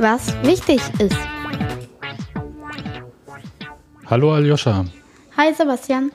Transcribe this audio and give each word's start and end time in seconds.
was 0.00 0.34
wichtig 0.42 0.80
ist. 0.98 1.16
Hallo 4.06 4.32
Aljoscha, 4.34 4.84
Hi 5.36 5.54
Sebastian. 5.54 6.10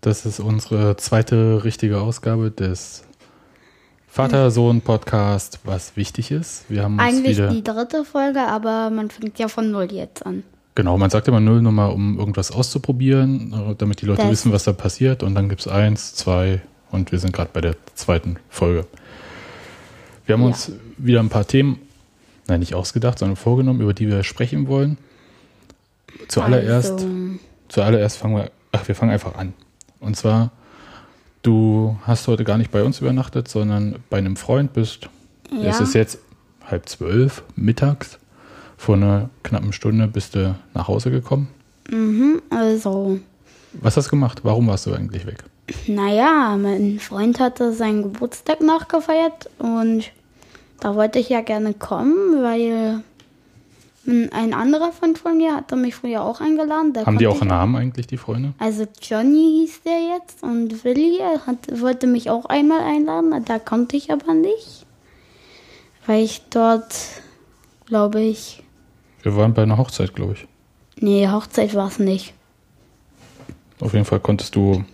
das 0.00 0.26
ist 0.26 0.40
unsere 0.40 0.96
zweite 0.96 1.62
richtige 1.64 2.00
Ausgabe 2.00 2.50
des 2.50 3.04
Vater-Sohn-Podcast, 4.08 5.60
was 5.64 5.96
wichtig 5.96 6.32
ist. 6.32 6.64
Wir 6.68 6.82
haben 6.82 6.98
Eigentlich 6.98 7.36
wieder. 7.36 7.48
die 7.50 7.62
dritte 7.62 8.04
Folge, 8.04 8.40
aber 8.40 8.90
man 8.90 9.08
fängt 9.10 9.38
ja 9.38 9.46
von 9.46 9.70
null 9.70 9.92
jetzt 9.92 10.26
an. 10.26 10.42
Genau, 10.74 10.98
man 10.98 11.10
sagt 11.10 11.28
immer 11.28 11.38
Nullnummer, 11.40 11.92
um 11.92 12.18
irgendwas 12.18 12.50
auszuprobieren, 12.50 13.74
damit 13.78 14.02
die 14.02 14.06
Leute 14.06 14.22
Das- 14.22 14.30
wissen, 14.30 14.52
was 14.52 14.64
da 14.64 14.72
passiert. 14.72 15.22
Und 15.22 15.34
dann 15.34 15.48
gibt 15.48 15.60
es 15.60 15.68
eins, 15.68 16.14
zwei 16.14 16.60
und 16.90 17.12
wir 17.12 17.18
sind 17.20 17.32
gerade 17.32 17.50
bei 17.52 17.60
der 17.60 17.76
zweiten 17.94 18.36
Folge. 18.48 18.86
Wir 20.26 20.32
haben 20.34 20.42
Ja. 20.42 20.48
uns 20.48 20.72
wieder 20.96 21.20
ein 21.20 21.28
paar 21.28 21.46
Themen, 21.46 21.78
nein, 22.50 22.60
nicht 22.60 22.74
ausgedacht, 22.74 23.18
sondern 23.18 23.36
vorgenommen, 23.36 23.80
über 23.80 23.94
die 23.94 24.08
wir 24.08 24.22
sprechen 24.22 24.66
wollen. 24.68 24.98
Zuallererst, 26.28 26.92
Also, 26.92 27.08
zuallererst 27.68 28.18
fangen 28.18 28.36
wir, 28.36 28.50
ach, 28.72 28.86
wir 28.86 28.94
fangen 28.94 29.12
einfach 29.12 29.34
an. 29.36 29.54
Und 30.00 30.16
zwar, 30.16 30.50
du 31.42 31.96
hast 32.06 32.26
heute 32.28 32.44
gar 32.44 32.58
nicht 32.58 32.70
bei 32.70 32.82
uns 32.82 33.00
übernachtet, 33.00 33.48
sondern 33.48 33.96
bei 34.10 34.18
einem 34.18 34.36
Freund 34.36 34.72
bist. 34.72 35.08
ja, 35.50 35.70
Es 35.70 35.80
ist 35.80 35.94
jetzt 35.94 36.18
halb 36.66 36.88
zwölf 36.88 37.42
mittags. 37.56 38.18
Vor 38.76 38.96
einer 38.96 39.28
knappen 39.42 39.72
Stunde 39.72 40.06
bist 40.08 40.34
du 40.34 40.54
nach 40.74 40.88
Hause 40.88 41.10
gekommen. 41.10 41.48
mhm, 41.90 42.40
also, 42.50 43.18
Was 43.74 43.96
hast 43.96 44.06
du 44.06 44.10
gemacht? 44.10 44.40
Warum 44.42 44.66
warst 44.68 44.86
du 44.86 44.92
eigentlich 44.94 45.26
weg? 45.26 45.44
naja, 45.86 46.56
mein 46.60 46.98
Freund 46.98 47.38
hatte 47.38 47.72
seinen 47.72 48.02
Geburtstag 48.02 48.60
nachgefeiert 48.60 49.48
und 49.58 50.10
da 50.80 50.94
wollte 50.94 51.18
ich 51.18 51.28
ja 51.28 51.40
gerne 51.42 51.74
kommen, 51.74 52.42
weil 52.42 53.02
ein 54.06 54.54
anderer 54.54 54.92
Freund 54.92 55.18
von 55.18 55.36
mir 55.36 55.54
hatte 55.54 55.76
mich 55.76 55.94
früher 55.94 56.22
auch 56.22 56.40
eingeladen. 56.40 56.94
Haben 57.04 57.18
die 57.18 57.26
auch 57.26 57.40
einen 57.40 57.50
Namen 57.50 57.76
eigentlich, 57.76 58.06
die 58.06 58.16
Freunde? 58.16 58.54
Also 58.58 58.86
Johnny 59.02 59.60
hieß 59.60 59.82
der 59.82 60.00
jetzt 60.16 60.42
und 60.42 60.84
Willi 60.84 61.18
hat, 61.46 61.80
wollte 61.80 62.06
mich 62.06 62.30
auch 62.30 62.46
einmal 62.46 62.80
einladen, 62.80 63.44
da 63.44 63.58
konnte 63.58 63.96
ich 63.96 64.10
aber 64.10 64.34
nicht, 64.34 64.86
weil 66.06 66.24
ich 66.24 66.42
dort, 66.50 66.94
glaube 67.86 68.20
ich, 68.22 68.62
Wir 69.22 69.36
waren 69.36 69.52
bei 69.52 69.62
einer 69.62 69.76
Hochzeit, 69.76 70.14
glaube 70.14 70.32
ich. 70.32 70.46
nee, 70.96 71.28
Hochzeit 71.28 71.74
war 71.74 71.88
es 71.88 71.98
nicht. 71.98 72.32
Auf 73.80 73.92
jeden 73.92 74.06
Fall 74.06 74.20
konntest 74.20 74.56
du, 74.56 74.84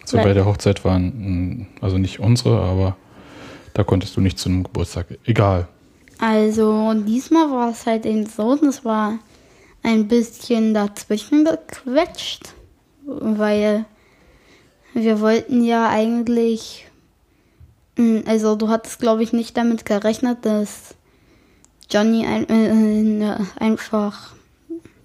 als 0.00 0.12
wir 0.12 0.22
bei 0.22 0.32
der 0.32 0.46
Hochzeit 0.46 0.84
waren, 0.84 1.66
also 1.80 1.98
nicht 1.98 2.20
unsere, 2.20 2.60
aber 2.60 2.96
da 3.78 3.84
konntest 3.84 4.16
du 4.16 4.20
nicht 4.20 4.40
zu 4.40 4.48
einem 4.48 4.64
Geburtstag. 4.64 5.06
Egal. 5.24 5.68
Also 6.18 6.92
diesmal 6.94 7.48
war 7.52 7.70
es 7.70 7.86
halt 7.86 8.06
eben 8.06 8.26
so, 8.26 8.56
das 8.56 8.84
war 8.84 9.20
ein 9.84 10.08
bisschen 10.08 10.74
dazwischen 10.74 11.44
gequetscht, 11.44 12.54
weil 13.04 13.84
wir 14.94 15.20
wollten 15.20 15.62
ja 15.62 15.88
eigentlich, 15.88 16.88
mm, 17.98 18.22
also 18.26 18.56
du 18.56 18.68
hattest 18.68 18.98
glaube 18.98 19.22
ich 19.22 19.32
nicht 19.32 19.56
damit 19.56 19.84
gerechnet, 19.84 20.38
dass 20.44 20.96
Johnny 21.88 22.26
ein, 22.26 23.22
äh, 23.22 23.38
einfach 23.60 24.34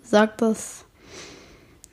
sagt, 0.02 0.42
dass 0.42 0.86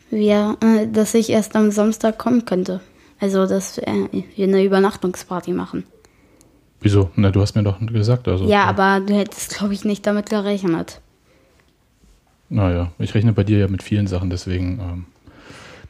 wir, 0.08 0.56
äh, 0.62 0.86
dass 0.86 1.12
ich 1.12 1.28
erst 1.28 1.56
am 1.56 1.72
Samstag 1.72 2.16
kommen 2.16 2.46
könnte. 2.46 2.80
Also 3.18 3.44
dass 3.46 3.76
äh, 3.76 4.08
wir 4.34 4.46
eine 4.46 4.64
Übernachtungsparty 4.64 5.52
machen. 5.52 5.84
Wieso? 6.80 7.10
Na, 7.16 7.30
du 7.30 7.40
hast 7.40 7.54
mir 7.54 7.62
doch 7.62 7.78
gesagt. 7.80 8.26
Also, 8.28 8.46
Ja, 8.46 8.64
aber 8.64 9.00
du 9.04 9.14
hättest, 9.14 9.56
glaube 9.56 9.74
ich, 9.74 9.84
nicht 9.84 10.06
damit 10.06 10.30
gerechnet. 10.30 11.00
Naja, 12.48 12.90
ich 12.98 13.14
rechne 13.14 13.32
bei 13.32 13.44
dir 13.44 13.58
ja 13.58 13.68
mit 13.68 13.82
vielen 13.82 14.06
Sachen, 14.06 14.30
deswegen. 14.30 14.80
Ähm, 14.80 15.04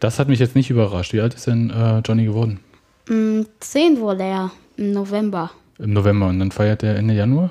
das 0.01 0.19
hat 0.19 0.29
mich 0.29 0.39
jetzt 0.39 0.55
nicht 0.57 0.71
überrascht. 0.71 1.13
Wie 1.13 1.21
alt 1.21 1.35
ist 1.35 1.47
denn 1.47 1.71
äh, 1.71 2.01
Johnny 2.01 2.25
geworden? 2.25 2.61
Mm, 3.09 3.43
10 3.61 4.01
wurde 4.01 4.25
er 4.25 4.51
im 4.77 4.93
November. 4.93 5.51
Im 5.79 5.93
November 5.93 6.27
und 6.29 6.39
dann 6.39 6.51
feiert 6.51 6.83
er 6.83 6.97
Ende 6.97 7.15
Januar? 7.15 7.51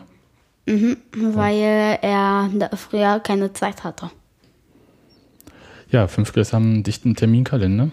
Mhm, 0.68 0.98
weil 1.16 1.98
er 2.02 2.50
früher 2.76 3.20
keine 3.20 3.52
Zeit 3.54 3.84
hatte. 3.84 4.12
Ja, 5.90 6.08
Fünftklässler 6.08 6.58
haben 6.58 6.74
einen 6.74 6.84
dichten 6.84 7.16
Terminkalender. 7.16 7.90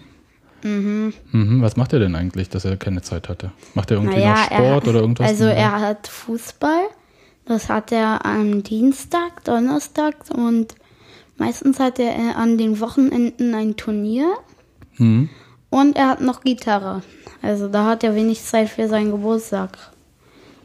Mhm. 0.63 1.13
Was 1.61 1.77
macht 1.77 1.93
er 1.93 1.99
denn 1.99 2.15
eigentlich, 2.15 2.49
dass 2.49 2.65
er 2.65 2.77
keine 2.77 3.01
Zeit 3.01 3.29
hatte? 3.29 3.51
Macht 3.73 3.91
er 3.91 3.97
irgendwie 3.97 4.25
noch 4.25 4.37
Sport 4.37 4.83
er, 4.85 4.89
oder 4.89 4.99
irgendwas? 5.01 5.29
Also 5.29 5.45
er 5.45 5.79
hat 5.79 6.07
Fußball. 6.07 6.87
Das 7.45 7.69
hat 7.69 7.93
er 7.93 8.25
am 8.25 8.61
Dienstag, 8.63 9.43
Donnerstag 9.45 10.15
und 10.33 10.75
meistens 11.37 11.79
hat 11.79 11.97
er 11.97 12.11
äh, 12.11 12.33
an 12.35 12.57
den 12.57 12.81
Wochenenden 12.81 13.55
ein 13.55 13.77
Turnier. 13.77 14.33
Mhm. 14.97 15.29
Und 15.69 15.95
er 15.95 16.09
hat 16.09 16.21
noch 16.21 16.41
Gitarre. 16.41 17.03
Also 17.41 17.67
da 17.69 17.85
hat 17.85 18.03
er 18.03 18.15
wenig 18.15 18.43
Zeit 18.43 18.69
für 18.69 18.87
seinen 18.89 19.11
Geburtstag. 19.11 19.77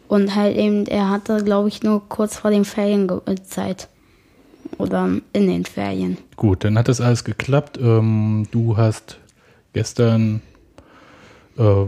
Und 0.09 0.35
halt 0.35 0.57
eben, 0.57 0.87
er 0.87 1.09
hatte, 1.09 1.43
glaube 1.45 1.69
ich, 1.69 1.83
nur 1.83 2.09
kurz 2.09 2.37
vor 2.37 2.51
den 2.51 2.65
Ferien 2.65 3.09
äh, 3.27 3.37
Zeit. 3.45 3.89
Oder 4.79 5.09
in 5.33 5.47
den 5.47 5.65
Ferien. 5.65 6.19
Gut, 6.37 6.65
dann 6.65 6.77
hat 6.79 6.89
das 6.89 7.01
alles 7.01 7.25
geklappt. 7.25 7.79
Ähm, 7.81 8.49
du 8.51 8.77
hast 8.77 9.19
gestern, 9.73 10.41
äh, 11.59 11.85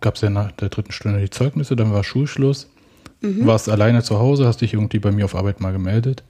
gab 0.00 0.14
es 0.14 0.20
ja 0.20 0.30
nach 0.30 0.52
der 0.52 0.68
dritten 0.68 0.92
Stunde 0.92 1.20
die 1.20 1.30
Zeugnisse, 1.30 1.76
dann 1.76 1.92
war 1.92 2.04
Schulschluss. 2.04 2.68
Mhm. 3.20 3.46
Warst 3.46 3.68
alleine 3.68 4.02
zu 4.02 4.18
Hause, 4.18 4.46
hast 4.46 4.60
dich 4.60 4.74
irgendwie 4.74 4.98
bei 4.98 5.12
mir 5.12 5.24
auf 5.26 5.34
Arbeit 5.34 5.60
mal 5.60 5.72
gemeldet. 5.72 6.22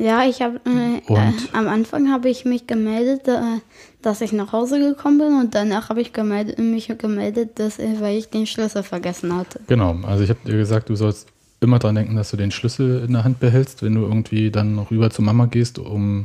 Ja, 0.00 0.24
ich 0.24 0.40
habe 0.40 0.58
äh, 0.64 1.12
äh, 1.12 1.32
am 1.52 1.68
Anfang 1.68 2.10
habe 2.10 2.30
ich 2.30 2.46
mich 2.46 2.66
gemeldet, 2.66 3.28
äh, 3.28 3.60
dass 4.00 4.22
ich 4.22 4.32
nach 4.32 4.50
Hause 4.50 4.80
gekommen 4.80 5.18
bin 5.18 5.38
und 5.38 5.54
danach 5.54 5.90
habe 5.90 6.00
ich 6.00 6.14
gemeldet, 6.14 6.58
mich 6.58 6.90
gemeldet, 6.96 7.58
dass 7.58 7.78
äh, 7.78 8.00
weil 8.00 8.16
ich 8.16 8.30
den 8.30 8.46
Schlüssel 8.46 8.82
vergessen 8.82 9.36
hatte. 9.36 9.60
Genau, 9.66 9.94
also 10.06 10.24
ich 10.24 10.30
habe 10.30 10.40
dir 10.46 10.56
gesagt, 10.56 10.88
du 10.88 10.96
sollst 10.96 11.28
immer 11.60 11.78
dran 11.78 11.96
denken, 11.96 12.16
dass 12.16 12.30
du 12.30 12.38
den 12.38 12.50
Schlüssel 12.50 13.04
in 13.04 13.12
der 13.12 13.24
Hand 13.24 13.40
behältst, 13.40 13.82
wenn 13.82 13.94
du 13.94 14.00
irgendwie 14.00 14.50
dann 14.50 14.74
noch 14.74 14.90
rüber 14.90 15.10
zu 15.10 15.20
Mama 15.20 15.44
gehst, 15.44 15.78
um 15.78 16.24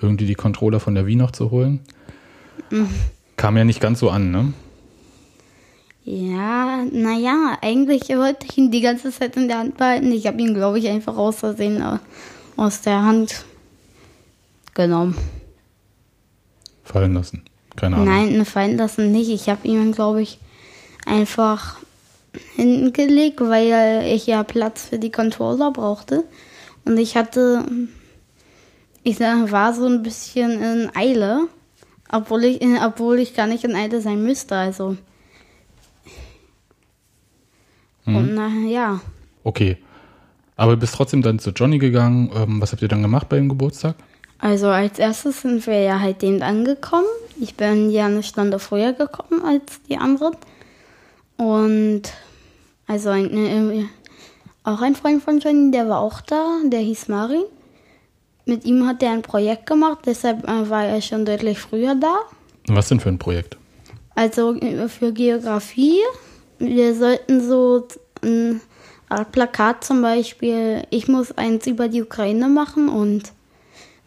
irgendwie 0.00 0.26
die 0.26 0.36
Controller 0.36 0.78
von 0.78 0.94
der 0.94 1.06
Wii 1.06 1.16
noch 1.16 1.32
zu 1.32 1.50
holen. 1.50 1.80
Mhm. 2.70 2.88
Kam 3.36 3.56
ja 3.56 3.64
nicht 3.64 3.80
ganz 3.80 4.00
so 4.00 4.10
an, 4.10 4.30
ne? 4.30 4.52
Ja, 6.04 6.84
naja, 6.90 7.58
eigentlich 7.60 8.08
wollte 8.10 8.46
ich 8.48 8.56
ihn 8.56 8.70
die 8.70 8.80
ganze 8.80 9.10
Zeit 9.10 9.36
in 9.36 9.48
der 9.48 9.58
Hand 9.58 9.76
behalten. 9.76 10.12
Ich 10.12 10.26
habe 10.26 10.40
ihn, 10.40 10.54
glaube 10.54 10.78
ich, 10.78 10.88
einfach 10.88 11.16
aus 11.16 11.36
Versehen 11.36 11.80
äh, 11.80 11.98
aus 12.56 12.80
der 12.82 13.02
Hand 13.02 13.44
genommen. 14.72 15.16
Fallen 16.84 17.14
lassen. 17.14 17.42
Keine 17.74 17.96
Ahnung. 17.96 18.08
Nein, 18.08 18.44
fallen 18.44 18.76
lassen 18.76 19.10
nicht. 19.10 19.30
Ich 19.30 19.48
habe 19.48 19.66
ihn, 19.66 19.92
glaube 19.92 20.22
ich, 20.22 20.38
einfach 21.04 21.76
hinten 22.54 22.92
gelegt, 22.92 23.40
weil 23.40 24.06
ich 24.06 24.26
ja 24.26 24.44
Platz 24.44 24.86
für 24.86 24.98
die 24.98 25.10
Controller 25.10 25.72
brauchte. 25.72 26.24
Und 26.84 26.98
ich 26.98 27.16
hatte, 27.16 27.64
ich 29.02 29.18
war 29.18 29.74
so 29.74 29.86
ein 29.86 30.02
bisschen 30.02 30.62
in 30.62 30.90
Eile, 30.94 31.48
obwohl 32.10 32.44
ich, 32.44 32.62
äh, 32.62 32.78
obwohl 32.84 33.18
ich 33.18 33.34
gar 33.34 33.46
nicht 33.46 33.64
in 33.64 33.74
Eile 33.74 34.00
sein 34.00 34.22
müsste. 34.22 34.56
Also. 34.56 34.96
Und 38.06 38.34
na 38.34 38.48
ja, 38.68 39.00
Okay. 39.46 39.76
Aber 40.56 40.72
du 40.72 40.78
bist 40.78 40.96
trotzdem 40.96 41.22
dann 41.22 41.38
zu 41.38 41.50
Johnny 41.50 41.78
gegangen. 41.78 42.32
Ähm, 42.34 42.60
was 42.60 42.72
habt 42.72 42.82
ihr 42.82 42.88
dann 42.88 43.02
gemacht 43.02 43.28
bei 43.28 43.36
dem 43.36 43.48
Geburtstag? 43.48 43.94
also 44.38 44.68
als 44.68 44.98
erstes 44.98 45.42
sind 45.42 45.66
wir 45.66 45.80
ja 45.80 46.00
halt 46.00 46.22
eben 46.22 46.42
angekommen. 46.42 47.06
Ich 47.40 47.54
bin 47.54 47.90
ja 47.90 48.06
eine 48.06 48.24
Stunde 48.24 48.58
früher 48.58 48.92
gekommen 48.92 49.42
als 49.44 49.80
die 49.88 49.98
anderen. 49.98 50.34
Und 51.36 52.02
also 52.88 53.10
ein, 53.10 53.36
äh, 53.36 53.84
auch 54.64 54.82
ein 54.82 54.96
Freund 54.96 55.22
von 55.22 55.38
Johnny, 55.38 55.70
der 55.70 55.88
war 55.88 56.00
auch 56.00 56.20
da, 56.20 56.58
der 56.64 56.80
hieß 56.80 57.06
Marin. 57.08 57.44
Mit 58.48 58.64
ihm 58.64 58.86
hat 58.86 59.02
er 59.02 59.10
ein 59.10 59.22
Projekt 59.22 59.66
gemacht, 59.66 59.98
deshalb 60.06 60.44
äh, 60.48 60.70
war 60.70 60.84
er 60.84 61.02
schon 61.02 61.24
deutlich 61.24 61.58
früher 61.58 61.96
da. 61.96 62.14
Was 62.68 62.88
denn 62.88 63.00
für 63.00 63.08
ein 63.08 63.18
Projekt? 63.18 63.56
Also 64.14 64.54
äh, 64.54 64.88
für 64.88 65.12
Geografie. 65.12 65.98
Wir 66.60 66.94
sollten 66.94 67.46
so 67.46 67.88
ein 68.22 68.60
Plakat 69.32 69.82
zum 69.82 70.00
Beispiel, 70.00 70.84
ich 70.90 71.08
muss 71.08 71.32
eins 71.32 71.66
über 71.66 71.88
die 71.88 72.02
Ukraine 72.02 72.48
machen 72.48 72.88
und 72.88 73.32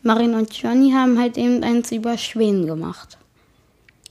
Marin 0.04 0.34
und 0.34 0.54
Johnny 0.54 0.92
haben 0.92 1.20
halt 1.20 1.38
eben 1.38 1.62
eins 1.62 1.92
über 1.92 2.18
Schweden 2.18 2.66
gemacht. 2.66 3.18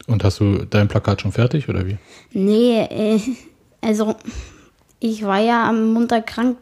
Und 0.07 0.25
hast 0.25 0.41
du 0.41 0.67
dein 0.67 0.89
Plakat 0.89 1.23
schon 1.23 1.33
fertig 1.33 1.71
oder 1.71 1.87
wie? 1.87 1.97
Nee, 2.33 2.83
äh, 2.83 3.21
also 3.81 4.15
ich 5.01 5.23
war 5.25 5.39
ja 5.41 5.69
am 5.69 5.93
Montag 5.93 6.27
krank. 6.27 6.59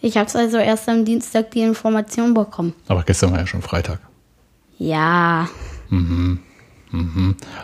Ich 0.00 0.16
habe 0.16 0.30
also 0.38 0.58
erst 0.58 0.88
am 0.88 1.04
Dienstag 1.04 1.50
die 1.52 1.60
Information 1.62 2.34
bekommen. 2.34 2.74
Aber 2.88 3.02
gestern 3.02 3.32
war 3.32 3.38
ja 3.40 3.46
schon 3.46 3.62
Freitag. 3.62 4.00
Ja, 4.78 5.48
Mhm. 5.88 6.38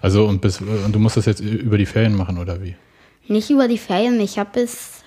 Also 0.02 0.26
und, 0.26 0.40
bis, 0.40 0.60
und 0.60 0.92
du 0.92 0.98
musst 0.98 1.16
das 1.16 1.26
jetzt 1.26 1.40
über 1.40 1.78
die 1.78 1.86
Ferien 1.86 2.14
machen 2.16 2.38
oder 2.38 2.62
wie? 2.62 2.76
nicht 3.28 3.50
über 3.50 3.66
die 3.66 3.78
Ferien. 3.78 4.20
Ich 4.20 4.38
habe 4.38 4.50
bis 4.60 5.02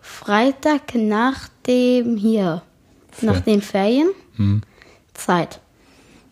Freitag 0.00 0.94
nach 0.94 1.48
dem 1.66 2.16
hier 2.16 2.62
Nach 3.20 3.40
den 3.40 3.62
Ferien 3.62 4.08
Hm. 4.36 4.62
Zeit. 5.14 5.60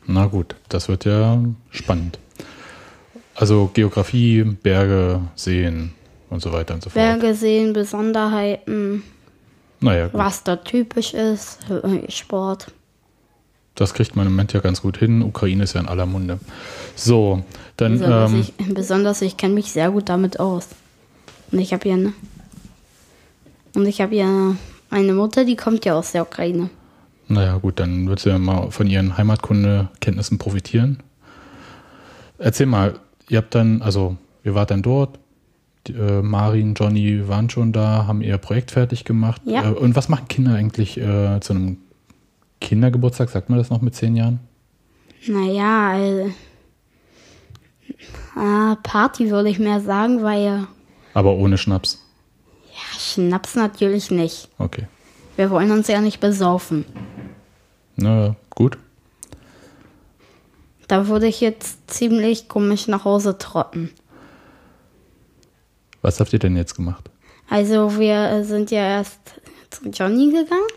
Na 0.07 0.27
gut, 0.27 0.57
das 0.69 0.89
wird 0.89 1.05
ja 1.05 1.41
spannend. 1.71 2.19
Also 3.37 3.71
Geografie, 3.73 4.43
Berge, 4.43 5.21
Seen 5.37 5.93
und 6.33 6.41
so 6.41 6.53
weiter 6.53 6.75
und 6.75 6.83
so 6.83 6.91
fort. 6.91 6.95
Berge 6.95 7.35
sehen, 7.35 7.73
Besonderheiten, 7.73 9.03
Naja, 9.81 10.07
gut. 10.09 10.19
was 10.19 10.43
da 10.45 10.57
typisch 10.57 11.15
ist, 11.15 11.59
Sport. 12.09 12.73
das 13.75 13.95
kriegt 13.95 14.17
man 14.17 14.27
im 14.27 14.33
Moment 14.33 14.53
ja 14.53 14.61
ganz 14.61 14.83
gut 14.83 14.97
hin. 14.99 15.23
Ukraine 15.23 15.65
ist 15.65 15.75
ja 15.75 15.81
in 15.81 15.89
aller 15.89 16.07
Munde. 16.07 16.39
So, 16.95 17.43
dann 17.77 17.93
Besonders 17.99 18.31
ähm, 18.33 18.41
ich, 18.41 18.75
besonders 18.75 19.23
ich 19.23 19.37
kenne 19.37 19.55
mich 19.55 19.73
sehr 19.73 19.91
gut 19.91 20.09
damit 20.09 20.41
aus. 20.41 20.69
Und 21.51 21.59
ich 21.59 21.73
habe 21.73 21.89
ja 21.89 21.97
ne, 21.97 22.13
und 23.75 23.87
ich 23.87 24.01
habe 24.01 24.15
ja 24.15 24.57
eine 24.91 25.13
Mutter, 25.15 25.45
die 25.45 25.57
kommt 25.57 25.85
ja 25.85 25.95
aus 25.95 26.13
der 26.13 26.23
Ukraine. 26.23 26.69
Naja, 27.29 27.57
gut, 27.57 27.81
dann 27.81 28.09
wird 28.09 28.21
sie 28.21 28.29
ja 28.29 28.39
mal 28.39 28.71
von 28.71 28.87
ihren 28.87 29.17
Heimatkundekenntnissen 29.17 30.37
profitieren. 30.39 31.03
Erzähl 32.39 32.67
mal, 32.67 32.99
ihr 33.29 33.39
habt 33.39 33.55
dann, 33.55 33.81
also 33.81 34.17
ihr 34.45 34.55
wart 34.55 34.71
dann 34.71 34.83
dort, 34.83 35.19
die, 35.87 35.95
äh, 35.95 36.23
Marin, 36.23 36.75
Johnny 36.75 37.29
waren 37.29 37.51
schon 37.51 37.73
da, 37.73 38.07
haben 38.07 38.23
ihr 38.23 38.39
Projekt 38.39 38.71
fertig 38.71 39.05
gemacht. 39.05 39.43
Ja. 39.45 39.71
Äh, 39.71 39.75
und 39.75 39.97
was 39.97 40.09
machen 40.09 40.29
Kinder 40.29 40.55
eigentlich 40.55 40.99
äh, 40.99 41.41
zu 41.41 41.53
einem 41.53 41.79
Kindergeburtstag? 42.61 43.31
Sagt 43.31 43.51
man 43.51 43.59
das 43.59 43.71
noch 43.71 43.81
mit 43.81 43.95
zehn 43.95 44.17
Jahren? 44.17 44.41
Naja, 45.27 45.99
äh, 45.99 46.31
ah, 48.37 48.77
Party 48.83 49.31
würde 49.31 49.49
ich 49.49 49.59
mehr 49.59 49.81
sagen, 49.81 50.23
weil 50.23 50.67
Aber 51.15 51.35
ohne 51.35 51.59
Schnaps. 51.59 52.01
ja, 52.73 52.99
Schnaps 52.99 53.55
natürlich 53.55 54.11
nicht. 54.11 54.49
Okay. 54.59 54.87
Wir 55.37 55.51
wollen 55.51 55.71
uns 55.71 55.89
ja 55.89 56.01
nicht 56.01 56.21
besaufen. 56.21 56.85
Na 57.97 58.37
gut. 58.51 58.79
Da 60.89 61.09
würde 61.09 61.27
ich 61.27 61.41
jetzt 61.41 61.91
ziemlich 61.91 62.49
komisch 62.49 62.87
nach 62.87 63.05
Hause 63.05 63.39
trotten. 63.39 63.91
Was 66.03 66.19
habt 66.21 66.33
ihr 66.33 66.39
denn 66.39 66.57
jetzt 66.57 66.75
gemacht? 66.75 67.09
Also 67.49 67.99
wir 67.99 68.31
äh, 68.31 68.45
sind 68.45 68.71
ja 68.71 68.81
erst 68.81 69.21
zu 69.71 69.89
Johnny 69.89 70.27
gegangen. 70.27 70.69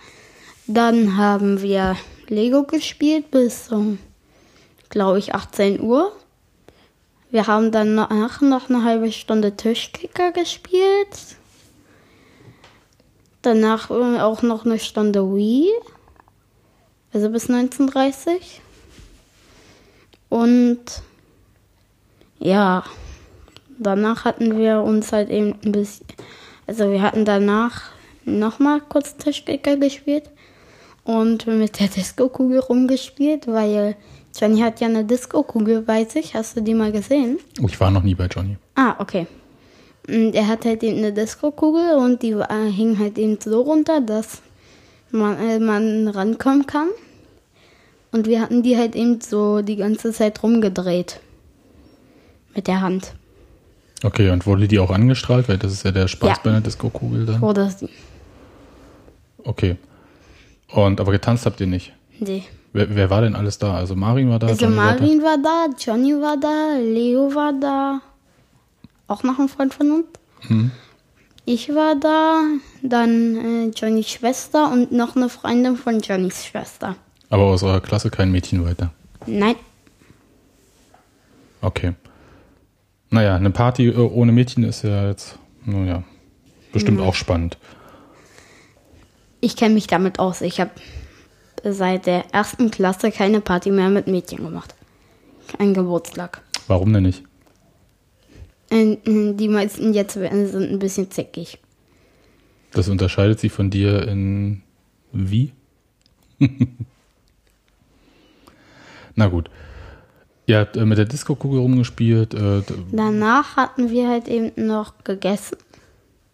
Dann 0.67 1.17
haben 1.17 1.61
wir 1.61 1.95
Lego 2.27 2.63
gespielt 2.63 3.31
bis 3.31 3.71
um, 3.71 3.99
glaube 4.89 5.19
ich, 5.19 5.35
18 5.35 5.81
Uhr. 5.81 6.11
Wir 7.31 7.47
haben 7.47 7.71
danach 7.71 8.41
noch 8.41 8.69
eine 8.69 8.83
halbe 8.83 9.11
Stunde 9.11 9.55
Tischkicker 9.55 10.31
gespielt. 10.31 11.37
Danach 13.41 13.89
äh, 13.89 14.21
auch 14.21 14.41
noch 14.41 14.65
eine 14.65 14.79
Stunde 14.79 15.35
Wii. 15.35 15.69
Also 17.13 17.29
bis 17.29 17.49
19.30 17.49 18.39
Und 20.29 20.83
ja, 22.39 22.83
danach 23.77 24.25
hatten 24.25 24.57
wir 24.57 24.81
uns 24.81 25.11
halt 25.11 25.29
eben 25.29 25.55
ein 25.63 25.71
bisschen, 25.71 26.05
also 26.67 26.91
wir 26.91 27.01
hatten 27.01 27.25
danach 27.25 27.83
nochmal 28.25 28.81
kurz 28.81 29.15
Tischkicker 29.17 29.77
gespielt 29.77 30.29
und 31.03 31.45
mit 31.47 31.79
der 31.79 31.87
Disco-Kugel 31.87 32.59
rumgespielt, 32.59 33.47
weil 33.47 33.95
Johnny 34.37 34.59
hat 34.59 34.81
ja 34.81 34.87
eine 34.87 35.05
Disco-Kugel 35.05 35.81
bei 35.81 36.03
sich. 36.05 36.35
Hast 36.35 36.57
du 36.57 36.61
die 36.61 36.73
mal 36.73 36.91
gesehen? 36.91 37.37
Oh, 37.61 37.67
ich 37.67 37.79
war 37.79 37.91
noch 37.91 38.03
nie 38.03 38.15
bei 38.15 38.25
Johnny. 38.25 38.57
Ah, 38.75 38.95
okay. 38.99 39.27
Und 40.07 40.33
er 40.35 40.47
hat 40.47 40.65
halt 40.65 40.83
eben 40.83 40.97
eine 40.97 41.13
Disco-Kugel 41.13 41.95
und 41.95 42.21
die 42.21 42.35
hing 42.75 42.99
halt 42.99 43.17
eben 43.17 43.39
so 43.39 43.61
runter, 43.61 44.01
dass 44.01 44.41
man, 45.11 45.37
äh, 45.39 45.59
man 45.59 46.07
rankommen 46.07 46.67
kann. 46.67 46.89
Und 48.11 48.27
wir 48.27 48.41
hatten 48.41 48.63
die 48.63 48.77
halt 48.77 48.95
eben 48.95 49.21
so 49.21 49.61
die 49.61 49.75
ganze 49.77 50.11
Zeit 50.11 50.41
rumgedreht. 50.43 51.19
Mit 52.55 52.67
der 52.67 52.81
Hand. 52.81 53.13
Okay, 54.05 54.29
und 54.29 54.45
wurde 54.45 54.67
die 54.67 54.77
auch 54.79 54.91
angestrahlt? 54.91 55.49
Weil 55.49 55.57
das 55.57 55.71
ist 55.73 55.83
ja 55.83 55.91
der 55.91 56.07
Spaß 56.07 56.29
Ja. 56.29 56.35
bei 56.43 56.49
einer 56.51 56.61
Disco-Kugel 56.61 57.25
dann. 57.25 57.41
Oder 57.41 57.69
sie. 57.69 57.89
Okay. 59.43 59.77
Und 60.71 60.99
aber 60.99 61.11
getanzt 61.11 61.45
habt 61.45 61.59
ihr 61.59 61.67
nicht. 61.67 61.93
Nee. 62.19 62.43
Wer, 62.73 62.93
wer 62.95 63.09
war 63.09 63.21
denn 63.21 63.35
alles 63.35 63.57
da? 63.57 63.75
Also 63.75 63.95
Marin 63.95 64.29
war 64.29 64.39
da, 64.39 64.47
Also 64.47 64.65
Johnny 64.65 64.77
war 64.77 64.93
da. 64.95 64.99
Marin 65.01 65.23
war 65.23 65.37
da, 65.41 65.65
Johnny 65.79 66.11
war 66.21 66.37
da, 66.37 66.75
Leo 66.79 67.33
war 67.33 67.53
da. 67.59 68.01
Auch 69.07 69.23
noch 69.23 69.39
ein 69.39 69.47
Freund 69.49 69.73
von 69.73 69.91
uns. 69.91 70.05
Hm. 70.41 70.71
Ich 71.45 71.69
war 71.69 71.95
da, 71.95 72.41
dann 72.81 73.35
äh, 73.35 73.71
Johnnys 73.75 74.09
Schwester 74.09 74.71
und 74.71 74.91
noch 74.91 75.15
eine 75.15 75.29
Freundin 75.29 75.77
von 75.77 75.99
Johnnys 75.99 76.45
Schwester. 76.45 76.95
Aber 77.29 77.43
aus 77.43 77.63
eurer 77.63 77.81
Klasse 77.81 78.09
kein 78.09 78.31
Mädchen 78.31 78.63
weiter. 78.65 78.91
Nein, 79.25 79.55
Okay. 81.61 81.93
Naja, 83.09 83.35
eine 83.35 83.51
Party 83.51 83.87
äh, 83.87 83.95
ohne 83.97 84.31
Mädchen 84.31 84.63
ist 84.63 84.83
ja 84.83 85.07
jetzt, 85.09 85.37
naja, 85.65 86.03
bestimmt 86.73 86.99
auch 87.01 87.15
spannend. 87.15 87.57
ich 89.41 89.55
kenne 89.55 89.73
mich 89.75 89.87
damit 89.87 90.19
aus. 90.19 90.41
Ich 90.41 90.59
habe 90.59 90.71
seit 91.63 92.05
der 92.05 92.25
ersten 92.33 92.71
Klasse 92.71 93.11
keine 93.11 93.41
Party 93.41 93.71
mehr 93.71 93.89
mit 93.89 94.07
Mädchen 94.07 94.43
gemacht. 94.43 94.75
Kein 95.57 95.73
Geburtstag. 95.73 96.41
Warum 96.67 96.91
denn 96.93 97.03
nicht? 97.03 97.23
Äh, 98.71 98.93
äh, 99.05 99.33
Die 99.33 99.47
meisten 99.47 99.93
jetzt 99.93 100.13
sind 100.13 100.71
ein 100.71 100.79
bisschen 100.79 101.11
zickig. 101.11 101.59
Das 102.71 102.89
unterscheidet 102.89 103.39
sich 103.39 103.51
von 103.51 103.69
dir 103.69 104.07
in 104.07 104.63
wie? 105.13 105.53
Na 109.15 109.27
gut. 109.27 109.49
Ihr 110.47 110.59
habt 110.59 110.77
äh, 110.77 110.85
mit 110.85 110.97
der 110.97 111.05
Disco-Kugel 111.05 111.59
rumgespielt, 111.59 112.33
äh, 112.33 112.61
Danach 112.91 113.55
hatten 113.57 113.89
wir 113.89 114.07
halt 114.09 114.27
eben 114.27 114.51
noch 114.67 114.93
gegessen 115.03 115.57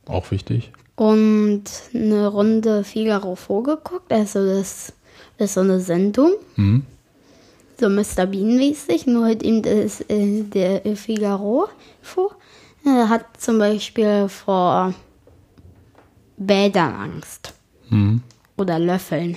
auch 0.06 0.30
wichtig. 0.32 0.72
und 0.96 1.64
eine 1.94 2.28
Runde 2.28 2.84
Figaro 2.84 3.36
vorgeguckt. 3.36 4.12
Also 4.12 4.46
das, 4.46 4.94
das 5.38 5.50
ist 5.50 5.54
so 5.54 5.62
eine 5.62 5.80
Sendung. 5.80 6.34
Hm? 6.56 6.84
so 7.82 7.90
Mr. 7.90 8.28
Bean-mäßig, 8.28 9.08
nur 9.08 9.26
halt 9.26 9.44
eben 9.44 9.62
das, 9.64 10.02
äh, 10.02 10.44
der 10.44 10.96
Figaro 10.96 11.68
vor. 12.02 12.36
Er 12.86 13.10
hat 13.10 13.26
zum 13.38 13.60
Beispiel 13.60 14.30
vor 14.30 14.94
Bädern 16.38 16.94
Angst. 16.94 17.54
Hm. 17.90 18.22
Oder 18.58 18.80
Löffeln. 18.80 19.36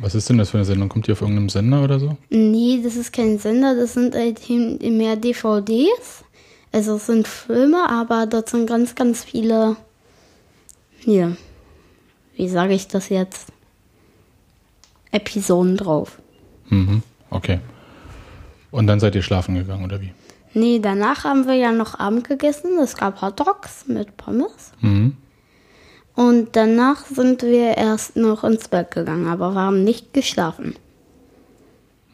Was 0.00 0.14
ist 0.14 0.28
denn 0.28 0.38
das 0.38 0.50
für 0.50 0.56
eine 0.56 0.64
Sendung? 0.64 0.88
Kommt 0.88 1.06
die 1.06 1.12
auf 1.12 1.20
irgendeinem 1.20 1.48
Sender 1.48 1.84
oder 1.84 2.00
so? 2.00 2.16
Nee, 2.30 2.80
das 2.82 2.96
ist 2.96 3.12
kein 3.12 3.38
Sender, 3.38 3.76
das 3.76 3.94
sind 3.94 4.14
halt 4.14 4.40
mehr 4.48 5.16
DVDs. 5.16 6.24
Also 6.72 6.96
es 6.96 7.06
sind 7.06 7.28
Filme, 7.28 7.88
aber 7.88 8.26
dort 8.26 8.48
sind 8.48 8.66
ganz, 8.66 8.94
ganz 8.94 9.22
viele. 9.22 9.76
Hier. 10.98 11.36
Wie 12.36 12.48
sage 12.48 12.72
ich 12.72 12.88
das 12.88 13.10
jetzt? 13.10 13.52
Episoden 15.10 15.76
drauf. 15.76 16.18
Mhm. 16.70 17.02
Okay. 17.28 17.60
Und 18.70 18.86
dann 18.86 19.00
seid 19.00 19.14
ihr 19.14 19.22
schlafen 19.22 19.54
gegangen, 19.54 19.84
oder 19.84 20.00
wie? 20.00 20.12
Nee, 20.54 20.80
danach 20.80 21.24
haben 21.24 21.46
wir 21.46 21.54
ja 21.54 21.72
noch 21.72 21.98
Abend 21.98 22.28
gegessen. 22.28 22.78
Es 22.78 22.96
gab 22.96 23.20
Hot 23.20 23.40
Dogs 23.40 23.86
mit 23.86 24.16
Pommes. 24.16 24.72
Mhm. 24.80 25.16
Und 26.14 26.56
danach 26.56 27.06
sind 27.06 27.42
wir 27.42 27.76
erst 27.76 28.16
noch 28.16 28.44
ins 28.44 28.68
Bett 28.68 28.90
gegangen, 28.90 29.26
aber 29.28 29.52
wir 29.52 29.60
haben 29.60 29.82
nicht 29.84 30.12
geschlafen. 30.12 30.74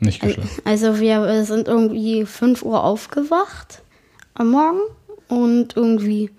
Nicht 0.00 0.20
geschlafen. 0.20 0.50
Also 0.64 1.00
wir 1.00 1.44
sind 1.44 1.66
irgendwie 1.66 2.24
5 2.24 2.62
Uhr 2.62 2.84
aufgewacht 2.84 3.82
am 4.34 4.50
Morgen 4.52 4.80
und 5.28 5.76
irgendwie 5.76 6.30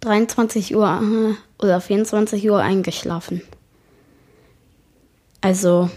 23 0.00 0.74
Uhr 0.74 1.00
äh, 1.00 1.62
oder 1.64 1.80
24 1.80 2.50
Uhr 2.50 2.58
eingeschlafen. 2.60 3.42
Also, 5.42 5.88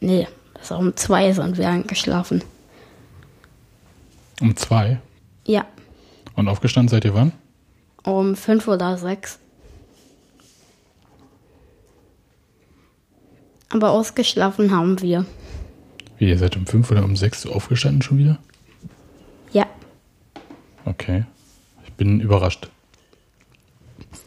nee, 0.00 0.28
also 0.54 0.76
um 0.76 0.94
2 0.94 1.32
sind 1.32 1.56
wir 1.56 1.68
eingeschlafen. 1.68 2.42
Um 4.40 4.54
zwei. 4.54 5.00
Ja, 5.46 5.64
Und 6.34 6.48
aufgestanden 6.48 6.88
seid 6.90 7.04
ihr 7.06 7.14
wann? 7.14 7.32
um 8.04 8.36
5 8.36 8.68
oder 8.68 8.98
6. 8.98 9.38
Aber 13.76 13.90
ausgeschlafen 13.90 14.70
haben 14.70 15.02
wir. 15.02 15.26
Wie, 16.16 16.30
ihr 16.30 16.38
seid 16.38 16.56
um 16.56 16.64
fünf 16.64 16.90
oder 16.90 17.04
um 17.04 17.14
sechs 17.14 17.44
aufgestanden 17.44 18.00
schon 18.00 18.16
wieder? 18.16 18.38
Ja. 19.52 19.66
Okay. 20.86 21.24
Ich 21.84 21.92
bin 21.92 22.20
überrascht. 22.20 22.70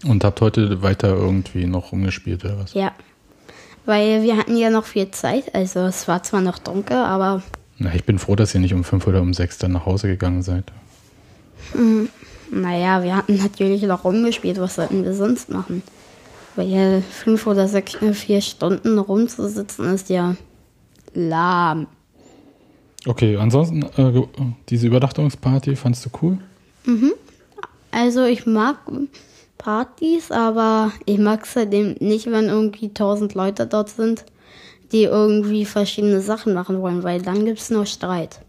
Und 0.06 0.24
habt 0.24 0.40
heute 0.42 0.84
weiter 0.84 1.08
irgendwie 1.08 1.66
noch 1.66 1.92
rumgespielt 1.92 2.46
oder 2.46 2.60
was? 2.60 2.76
Ja. 2.76 2.92
Weil 3.88 4.22
wir 4.22 4.38
hatten 4.38 4.56
ja 4.56 4.70
noch 4.70 4.86
viel 4.86 5.10
Zeit. 5.10 5.56
Also 5.56 5.80
es 5.80 6.08
war 6.08 6.22
zwar 6.22 6.42
noch 6.42 6.60
dunkel, 6.60 6.98
aber 6.98 7.42
Na, 7.80 7.92
ich 7.96 8.04
bin 8.04 8.20
froh, 8.20 8.36
dass 8.36 8.54
ihr 8.54 8.62
nicht 8.62 8.76
um 8.76 8.84
fünf 8.84 9.08
oder 9.08 9.20
um 9.20 9.34
sechs 9.34 9.58
dann 9.58 9.72
nach 9.72 9.88
Hause 9.88 10.10
gegangen 10.10 10.44
seid. 10.44 10.66
naja, 12.52 13.02
wir 13.02 13.16
hatten 13.16 13.38
natürlich 13.38 13.82
noch 13.82 14.04
rumgespielt. 14.04 14.60
Was 14.60 14.76
sollten 14.76 15.04
wir 15.04 15.16
sonst 15.16 15.50
machen? 15.50 15.82
Weil 16.60 17.02
fünf 17.02 17.48
oder 17.48 17.70
sechs, 17.70 17.96
äh, 18.02 18.12
vier 18.12 18.42
Stunden 18.42 19.00
rumzusitzen 19.00 19.86
ist 19.94 20.10
ja 20.10 20.36
lahm. 21.14 21.88
Okay, 23.06 23.38
ansonsten, 23.38 23.84
äh, 23.84 24.22
diese 24.68 24.88
Übernachtungsparty 24.88 25.78
fandst 25.78 26.06
du 26.06 26.10
cool? 26.22 26.38
Also 27.92 28.26
ich 28.26 28.46
mag 28.46 28.76
Partys, 29.58 30.32
aber 30.32 30.92
ich 31.06 31.18
mag 31.18 31.46
es 31.46 31.56
halt 31.56 31.74
eben 31.74 31.96
nicht, 32.06 32.26
wenn 32.30 32.50
irgendwie 32.50 32.94
tausend 32.94 33.36
Leute 33.36 33.66
dort 33.66 33.88
sind, 33.90 34.26
die 34.92 35.04
irgendwie 35.04 35.64
verschiedene 35.64 36.20
Sachen 36.20 36.54
machen 36.54 36.82
wollen, 36.82 37.04
weil 37.04 37.22
dann 37.22 37.46
gibt 37.46 37.60
es 37.60 37.70
nur 37.70 37.86
Streit. 37.86 38.42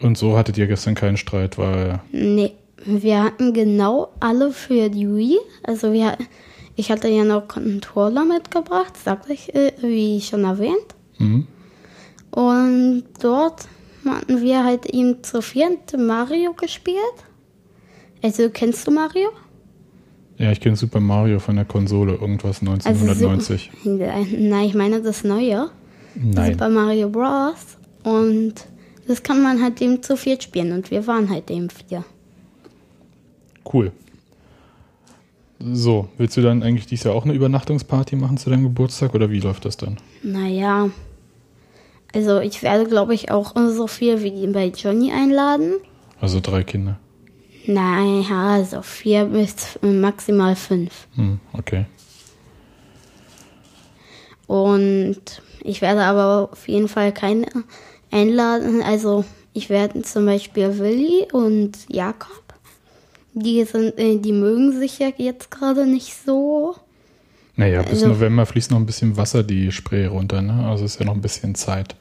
Und 0.00 0.16
so 0.16 0.38
hattet 0.38 0.56
ihr 0.56 0.68
gestern 0.68 0.94
keinen 0.94 1.18
Streit, 1.18 1.58
weil, 1.58 2.00
Nee, 2.12 2.52
wir 2.86 3.22
hatten 3.22 3.52
genau 3.52 4.08
alle 4.20 4.52
für 4.52 4.88
die 4.88 5.06
Wii. 5.06 5.38
Also 5.64 5.92
wir, 5.92 6.16
ich 6.76 6.90
hatte 6.90 7.08
ja 7.08 7.24
noch 7.24 7.48
Controller 7.48 8.24
mitgebracht, 8.24 8.96
sagte 8.96 9.32
ich, 9.32 9.54
äh, 9.54 9.72
wie 9.80 10.20
schon 10.20 10.44
erwähnt. 10.44 10.94
mhm. 11.18 11.46
Und 12.30 13.04
dort 13.20 13.66
hatten 14.04 14.42
wir 14.42 14.62
halt 14.62 14.84
eben 14.86 15.24
zu 15.24 15.40
viert 15.40 15.96
Mario 15.98 16.52
gespielt. 16.52 16.98
Also 18.22 18.50
kennst 18.50 18.86
du 18.86 18.90
Mario? 18.90 19.30
ja, 20.38 20.52
ich 20.52 20.60
kenne 20.60 20.76
Super 20.76 21.00
Mario 21.00 21.38
von 21.38 21.56
der 21.56 21.64
Konsole, 21.64 22.14
irgendwas 22.14 22.60
Also 22.60 22.70
1990. 22.90 23.70
So, 23.82 23.90
nein, 23.96 24.64
ich 24.66 24.74
meine 24.74 25.00
das 25.00 25.24
Neue. 25.24 25.70
Nein. 26.14 26.52
Super 26.52 26.68
Mario 26.68 27.08
Bros. 27.08 27.78
Und 28.02 28.54
das 29.08 29.22
kann 29.22 29.42
man 29.42 29.62
halt 29.62 29.80
eben 29.80 30.02
zu 30.02 30.16
viert 30.16 30.42
spielen. 30.42 30.72
Und 30.72 30.90
wir 30.90 31.06
waren 31.06 31.30
halt 31.30 31.50
eben 31.50 31.68
vier. 31.70 32.04
Cool. 33.72 33.92
So, 35.58 36.08
willst 36.18 36.36
du 36.36 36.42
dann 36.42 36.62
eigentlich 36.62 36.86
dieses 36.86 37.04
Jahr 37.04 37.14
auch 37.14 37.24
eine 37.24 37.32
Übernachtungsparty 37.32 38.16
machen 38.16 38.36
zu 38.36 38.50
deinem 38.50 38.64
Geburtstag 38.64 39.14
oder 39.14 39.30
wie 39.30 39.40
läuft 39.40 39.64
das 39.64 39.76
dann? 39.76 39.96
Naja. 40.22 40.90
Also 42.14 42.40
ich 42.40 42.62
werde, 42.62 42.86
glaube 42.86 43.14
ich, 43.14 43.30
auch 43.30 43.54
so 43.54 43.86
viel 43.86 44.22
wie 44.22 44.46
bei 44.48 44.66
Johnny 44.68 45.12
einladen. 45.12 45.74
Also 46.20 46.40
drei 46.40 46.62
Kinder. 46.62 46.98
Nein, 47.66 48.24
ja, 48.28 48.64
so 48.64 48.80
vier 48.82 49.24
bis 49.24 49.78
maximal 49.82 50.54
fünf. 50.54 51.08
Hm, 51.16 51.40
okay. 51.52 51.86
Und 54.46 55.20
ich 55.64 55.82
werde 55.82 56.04
aber 56.04 56.50
auf 56.52 56.68
jeden 56.68 56.88
Fall 56.88 57.12
keine 57.12 57.46
einladen. 58.12 58.82
Also 58.82 59.24
ich 59.52 59.68
werde 59.68 60.02
zum 60.02 60.26
Beispiel 60.26 60.78
Willi 60.78 61.26
und 61.32 61.72
Jakob. 61.88 62.45
Die 63.38 63.62
sind, 63.64 63.98
äh, 63.98 64.16
die 64.16 64.32
mögen 64.32 64.72
sich 64.78 64.98
ja 64.98 65.08
jetzt 65.16 65.50
gerade 65.50 65.86
nicht 65.86 66.14
so. 66.24 66.74
Naja, 67.54 67.82
bis 67.82 68.02
Also- 68.02 68.08
November 68.08 68.46
fließt 68.46 68.70
noch 68.70 68.78
ein 68.78 68.86
bisschen 68.86 69.16
Wasser 69.18 69.42
die 69.42 69.70
Spree 69.72 70.06
runter, 70.06 70.40
ne? 70.40 70.66
Also 70.66 70.84
ist 70.86 70.98
ja 70.98 71.04
noch 71.04 71.12
ein 71.14 71.20
bisschen 71.20 71.54
Zeit 71.54 71.96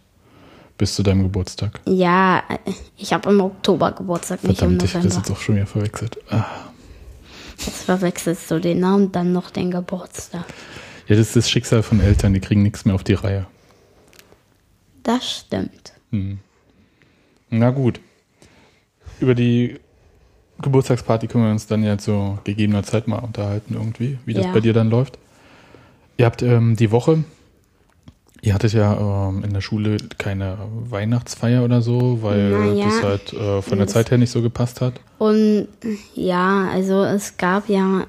bis 0.77 0.95
zu 0.95 1.03
deinem 1.03 1.23
Geburtstag. 1.23 1.79
Ja, 1.85 2.39
äh, 2.49 2.71
ich 2.97 3.11
habe 3.13 3.29
im 3.29 3.41
Oktober 3.41 3.91
Geburtstag, 3.91 4.43
nicht 4.43 4.61
im 4.61 4.77
Verdammt, 4.77 4.83
ich 4.83 4.91
das 4.93 5.03
November. 5.03 5.17
jetzt 5.17 5.31
auch 5.31 5.41
schon 5.41 5.55
wieder 5.55 5.65
verwechselt. 5.67 6.17
Ah. 6.29 6.45
Jetzt 7.57 7.83
verwechselst 7.83 8.51
du 8.51 8.59
den 8.59 8.79
Namen, 8.79 9.11
dann 9.11 9.33
noch 9.33 9.49
den 9.51 9.71
Geburtstag. 9.71 10.45
Ja, 11.07 11.15
das 11.17 11.27
ist 11.27 11.35
das 11.35 11.49
Schicksal 11.49 11.83
von 11.83 11.99
Eltern, 11.99 12.33
die 12.33 12.39
kriegen 12.39 12.63
nichts 12.63 12.85
mehr 12.85 12.95
auf 12.95 13.03
die 13.03 13.13
Reihe. 13.13 13.45
Das 15.03 15.29
stimmt. 15.39 15.93
Na 17.49 17.69
gut. 17.71 17.99
Über 19.19 19.35
die 19.35 19.79
Geburtstagsparty 20.61 21.27
können 21.27 21.45
wir 21.45 21.51
uns 21.51 21.67
dann 21.67 21.83
ja 21.83 21.97
zu 21.97 22.37
gegebener 22.43 22.83
Zeit 22.83 23.07
mal 23.07 23.17
unterhalten 23.19 23.73
irgendwie, 23.75 24.17
wie 24.25 24.33
das 24.33 24.45
Ja. 24.45 24.51
bei 24.53 24.61
dir 24.61 24.73
dann 24.73 24.89
läuft. 24.89 25.17
Ihr 26.17 26.25
habt 26.25 26.41
ähm, 26.41 26.75
die 26.77 26.91
Woche, 26.91 27.23
ihr 28.41 28.53
hattet 28.53 28.71
ja 28.73 29.27
ähm, 29.29 29.43
in 29.43 29.53
der 29.53 29.59
Schule 29.61 29.97
keine 30.17 30.57
Weihnachtsfeier 30.89 31.63
oder 31.63 31.81
so, 31.81 32.19
weil 32.21 32.51
Naja. 32.51 32.85
das 32.85 33.03
halt 33.03 33.33
äh, 33.33 33.61
von 33.61 33.77
der 33.77 33.87
Zeit 33.87 34.11
her 34.11 34.17
nicht 34.17 34.31
so 34.31 34.41
gepasst 34.41 34.79
hat. 34.81 34.93
Und 35.17 35.67
ja, 36.13 36.69
also 36.71 37.03
es 37.03 37.35
gab 37.37 37.67
ja. 37.67 38.05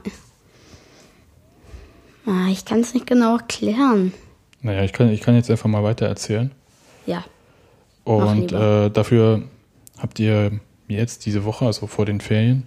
Ah, 2.26 2.48
Ich 2.50 2.64
kann 2.64 2.80
es 2.80 2.94
nicht 2.94 3.06
genau 3.06 3.36
erklären. 3.36 4.12
Naja, 4.62 4.82
ich 4.82 4.92
kann, 4.92 5.08
ich 5.10 5.20
kann 5.20 5.34
jetzt 5.34 5.50
einfach 5.50 5.68
mal 5.68 5.82
weiter 5.84 6.06
erzählen. 6.06 6.50
Ja. 7.06 7.24
Und 8.04 8.52
äh, 8.52 8.88
dafür 8.90 9.42
habt 9.98 10.18
ihr 10.20 10.60
jetzt 10.88 11.26
diese 11.26 11.44
Woche, 11.44 11.66
also 11.66 11.86
vor 11.86 12.06
den 12.06 12.20
Ferien, 12.20 12.64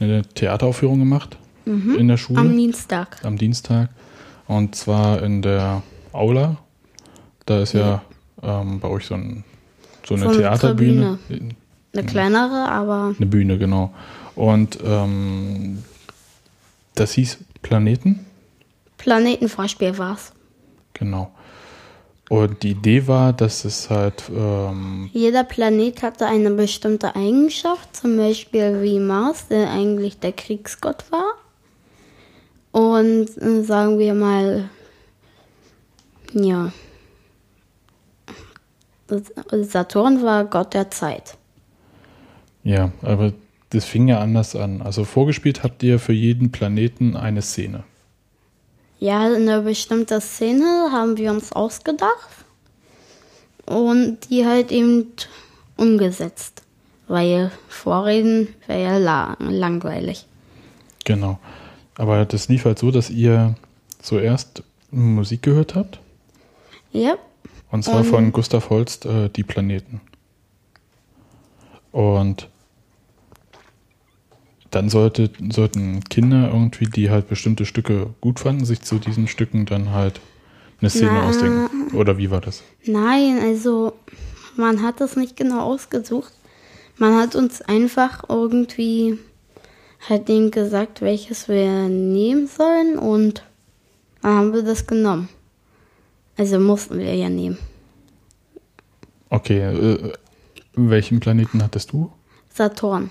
eine 0.00 0.22
Theateraufführung 0.22 0.98
gemacht 0.98 1.36
in 1.66 2.08
der 2.08 2.16
Schule. 2.16 2.42
Mhm. 2.42 2.50
Am 2.50 2.56
Dienstag. 2.56 3.24
am 3.24 3.36
Dienstag. 3.36 3.90
Und 4.46 4.74
zwar 4.74 5.22
in 5.22 5.42
der 5.42 5.82
Aula. 6.12 6.56
Da 7.44 7.60
ist 7.62 7.74
ja, 7.74 8.02
ähm, 8.42 8.80
bei 8.80 8.88
euch 8.88 9.06
so, 9.06 9.14
ein, 9.14 9.44
so 10.06 10.14
eine 10.14 10.28
eine 10.28 10.36
Theaterbühne. 10.36 11.18
Eine 11.92 12.06
kleinere, 12.06 12.70
aber 12.70 13.14
Eine 13.16 13.26
Bühne, 13.26 13.58
genau. 13.58 13.92
Und 14.34 14.78
ähm, 14.84 15.82
das 16.94 17.12
hieß 17.12 17.38
Planeten. 17.62 18.26
Planetenvorspiel 18.98 19.98
war's. 19.98 20.32
Genau. 20.94 21.32
Und 22.28 22.62
die 22.62 22.72
Idee 22.72 23.06
war, 23.06 23.32
dass 23.32 23.64
es 23.64 23.88
halt, 23.88 24.24
ähm, 24.34 25.08
Jeder 25.14 25.44
Planet 25.44 26.02
hatte 26.02 26.26
eine 26.26 26.50
bestimmte 26.50 27.16
Eigenschaft, 27.16 27.96
zum 27.96 28.18
Beispiel 28.18 28.82
wie 28.82 29.00
Mars, 29.00 29.48
der 29.48 29.70
eigentlich 29.70 30.18
der 30.18 30.32
Kriegsgott 30.32 31.10
war. 31.10 31.32
Und 32.70 33.28
äh, 33.40 33.62
sagen 33.62 33.98
wir 33.98 34.12
mal, 34.12 34.68
ja, 36.34 36.70
Saturn 39.62 40.22
war 40.22 40.44
Gott 40.44 40.74
der 40.74 40.90
Zeit. 40.90 41.38
ja, 42.62 42.92
aber 43.00 43.32
das 43.70 43.84
fing 43.84 44.08
ja 44.08 44.20
anders 44.20 44.54
an. 44.54 44.82
Also 44.82 45.04
vorgespielt 45.04 45.62
habt 45.62 45.82
ihr 45.82 45.98
für 45.98 46.12
jeden 46.12 46.52
Planeten 46.52 47.16
eine 47.16 47.42
Szene. 47.42 47.84
Ja, 49.00 49.20
eine 49.32 49.60
bestimmte 49.62 50.20
Szene 50.20 50.88
haben 50.92 51.16
wir 51.16 51.30
uns 51.30 51.52
ausgedacht 51.52 52.28
und 53.66 54.18
die 54.28 54.44
halt 54.44 54.72
eben 54.72 55.12
umgesetzt, 55.76 56.62
weil 57.06 57.52
Vorreden 57.68 58.48
wäre 58.66 58.82
ja 58.82 58.98
la 58.98 59.36
langweilig. 59.38 60.26
Genau. 61.04 61.38
Aber 61.96 62.24
das 62.24 62.48
lief 62.48 62.64
halt 62.64 62.78
so, 62.78 62.90
dass 62.90 63.08
ihr 63.10 63.54
zuerst 64.00 64.62
Musik 64.90 65.42
gehört 65.42 65.74
habt. 65.74 66.00
Ja, 66.92 67.16
Und 67.70 67.84
zwar 67.84 68.00
Ähm. 68.00 68.04
von 68.06 68.32
Gustav 68.32 68.70
Holst, 68.70 69.04
äh, 69.06 69.28
Die 69.28 69.42
Planeten. 69.44 70.00
Und 71.92 72.48
dann 74.78 74.90
sollte, 74.90 75.30
sollten 75.50 76.04
Kinder 76.04 76.50
irgendwie, 76.52 76.84
die 76.84 77.10
halt 77.10 77.28
bestimmte 77.28 77.66
Stücke 77.66 78.14
gut 78.20 78.38
fanden, 78.38 78.64
sich 78.64 78.80
zu 78.82 79.00
diesen 79.00 79.26
Stücken 79.26 79.66
dann 79.66 79.90
halt 79.90 80.20
eine 80.80 80.88
Szene 80.88 81.14
Na. 81.14 81.28
ausdenken. 81.28 81.96
Oder 81.96 82.16
wie 82.16 82.30
war 82.30 82.40
das? 82.40 82.62
nein, 82.86 83.40
also 83.42 83.94
man 84.56 84.82
hat 84.82 85.00
das 85.00 85.16
nicht 85.16 85.36
genau 85.36 85.62
ausgesucht. 85.62 86.32
Man 86.96 87.16
hat 87.16 87.34
uns 87.34 87.60
einfach 87.60 88.22
irgendwie 88.28 89.18
halt 90.08 90.28
denen 90.28 90.52
gesagt, 90.52 91.00
welches 91.00 91.48
wir 91.48 91.88
nehmen 91.88 92.46
sollen 92.46 92.98
und 92.98 93.42
dann 94.22 94.34
haben 94.36 94.52
wir 94.52 94.62
das 94.62 94.86
genommen. 94.86 95.28
Also 96.36 96.60
mussten 96.60 96.98
wir 96.98 97.16
ja 97.16 97.28
nehmen. 97.28 97.58
Okay, 99.28 99.58
äh, 99.58 100.12
welchen 100.74 101.18
Planeten 101.18 101.64
hattest 101.64 101.90
du? 101.90 102.12
Saturn. 102.54 103.10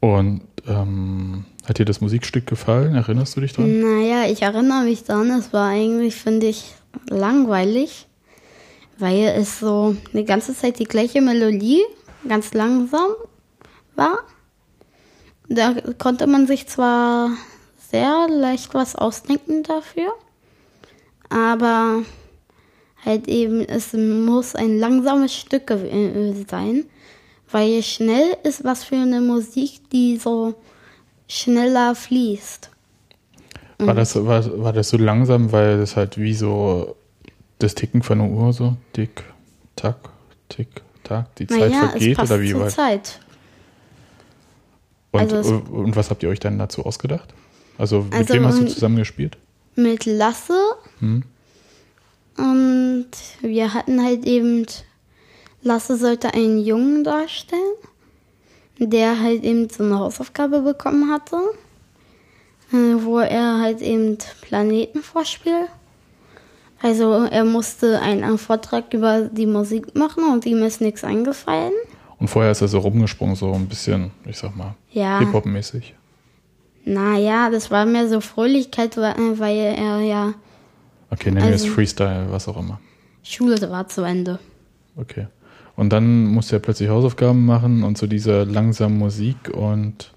Und 0.00 0.42
ähm, 0.66 1.44
hat 1.66 1.78
dir 1.78 1.84
das 1.84 2.00
Musikstück 2.00 2.46
gefallen? 2.46 2.94
Erinnerst 2.94 3.36
du 3.36 3.40
dich 3.40 3.52
dran? 3.52 3.80
Naja, 3.80 4.30
ich 4.30 4.42
erinnere 4.42 4.84
mich 4.84 5.04
dran, 5.04 5.30
es 5.30 5.52
war 5.52 5.68
eigentlich, 5.68 6.14
finde 6.14 6.46
ich, 6.46 6.74
langweilig, 7.08 8.06
weil 8.98 9.34
es 9.36 9.60
so 9.60 9.96
die 10.12 10.24
ganze 10.24 10.54
Zeit 10.54 10.78
die 10.78 10.84
gleiche 10.84 11.20
Melodie, 11.20 11.82
ganz 12.28 12.54
langsam 12.54 13.10
war. 13.94 14.18
Da 15.48 15.74
konnte 15.98 16.26
man 16.26 16.46
sich 16.46 16.66
zwar 16.66 17.30
sehr 17.90 18.26
leicht 18.28 18.74
was 18.74 18.96
ausdenken 18.96 19.62
dafür, 19.62 20.12
aber 21.28 22.02
halt 23.04 23.28
eben, 23.28 23.60
es 23.60 23.92
muss 23.92 24.54
ein 24.56 24.78
langsames 24.78 25.34
Stück 25.34 25.70
äh, 25.70 26.44
sein, 26.48 26.84
weil 27.50 27.82
schnell 27.82 28.36
ist 28.42 28.64
was 28.64 28.84
für 28.84 28.96
eine 28.96 29.20
Musik, 29.20 29.88
die 29.90 30.16
so 30.16 30.54
schneller 31.28 31.94
fließt. 31.94 32.70
War, 33.78 33.94
das, 33.94 34.16
war, 34.16 34.62
war 34.62 34.72
das 34.72 34.88
so 34.88 34.96
langsam, 34.96 35.52
weil 35.52 35.78
das 35.78 35.96
halt 35.96 36.16
wie 36.18 36.34
so 36.34 36.96
das 37.58 37.74
Ticken 37.74 38.02
von 38.02 38.20
einer 38.20 38.30
Uhr 38.30 38.52
so 38.52 38.76
tick, 38.92 39.22
tack, 39.76 39.96
tick, 40.48 40.68
tack, 41.04 41.34
die 41.36 41.46
Zeit 41.46 41.70
Naja, 41.70 41.88
vergeht 41.90 42.18
oder 42.18 42.40
wie 42.40 42.54
war 42.54 42.68
Zeit. 42.68 43.20
und, 45.12 45.20
also 45.32 45.62
und 45.70 45.96
was 45.96 46.10
habt 46.10 46.22
ihr 46.22 46.28
euch 46.30 46.40
dann 46.40 46.58
dazu 46.58 46.84
ausgedacht? 46.84 47.34
Also 47.78 48.02
mit 48.02 48.14
Also, 48.14 48.34
wem 48.34 48.46
hast 48.46 48.60
du 48.60 48.66
zusammen 48.66 48.96
gespielt? 48.96 49.36
Mit 49.74 50.06
Lasse. 50.06 50.58
Hm? 51.00 51.22
Und 52.38 53.08
wir 53.40 53.74
hatten 53.74 54.02
halt 54.02 54.24
eben, 54.26 54.66
Lasse 55.66 55.96
sollte 55.96 56.32
einen 56.32 56.58
Jungen 56.64 57.02
darstellen, 57.02 57.74
der 58.78 59.20
halt 59.20 59.42
eben 59.42 59.68
so 59.68 59.82
eine 59.82 59.98
Hausaufgabe 59.98 60.60
bekommen 60.60 61.10
hatte, 61.12 61.36
äh, 62.72 63.02
wo 63.02 63.18
er 63.18 63.58
halt 63.60 63.80
eben 63.82 64.16
Planeten 64.42 65.02
vorspielt. 65.02 65.68
Also 66.82 67.24
er 67.24 67.44
musste 67.44 68.00
einen 68.00 68.38
Vortrag 68.38 68.92
über 68.94 69.22
die 69.22 69.46
Musik 69.46 69.94
machen 69.96 70.24
und 70.32 70.46
ihm 70.46 70.62
ist 70.62 70.80
nichts 70.80 71.02
eingefallen. 71.02 71.72
Und 72.18 72.28
vorher 72.28 72.52
ist 72.52 72.60
er 72.60 72.68
so 72.68 72.78
rumgesprungen, 72.78 73.34
so 73.34 73.52
ein 73.52 73.66
bisschen, 73.66 74.10
ich 74.24 74.38
sag 74.38 74.54
mal, 74.54 74.74
Ja. 74.92 75.18
Hip-Hop-mäßig. 75.18 75.94
Naja, 76.84 77.50
das 77.50 77.70
war 77.72 77.84
mehr 77.86 78.08
so 78.08 78.20
Fröhlichkeit, 78.20 78.96
weil 78.96 79.14
weil 79.38 79.56
er 79.76 80.00
ja 80.00 80.34
Okay, 81.10 81.30
nennen 81.30 81.48
wir 81.48 81.54
es 81.54 81.62
Also- 81.62 81.74
Freestyle, 81.74 82.26
was 82.30 82.46
auch 82.46 82.56
immer. 82.56 82.78
Schule 83.24 83.60
war 83.70 83.88
zu 83.88 84.02
Ende. 84.02 84.38
Okay. 84.96 85.26
Und 85.76 85.90
dann 85.92 86.24
musste 86.26 86.56
er 86.56 86.60
plötzlich 86.60 86.88
Hausaufgaben 86.88 87.44
machen 87.44 87.82
und 87.82 87.98
so 87.98 88.06
diese 88.06 88.44
langsame 88.44 88.94
Musik 88.94 89.50
und, 89.52 90.10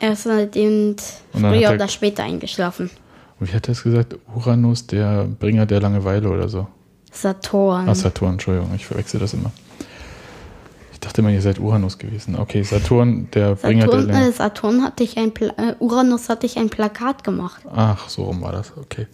Er 0.00 0.12
ist 0.12 0.26
halt 0.26 0.56
eben 0.56 0.96
früher 1.32 1.54
er- 1.70 1.74
oder 1.74 1.88
später 1.88 2.22
eingeschlafen. 2.24 2.90
wie 3.38 3.52
hat 3.52 3.68
er 3.68 3.72
es 3.72 3.82
gesagt? 3.82 4.16
Uranus, 4.34 4.86
der 4.86 5.24
Bringer 5.38 5.66
der 5.66 5.80
Langeweile 5.80 6.28
oder 6.30 6.48
so. 6.48 6.66
Saturn. 7.12 7.88
Ah, 7.88 7.94
Saturn, 7.94 8.32
Entschuldigung, 8.32 8.70
ich 8.74 8.86
verwechsel 8.86 9.20
das 9.20 9.34
immer. 9.34 9.50
Ich 10.92 11.00
dachte 11.00 11.20
immer, 11.20 11.30
ihr 11.30 11.42
seid 11.42 11.58
Uranus 11.58 11.98
gewesen. 11.98 12.36
Okay, 12.36 12.62
Saturn, 12.62 13.28
der 13.32 13.54
Bringer 13.54 13.84
Saturn, 13.86 14.08
der 14.08 14.28
äh, 14.28 14.32
Saturn 14.32 14.82
hatte 14.82 15.04
ich 15.04 15.18
ein 15.18 15.32
Pla 15.32 15.48
äh, 15.58 15.74
Uranus 15.78 16.28
hatte 16.30 16.46
ich 16.46 16.56
ein 16.58 16.70
Plakat 16.70 17.22
gemacht. 17.22 17.62
Ach, 17.74 18.08
so 18.08 18.24
rum 18.24 18.40
war 18.42 18.52
das, 18.52 18.72
okay. 18.76 19.06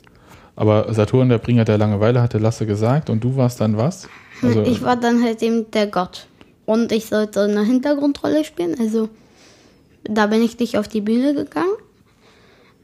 Aber 0.54 0.92
Saturn, 0.94 1.28
der 1.28 1.38
Bringer 1.38 1.64
der 1.64 1.78
Langeweile, 1.78 2.22
hatte 2.22 2.38
Lasse 2.38 2.66
gesagt 2.66 3.10
und 3.10 3.22
du 3.24 3.36
warst 3.36 3.60
dann 3.60 3.76
was? 3.76 4.08
Also, 4.42 4.62
ich 4.62 4.82
war 4.82 4.96
dann 4.96 5.22
halt 5.22 5.42
eben 5.42 5.70
der 5.70 5.86
Gott. 5.86 6.26
Und 6.66 6.92
ich 6.92 7.06
sollte 7.06 7.42
eine 7.42 7.64
Hintergrundrolle 7.64 8.44
spielen. 8.44 8.78
Also 8.78 9.08
da 10.04 10.26
bin 10.26 10.42
ich 10.42 10.58
nicht 10.58 10.78
auf 10.78 10.88
die 10.88 11.00
Bühne 11.00 11.34
gegangen, 11.34 11.74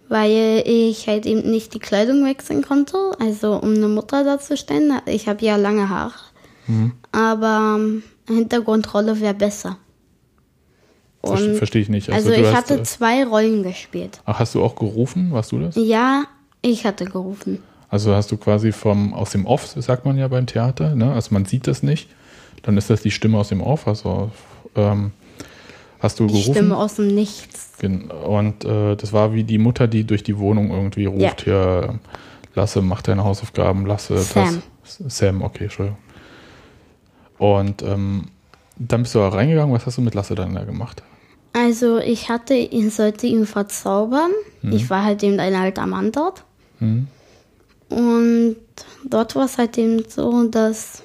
weil 0.08 0.62
ich 0.66 1.06
halt 1.08 1.26
eben 1.26 1.50
nicht 1.50 1.74
die 1.74 1.78
Kleidung 1.78 2.24
wechseln 2.24 2.62
konnte. 2.62 2.96
Also 3.18 3.54
um 3.54 3.74
eine 3.74 3.88
Mutter 3.88 4.24
darzustellen. 4.24 4.92
Ich 5.06 5.28
habe 5.28 5.44
ja 5.44 5.56
lange 5.56 5.88
Haare. 5.88 6.14
Mhm. 6.66 6.92
Aber 7.12 7.76
ähm, 7.78 8.02
Hintergrundrolle 8.26 9.20
wäre 9.20 9.34
besser. 9.34 9.78
Verstehe 11.22 11.82
ich 11.82 11.88
nicht. 11.88 12.10
also, 12.10 12.30
du 12.30 12.36
ich 12.36 12.46
hast, 12.46 12.54
hatte 12.54 12.74
äh, 12.74 12.82
zwei 12.84 13.24
Rollen 13.24 13.62
gespielt. 13.62 14.20
Ach, 14.24 14.38
hast 14.38 14.54
du 14.54 14.62
auch 14.62 14.76
gerufen? 14.76 15.32
Warst 15.32 15.52
du 15.52 15.58
das? 15.58 15.74
Ja, 15.76 16.24
ich 16.62 16.84
hatte 16.86 17.04
gerufen. 17.04 17.62
Also 17.90 18.14
hast 18.14 18.30
du 18.30 18.36
quasi 18.36 18.72
vom 18.72 19.14
aus 19.14 19.30
dem 19.30 19.46
Off, 19.46 19.66
sagt 19.66 20.04
man 20.04 20.18
ja 20.18 20.28
beim 20.28 20.46
Theater, 20.46 20.94
ne? 20.94 21.12
Also 21.12 21.32
man 21.32 21.44
sieht 21.46 21.66
das 21.66 21.82
nicht. 21.82 22.08
Dann 22.62 22.76
ist 22.76 22.90
das 22.90 23.02
die 23.02 23.10
Stimme 23.10 23.38
aus 23.38 23.48
dem 23.48 23.60
Off. 23.62 23.86
Also 23.88 24.30
ähm, 24.76 25.12
hast 26.00 26.20
du 26.20 26.26
Die 26.26 26.32
gerufen? 26.34 26.52
Stimme 26.54 26.76
aus 26.76 26.96
dem 26.96 27.08
Nichts. 27.08 27.70
Und 28.26 28.64
äh, 28.64 28.96
das 28.96 29.12
war 29.12 29.32
wie 29.32 29.44
die 29.44 29.58
Mutter, 29.58 29.86
die 29.86 30.04
durch 30.04 30.22
die 30.22 30.36
Wohnung 30.38 30.70
irgendwie 30.70 31.06
ruft, 31.06 31.42
hier, 31.42 31.98
Lasse, 32.54 32.82
mach 32.82 33.02
deine 33.02 33.22
Hausaufgaben, 33.24 33.86
Lasse, 33.86 34.18
Sam. 34.18 34.62
das. 34.82 34.98
Sam, 35.16 35.42
okay, 35.42 35.64
Entschuldigung. 35.64 35.98
Und 37.38 37.82
ähm, 37.82 38.24
dann 38.76 39.02
bist 39.02 39.14
du 39.14 39.20
da 39.20 39.28
reingegangen, 39.28 39.72
was 39.74 39.86
hast 39.86 39.96
du 39.98 40.02
mit 40.02 40.14
Lasse 40.14 40.34
dann 40.34 40.54
da 40.54 40.64
gemacht? 40.64 41.02
Also 41.52 41.98
ich 41.98 42.28
hatte, 42.28 42.54
ich 42.54 42.94
sollte 42.94 43.26
ihn 43.26 43.46
verzaubern. 43.46 44.30
Ich 44.62 44.90
war 44.90 45.04
halt 45.04 45.22
eben 45.22 45.38
ein 45.40 45.54
alter 45.54 45.86
Mann 45.86 46.12
dort. 46.12 46.44
Hm? 46.80 47.06
Und 47.88 48.56
dort 49.04 49.34
war 49.36 49.46
es 49.46 49.58
halt 49.58 49.78
eben 49.78 50.04
so, 50.08 50.46
dass 50.48 51.02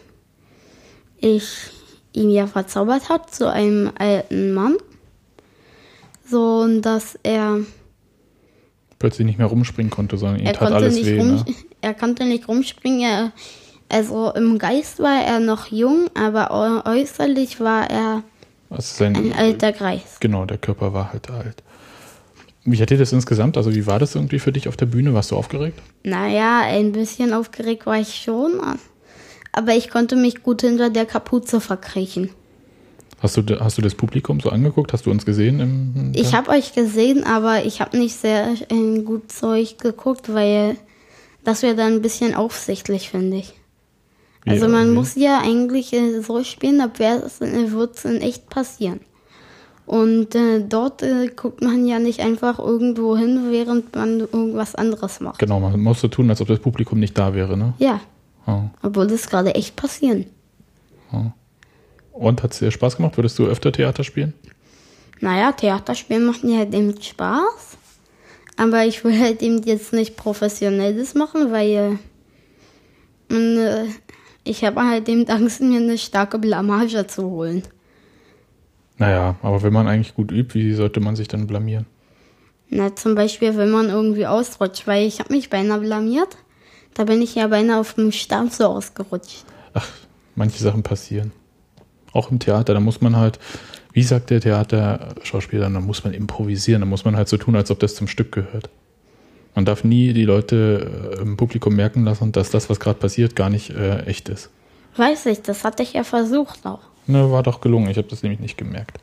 ich 1.17 1.45
ihn 2.13 2.29
ja 2.29 2.47
verzaubert 2.47 3.09
habe 3.09 3.29
zu 3.31 3.49
einem 3.51 3.91
alten 3.97 4.53
Mann. 4.53 4.75
So, 6.29 6.59
und 6.61 6.81
dass 6.81 7.17
er, 7.23 7.59
Plötzlich 8.99 9.25
nicht 9.25 9.37
mehr 9.37 9.47
rumspringen 9.47 9.89
konnte, 9.89 10.17
sondern 10.17 10.39
ihm 10.39 10.45
er 10.45 10.53
tat 10.53 10.59
konnte 10.69 10.75
alles 10.75 10.95
nicht 10.95 11.05
weh. 11.07 11.17
rum, 11.19 11.35
Ne? 11.35 11.45
er 11.81 11.93
konnte 11.93 12.23
nicht 12.25 12.47
rumspringen. 12.47 13.01
Er, 13.01 13.31
also 13.89 14.31
im 14.31 14.57
Geist 14.57 14.99
war 14.99 15.23
er 15.23 15.39
noch 15.39 15.67
jung, 15.67 16.07
aber 16.15 16.51
äu- 16.51 16.85
äußerlich 16.85 17.59
war 17.59 17.89
er 17.89 18.23
Also 18.69 18.95
sein, 18.97 19.15
ein 19.15 19.33
alter 19.33 19.71
Greis. 19.73 20.17
Genau, 20.19 20.45
der 20.45 20.57
Körper 20.57 20.93
war 20.93 21.11
halt 21.11 21.29
alt. 21.29 21.61
Wie 22.65 22.81
hat 22.81 22.89
dir 22.89 22.97
das 22.97 23.11
insgesamt? 23.11 23.57
Also 23.57 23.75
wie 23.75 23.85
war 23.85 23.99
das 23.99 24.15
irgendwie 24.15 24.39
für 24.39 24.51
dich 24.51 24.67
auf 24.67 24.77
der 24.77 24.85
Bühne? 24.85 25.13
Warst 25.13 25.31
du 25.31 25.35
aufgeregt? 25.35 25.81
Naja, 26.03 26.61
ein 26.61 26.93
bisschen 26.93 27.33
aufgeregt 27.33 27.85
war 27.85 27.99
ich 27.99 28.15
schon, 28.15 28.53
aber 29.51 29.75
ich 29.75 29.89
konnte 29.89 30.15
mich 30.15 30.43
gut 30.43 30.61
hinter 30.61 30.89
der 30.89 31.05
Kapuze 31.05 31.59
verkriechen. 31.59 32.29
Hast 33.19 33.37
du, 33.37 33.43
hast 33.59 33.77
du 33.77 33.81
das 33.81 33.95
Publikum 33.95 34.41
so 34.41 34.49
angeguckt? 34.49 34.91
Hast 34.91 35.05
du 35.05 35.11
uns 35.11 35.25
gesehen? 35.25 35.59
Im, 35.59 36.11
Ich 36.13 36.35
habe 36.35 36.51
euch 36.51 36.73
gesehen, 36.73 37.23
aber 37.23 37.65
ich 37.65 37.79
habe 37.79 37.97
nicht 37.97 38.15
sehr 38.15 38.53
äh, 38.69 38.99
gut 39.01 39.31
zu 39.31 39.47
euch 39.47 39.77
geguckt, 39.77 40.33
weil 40.33 40.75
das 41.43 41.63
wäre 41.63 41.75
dann 41.75 41.93
ein 41.93 42.01
bisschen 42.01 42.35
aufsichtlich, 42.35 43.09
finde 43.09 43.37
ich. 43.37 43.53
Also 44.45 44.67
man 44.67 44.89
wie? 44.89 44.93
muss 44.93 45.15
ja 45.15 45.39
eigentlich 45.41 45.93
äh, 45.93 46.21
so 46.21 46.43
spielen, 46.43 46.81
ab 46.81 46.99
wird 46.99 47.95
es 47.95 48.05
in 48.05 48.21
echt 48.21 48.49
passieren. 48.49 48.99
Und 49.85 50.33
äh, 50.35 50.61
dort 50.61 51.03
äh, 51.03 51.27
guckt 51.27 51.61
man 51.61 51.85
ja 51.85 51.99
nicht 51.99 52.21
einfach 52.21 52.57
irgendwo 52.57 53.17
hin, 53.17 53.47
während 53.51 53.93
man 53.95 54.21
irgendwas 54.21 54.75
anderes 54.75 55.19
macht. 55.19 55.39
Genau, 55.39 55.59
man 55.59 55.77
muss 55.79 55.99
so 55.99 56.07
tun, 56.07 56.29
als 56.29 56.39
ob 56.39 56.47
das 56.47 56.59
Publikum 56.59 56.99
nicht 56.99 57.17
da 57.17 57.33
wäre, 57.33 57.57
ne? 57.57 57.73
Ja, 57.79 57.99
Ja. 58.47 58.69
obwohl 58.81 59.07
das 59.07 59.29
gerade 59.29 59.53
echt 59.55 59.75
passieren. 59.75 60.25
Und 62.13 62.43
hat 62.43 62.53
es 62.53 62.59
dir 62.59 62.71
Spaß 62.71 62.95
gemacht? 62.97 63.17
Würdest 63.17 63.37
du 63.39 63.45
öfter 63.45 63.71
Theater 63.71 64.03
spielen? 64.03 64.33
Naja, 65.19 65.51
Theaterspielen 65.51 66.25
macht 66.25 66.43
mir 66.43 66.59
halt 66.59 66.73
eben 66.73 66.99
Spaß. 67.01 67.77
Aber 68.57 68.85
ich 68.85 69.03
will 69.03 69.19
halt 69.19 69.41
eben 69.41 69.61
jetzt 69.63 69.93
nicht 69.93 70.15
professionelles 70.15 71.13
machen, 71.15 71.51
weil 71.51 71.97
äh, 73.31 73.85
ich 74.43 74.63
habe 74.63 74.83
halt 74.85 75.09
eben 75.09 75.27
Angst, 75.27 75.61
mir 75.61 75.79
eine 75.79 75.97
starke 75.97 76.37
Blamage 76.39 77.05
zu 77.07 77.23
holen. 77.23 77.63
Naja, 78.97 79.35
aber 79.41 79.63
wenn 79.63 79.73
man 79.73 79.87
eigentlich 79.87 80.15
gut 80.15 80.31
übt, 80.31 80.53
wie 80.53 80.73
sollte 80.73 80.99
man 80.99 81.15
sich 81.15 81.27
dann 81.27 81.47
blamieren? 81.47 81.85
Na, 82.69 82.95
zum 82.95 83.15
Beispiel, 83.15 83.55
wenn 83.57 83.71
man 83.71 83.89
irgendwie 83.89 84.25
ausrutscht, 84.25 84.87
weil 84.87 85.05
ich 85.05 85.19
habe 85.19 85.33
mich 85.33 85.49
beinahe 85.49 85.79
blamiert. 85.79 86.37
Da 86.93 87.05
bin 87.05 87.21
ich 87.21 87.35
ja 87.35 87.47
beinahe 87.47 87.79
auf 87.79 87.95
dem 87.95 88.11
Stab 88.11 88.51
so 88.51 88.65
ausgerutscht. 88.65 89.45
Ach, 89.73 89.87
manche 90.35 90.61
Sachen 90.61 90.83
passieren. 90.83 91.31
Auch 92.11 92.29
im 92.31 92.39
Theater, 92.39 92.75
da 92.75 92.79
muss 92.79 93.01
man 93.01 93.15
halt, 93.15 93.39
wie 93.93 94.03
sagt 94.03 94.29
der 94.29 94.41
Theaterschauspieler, 94.41 95.69
da 95.69 95.79
muss 95.79 96.03
man 96.03 96.13
improvisieren, 96.13 96.81
da 96.81 96.85
muss 96.85 97.05
man 97.05 97.15
halt 97.15 97.27
so 97.27 97.37
tun, 97.37 97.55
als 97.55 97.71
ob 97.71 97.79
das 97.79 97.95
zum 97.95 98.07
Stück 98.07 98.31
gehört. 98.31 98.69
Man 99.55 99.65
darf 99.65 99.83
nie 99.83 100.13
die 100.13 100.25
Leute 100.25 101.15
äh, 101.17 101.21
im 101.21 101.37
Publikum 101.37 101.75
merken 101.75 102.05
lassen, 102.05 102.31
dass 102.31 102.49
das, 102.49 102.69
was 102.69 102.79
gerade 102.79 102.99
passiert, 102.99 103.35
gar 103.35 103.49
nicht 103.49 103.69
äh, 103.71 104.03
echt 104.05 104.29
ist. 104.29 104.49
Weiß 104.95 105.25
ich, 105.27 105.41
das 105.41 105.63
hatte 105.63 105.83
ich 105.83 105.93
ja 105.93 106.03
versucht 106.03 106.65
auch. 106.65 106.81
Ne, 107.07 107.31
war 107.31 107.43
doch 107.43 107.61
gelungen, 107.61 107.89
ich 107.89 107.97
habe 107.97 108.07
das 108.07 108.23
nämlich 108.23 108.39
nicht 108.39 108.57
gemerkt. 108.57 108.97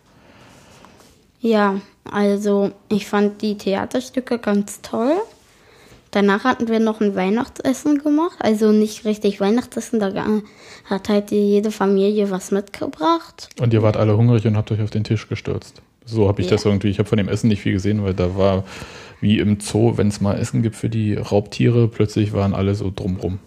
Ja, 1.40 1.80
also 2.04 2.70
ich 2.88 3.06
fand 3.06 3.40
die 3.42 3.56
Theaterstücke 3.56 4.38
ganz 4.38 4.80
toll. 4.82 5.12
Danach 6.10 6.42
hatten 6.44 6.66
wir 6.68 6.80
noch 6.80 7.00
ein 7.00 7.14
Weihnachtsessen 7.14 7.98
gemacht. 8.02 8.36
Also 8.40 8.72
nicht 8.72 9.04
richtig 9.04 9.40
Weihnachtsessen, 9.40 10.00
da 10.00 10.12
hat 10.86 11.08
halt 11.08 11.30
jede 11.30 11.70
Familie 11.70 12.30
was 12.30 12.50
mitgebracht. 12.50 13.48
Und 13.60 13.72
ihr 13.72 13.82
wart 13.82 13.96
alle 13.96 14.16
hungrig 14.16 14.44
und 14.46 14.56
habt 14.56 14.72
euch 14.72 14.82
auf 14.82 14.90
den 14.90 15.04
Tisch 15.04 15.28
gestürzt. 15.28 15.80
So 16.04 16.26
habe 16.26 16.40
ich 16.42 16.48
Ja. 16.48 16.56
das 16.56 16.64
irgendwie, 16.64 16.88
ich 16.88 16.98
habe 16.98 17.08
von 17.08 17.18
dem 17.18 17.28
Essen 17.28 17.48
nicht 17.48 17.60
viel 17.62 17.72
gesehen, 17.74 18.02
weil 18.02 18.14
da 18.14 18.36
war 18.36 18.64
wie 19.20 19.38
im 19.38 19.60
Zoo, 19.60 19.96
wenn 19.96 20.08
es 20.08 20.20
mal 20.20 20.36
Essen 20.38 20.62
gibt 20.62 20.74
für 20.76 20.88
die 20.88 21.14
Raubtiere, 21.14 21.86
plötzlich 21.86 22.32
waren 22.32 22.54
alle 22.54 22.74
so 22.74 22.90
drumrum. 22.94 23.38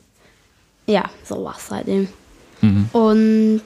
Ja, 0.87 1.09
so 1.25 1.43
war 1.43 1.55
es 1.57 1.69
halt 1.69 1.87
eben. 1.87 2.07
Mhm. 2.61 2.89
Und 2.93 3.61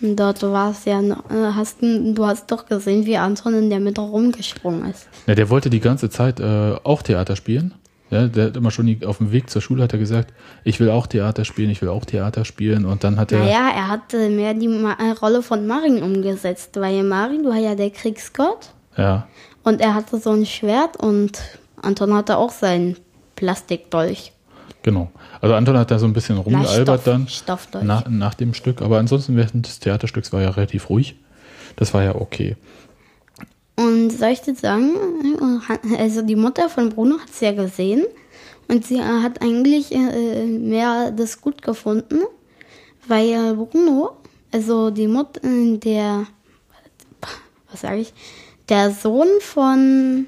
dort 0.00 0.42
war 0.42 0.70
es 0.70 0.84
ja, 0.84 1.00
äh, 1.00 1.52
hast, 1.54 1.82
du 1.82 2.26
hast 2.26 2.50
doch 2.50 2.66
gesehen, 2.66 3.06
wie 3.06 3.16
Anton 3.16 3.54
in 3.54 3.70
der 3.70 3.80
Mitte 3.80 4.00
rumgesprungen 4.00 4.90
ist. 4.90 5.08
Ja, 5.26 5.34
der 5.34 5.50
wollte 5.50 5.70
die 5.70 5.80
ganze 5.80 6.10
Zeit 6.10 6.40
äh, 6.40 6.74
auch 6.84 7.02
Theater 7.02 7.36
spielen. 7.36 7.74
Ja, 8.10 8.26
der 8.26 8.46
hat 8.46 8.56
immer 8.56 8.70
schon 8.70 8.98
auf 9.04 9.18
dem 9.18 9.32
Weg 9.32 9.50
zur 9.50 9.60
Schule 9.60 9.82
hat 9.82 9.92
er 9.92 9.98
gesagt, 9.98 10.32
ich 10.64 10.80
will 10.80 10.88
auch 10.88 11.06
Theater 11.06 11.44
spielen, 11.44 11.68
ich 11.68 11.82
will 11.82 11.90
auch 11.90 12.06
Theater 12.06 12.46
spielen. 12.46 12.86
Und 12.86 13.04
dann 13.04 13.18
hat 13.18 13.32
er, 13.32 13.40
Naja, 13.40 13.68
er 13.74 13.88
hat 13.88 14.14
äh, 14.14 14.30
mehr 14.30 14.54
die 14.54 14.68
Ma 14.68 14.92
äh, 14.92 15.10
Rolle 15.10 15.42
von 15.42 15.66
Marin 15.66 16.02
umgesetzt, 16.02 16.70
weil 16.80 17.02
Marin 17.02 17.44
war 17.44 17.56
ja 17.58 17.74
der 17.74 17.90
Kriegsgott. 17.90 18.70
ja, 18.96 19.28
Und 19.62 19.82
er 19.82 19.94
hatte 19.94 20.18
so 20.18 20.30
ein 20.30 20.46
Schwert 20.46 20.96
und 20.96 21.38
Anton 21.82 22.14
hatte 22.14 22.38
auch 22.38 22.50
seinen 22.50 22.96
Plastikdolch. 23.36 24.32
Genau. 24.82 25.10
Also 25.40 25.54
Anton 25.54 25.76
hat 25.76 25.90
da 25.90 25.98
so 25.98 26.06
ein 26.06 26.12
bisschen 26.12 26.36
Na, 26.36 26.42
rumgealbert 26.42 27.30
Stoff- 27.30 27.68
dann 27.70 27.86
nach, 27.86 28.08
nach 28.08 28.34
dem 28.34 28.54
Stück. 28.54 28.82
Aber 28.82 28.98
ansonsten 28.98 29.36
während 29.36 29.66
des 29.66 29.78
Theaterstücks 29.80 30.32
war 30.32 30.42
ja 30.42 30.50
relativ 30.50 30.88
ruhig. 30.90 31.16
Das 31.76 31.94
war 31.94 32.02
ja 32.02 32.14
okay. 32.14 32.56
Und 33.76 34.10
soll 34.10 34.30
ich 34.30 34.40
dir 34.40 34.56
sagen, 34.56 34.90
also 35.98 36.22
die 36.22 36.34
Mutter 36.34 36.68
von 36.68 36.88
Bruno 36.88 37.18
hat 37.20 37.30
es 37.30 37.40
ja 37.40 37.52
gesehen 37.52 38.04
und 38.66 38.84
sie 38.84 39.00
hat 39.00 39.40
eigentlich 39.40 39.94
äh, 39.94 40.46
mehr 40.46 41.12
das 41.12 41.40
gut 41.40 41.62
gefunden, 41.62 42.22
weil 43.06 43.54
Bruno, 43.54 44.16
also 44.52 44.90
die 44.90 45.06
Mutter, 45.06 45.40
der, 45.44 46.26
was 47.70 47.82
sage 47.82 47.98
ich, 48.00 48.12
der 48.68 48.90
Sohn 48.90 49.28
von, 49.40 50.26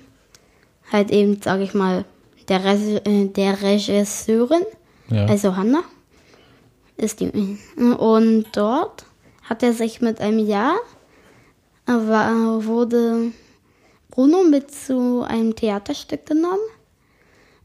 halt 0.92 1.10
eben, 1.10 1.42
sage 1.42 1.64
ich 1.64 1.74
mal, 1.74 2.04
der, 2.50 2.64
Reg 2.64 3.06
äh, 3.06 3.24
der 3.26 3.62
Regisseurin, 3.62 4.64
Ja. 5.08 5.24
also 5.26 5.56
Hannah, 5.56 5.84
ist 6.98 7.20
die. 7.20 7.58
Und 7.76 8.44
dort 8.52 9.06
hat 9.44 9.62
er 9.62 9.72
sich 9.72 10.02
mit 10.02 10.20
einem 10.20 10.46
Jahr, 10.46 10.76
war, 11.86 12.64
wurde 12.66 13.32
Bruno 14.10 14.42
mit 14.44 14.70
zu 14.70 15.24
einem 15.26 15.56
Theaterstück 15.56 16.26
genommen. 16.26 16.58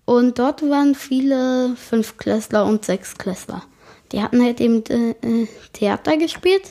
Und 0.06 0.40
dort 0.40 0.62
waren 0.62 0.96
viele 0.96 1.76
Fünfklässler 1.76 2.66
und 2.66 2.86
Sechsklässler. 2.86 3.64
Die 4.12 4.22
hatten 4.22 4.42
halt 4.44 4.62
eben 4.62 4.84
äh, 4.86 5.48
Theater 5.74 6.16
gespielt. 6.18 6.70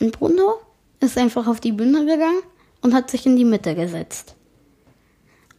Und 0.00 0.18
Bruno 0.18 0.54
ist 1.00 1.18
einfach 1.18 1.46
auf 1.46 1.60
die 1.60 1.72
Bühne 1.72 2.00
gegangen 2.06 2.42
und 2.80 2.94
hat 2.94 3.10
sich 3.10 3.26
in 3.26 3.36
die 3.36 3.44
Mitte 3.44 3.74
gesetzt. 3.74 4.35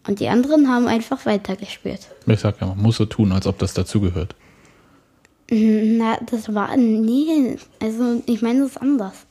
Und 0.08 0.20
die 0.20 0.30
anderen 0.30 0.70
haben 0.70 0.88
einfach 0.88 1.26
weitergespielt. 1.26 2.08
Ich 2.26 2.40
sag 2.40 2.62
ja, 2.62 2.68
man 2.68 2.82
muss 2.82 2.98
so 2.98 3.06
tun, 3.06 3.32
als 3.32 3.46
ob 3.46 3.60
das 3.60 3.74
dazugehört. 3.74 4.36
Na, 5.50 6.18
das 6.26 6.54
war. 6.54 6.76
Nee, 6.76 7.58
also 7.82 8.22
ich 8.26 8.42
meine 8.42 8.64
es 8.64 8.72
ist 8.72 8.82
anders. 8.82 9.26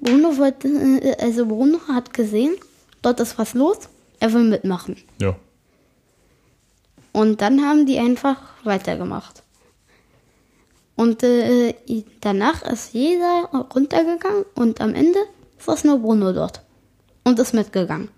Bruno 0.00 0.36
wollte, 0.36 0.68
äh, 0.68 1.16
also 1.20 1.46
Bruno 1.46 1.78
hat 1.88 2.12
gesehen, 2.12 2.54
dort 3.02 3.20
ist 3.20 3.38
was 3.38 3.54
los, 3.54 3.88
er 4.18 4.32
will 4.32 4.42
mitmachen. 4.44 4.96
Ja. 5.20 5.36
Und 7.12 7.40
dann 7.40 7.60
haben 7.60 7.86
die 7.86 7.98
einfach 7.98 8.36
weitergemacht. 8.64 9.42
Und 10.96 11.22
äh, 11.22 11.74
danach 12.20 12.62
ist 12.62 12.94
jeder 12.94 13.48
runtergegangen 13.74 14.44
und 14.54 14.80
am 14.80 14.94
Ende 14.94 15.18
saß 15.58 15.84
nur 15.84 15.98
Bruno 16.00 16.32
dort 16.32 16.62
und 17.24 17.38
ist 17.38 17.54
mitgegangen. 17.54 18.08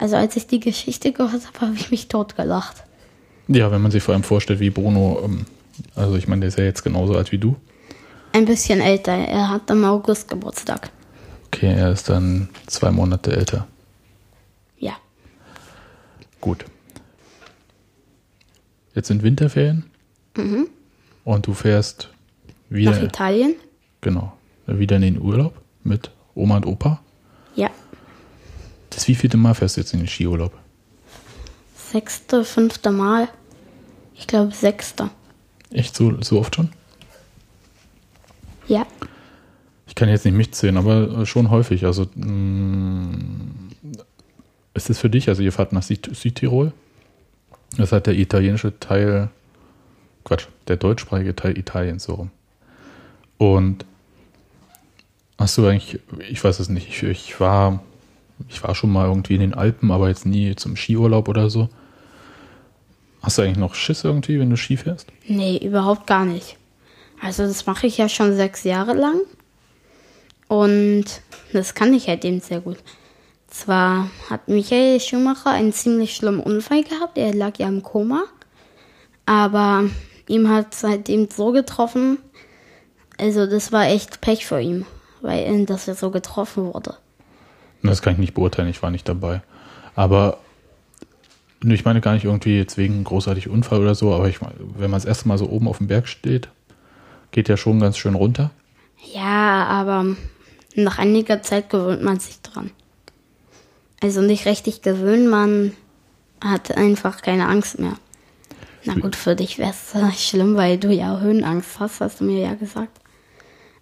Also 0.00 0.16
als 0.16 0.34
ich 0.34 0.46
die 0.46 0.60
Geschichte 0.60 1.12
gehört 1.12 1.46
habe, 1.46 1.60
habe 1.60 1.74
ich 1.74 1.90
mich 1.90 2.08
totgelacht. 2.08 2.84
Ja, 3.48 3.70
wenn 3.70 3.82
man 3.82 3.90
sich 3.90 4.02
vor 4.02 4.14
allem 4.14 4.22
vorstellt, 4.22 4.58
wie 4.58 4.70
Bruno, 4.70 5.20
ähm, 5.24 5.44
also 5.94 6.16
ich 6.16 6.26
meine, 6.26 6.40
der 6.40 6.48
ist 6.48 6.58
ja 6.58 6.64
jetzt 6.64 6.82
genauso 6.82 7.14
alt 7.14 7.32
wie 7.32 7.38
du. 7.38 7.56
Ein 8.32 8.46
bisschen 8.46 8.80
älter, 8.80 9.12
er 9.12 9.50
hat 9.50 9.68
im 9.70 9.84
August 9.84 10.28
Geburtstag. 10.28 10.90
Okay, 11.46 11.74
er 11.74 11.92
ist 11.92 12.08
dann 12.08 12.48
zwei 12.66 12.90
Monate 12.90 13.36
älter. 13.36 13.66
Ja. 14.78 14.94
Gut. 16.40 16.64
Jetzt 18.94 19.08
sind 19.08 19.22
Winterferien. 19.22 19.84
Und 21.24 21.46
du 21.46 21.52
fährst 21.52 22.08
Nach 22.70 22.76
wieder, 22.76 23.02
Italien? 23.02 23.54
genau, 24.00 24.32
wieder 24.66 24.96
in 24.96 25.02
den 25.02 25.20
Urlaub 25.20 25.60
mit 25.84 26.10
Oma 26.34 26.56
und 26.56 26.66
Opa. 26.66 27.02
Ja. 27.54 27.68
Das 29.00 29.08
wievielte 29.08 29.38
Mal 29.38 29.54
fährst 29.54 29.78
du 29.78 29.80
jetzt 29.80 29.94
in 29.94 30.00
den 30.00 30.08
Skiurlaub? 30.08 30.52
Sechste, 31.74 32.44
fünfte 32.44 32.90
Mal. 32.90 33.28
Ich 34.14 34.26
glaube 34.26 34.52
sechste. 34.52 35.08
Echt 35.70 35.96
so, 35.96 36.20
so 36.20 36.38
oft 36.38 36.54
schon? 36.54 36.68
Ja. 38.68 38.86
Ich 39.86 39.94
kann 39.94 40.10
jetzt 40.10 40.26
nicht 40.26 40.34
mitzählen, 40.34 40.76
aber 40.76 41.20
äh, 41.20 41.24
schon 41.24 41.48
häufig. 41.48 41.86
Also 41.86 42.08
mh, 42.14 43.16
ist 44.74 44.90
es 44.90 44.98
für 44.98 45.08
dich, 45.08 45.30
also 45.30 45.42
ihr 45.42 45.52
fahrt 45.52 45.72
nach 45.72 45.82
Süd 45.82 46.14
Südtirol? 46.14 46.74
Das 47.78 47.92
hat 47.92 48.06
der 48.06 48.18
italienische 48.18 48.78
Teil, 48.80 49.30
Quatsch, 50.24 50.44
der 50.68 50.76
deutschsprachige 50.76 51.34
Teil 51.34 51.56
Italiens 51.56 52.04
so 52.04 52.16
rum. 52.16 52.30
Und 53.38 53.86
hast 55.38 55.56
du 55.56 55.66
eigentlich, 55.66 56.00
ich 56.28 56.44
weiß 56.44 56.60
es 56.60 56.68
nicht, 56.68 56.86
ich, 56.86 57.02
ich 57.02 57.40
war, 57.40 57.82
ich 58.48 58.62
war 58.62 58.74
schon 58.74 58.90
mal 58.90 59.06
irgendwie 59.06 59.34
in 59.34 59.40
den 59.40 59.54
Alpen, 59.54 59.90
aber 59.90 60.08
jetzt 60.08 60.26
nie 60.26 60.54
zum 60.56 60.76
Skiurlaub 60.76 61.28
oder 61.28 61.50
so. 61.50 61.68
Hast 63.22 63.38
du 63.38 63.42
eigentlich 63.42 63.58
noch 63.58 63.74
Schiss 63.74 64.04
irgendwie, 64.04 64.40
wenn 64.40 64.50
du 64.50 64.56
Ski 64.56 64.76
fährst? 64.76 65.08
Nee, 65.26 65.58
überhaupt 65.58 66.06
gar 66.06 66.24
nicht. 66.24 66.56
Also 67.20 67.42
das 67.42 67.66
mache 67.66 67.86
ich 67.86 67.98
ja 67.98 68.08
schon 68.08 68.34
sechs 68.34 68.64
Jahre 68.64 68.94
lang. 68.94 69.20
Und 70.48 71.04
das 71.52 71.74
kann 71.74 71.92
ich 71.92 72.08
halt 72.08 72.24
eben 72.24 72.40
sehr 72.40 72.60
gut. 72.60 72.78
Zwar 73.48 74.10
hat 74.30 74.48
Michael 74.48 75.00
Schumacher 75.00 75.50
einen 75.50 75.72
ziemlich 75.72 76.14
schlimmen 76.14 76.40
Unfall 76.40 76.82
gehabt, 76.82 77.18
er 77.18 77.34
lag 77.34 77.58
ja 77.58 77.68
im 77.68 77.82
Koma. 77.82 78.24
Aber 79.26 79.84
ihm 80.28 80.48
hat 80.48 80.74
seitdem 80.74 81.28
so 81.30 81.52
getroffen, 81.52 82.18
also 83.18 83.46
das 83.46 83.70
war 83.70 83.86
echt 83.86 84.20
Pech 84.20 84.46
für 84.46 84.60
ihn, 84.60 84.86
weil 85.20 85.66
dass 85.66 85.88
er 85.88 85.94
so 85.94 86.10
getroffen 86.10 86.72
wurde. 86.72 86.96
Das 87.82 88.02
kann 88.02 88.14
ich 88.14 88.18
nicht 88.18 88.34
beurteilen, 88.34 88.68
ich 88.68 88.82
war 88.82 88.90
nicht 88.90 89.08
dabei. 89.08 89.42
Aber 89.96 90.38
ich 91.62 91.84
meine 91.84 92.00
gar 92.00 92.14
nicht 92.14 92.24
irgendwie 92.24 92.56
jetzt 92.56 92.78
wegen 92.78 93.04
großartig 93.04 93.48
Unfall 93.48 93.80
oder 93.80 93.94
so, 93.94 94.12
aber 94.14 94.28
ich 94.28 94.40
wenn 94.40 94.90
man 94.90 95.00
das 95.00 95.04
erste 95.04 95.28
Mal 95.28 95.38
so 95.38 95.48
oben 95.48 95.68
auf 95.68 95.78
dem 95.78 95.88
Berg 95.88 96.08
steht, 96.08 96.48
geht 97.30 97.48
ja 97.48 97.56
schon 97.56 97.80
ganz 97.80 97.98
schön 97.98 98.14
runter. 98.14 98.50
Ja, 99.14 99.64
aber 99.66 100.16
nach 100.74 100.98
einiger 100.98 101.42
Zeit 101.42 101.70
gewöhnt 101.70 102.02
man 102.02 102.20
sich 102.20 102.40
dran. 102.40 102.70
Also 104.02 104.22
nicht 104.22 104.46
richtig 104.46 104.82
gewöhnen, 104.82 105.28
man 105.28 105.72
hat 106.42 106.74
einfach 106.76 107.20
keine 107.22 107.48
Angst 107.48 107.78
mehr. 107.78 107.94
Na 108.84 108.94
gut, 108.94 109.14
für 109.14 109.36
dich 109.36 109.58
wäre 109.58 109.72
es 109.72 110.22
schlimm, 110.28 110.56
weil 110.56 110.78
du 110.78 110.92
ja 110.92 111.20
Höhenangst 111.20 111.78
hast, 111.80 112.00
hast 112.00 112.20
du 112.20 112.24
mir 112.24 112.40
ja 112.40 112.54
gesagt. 112.54 112.98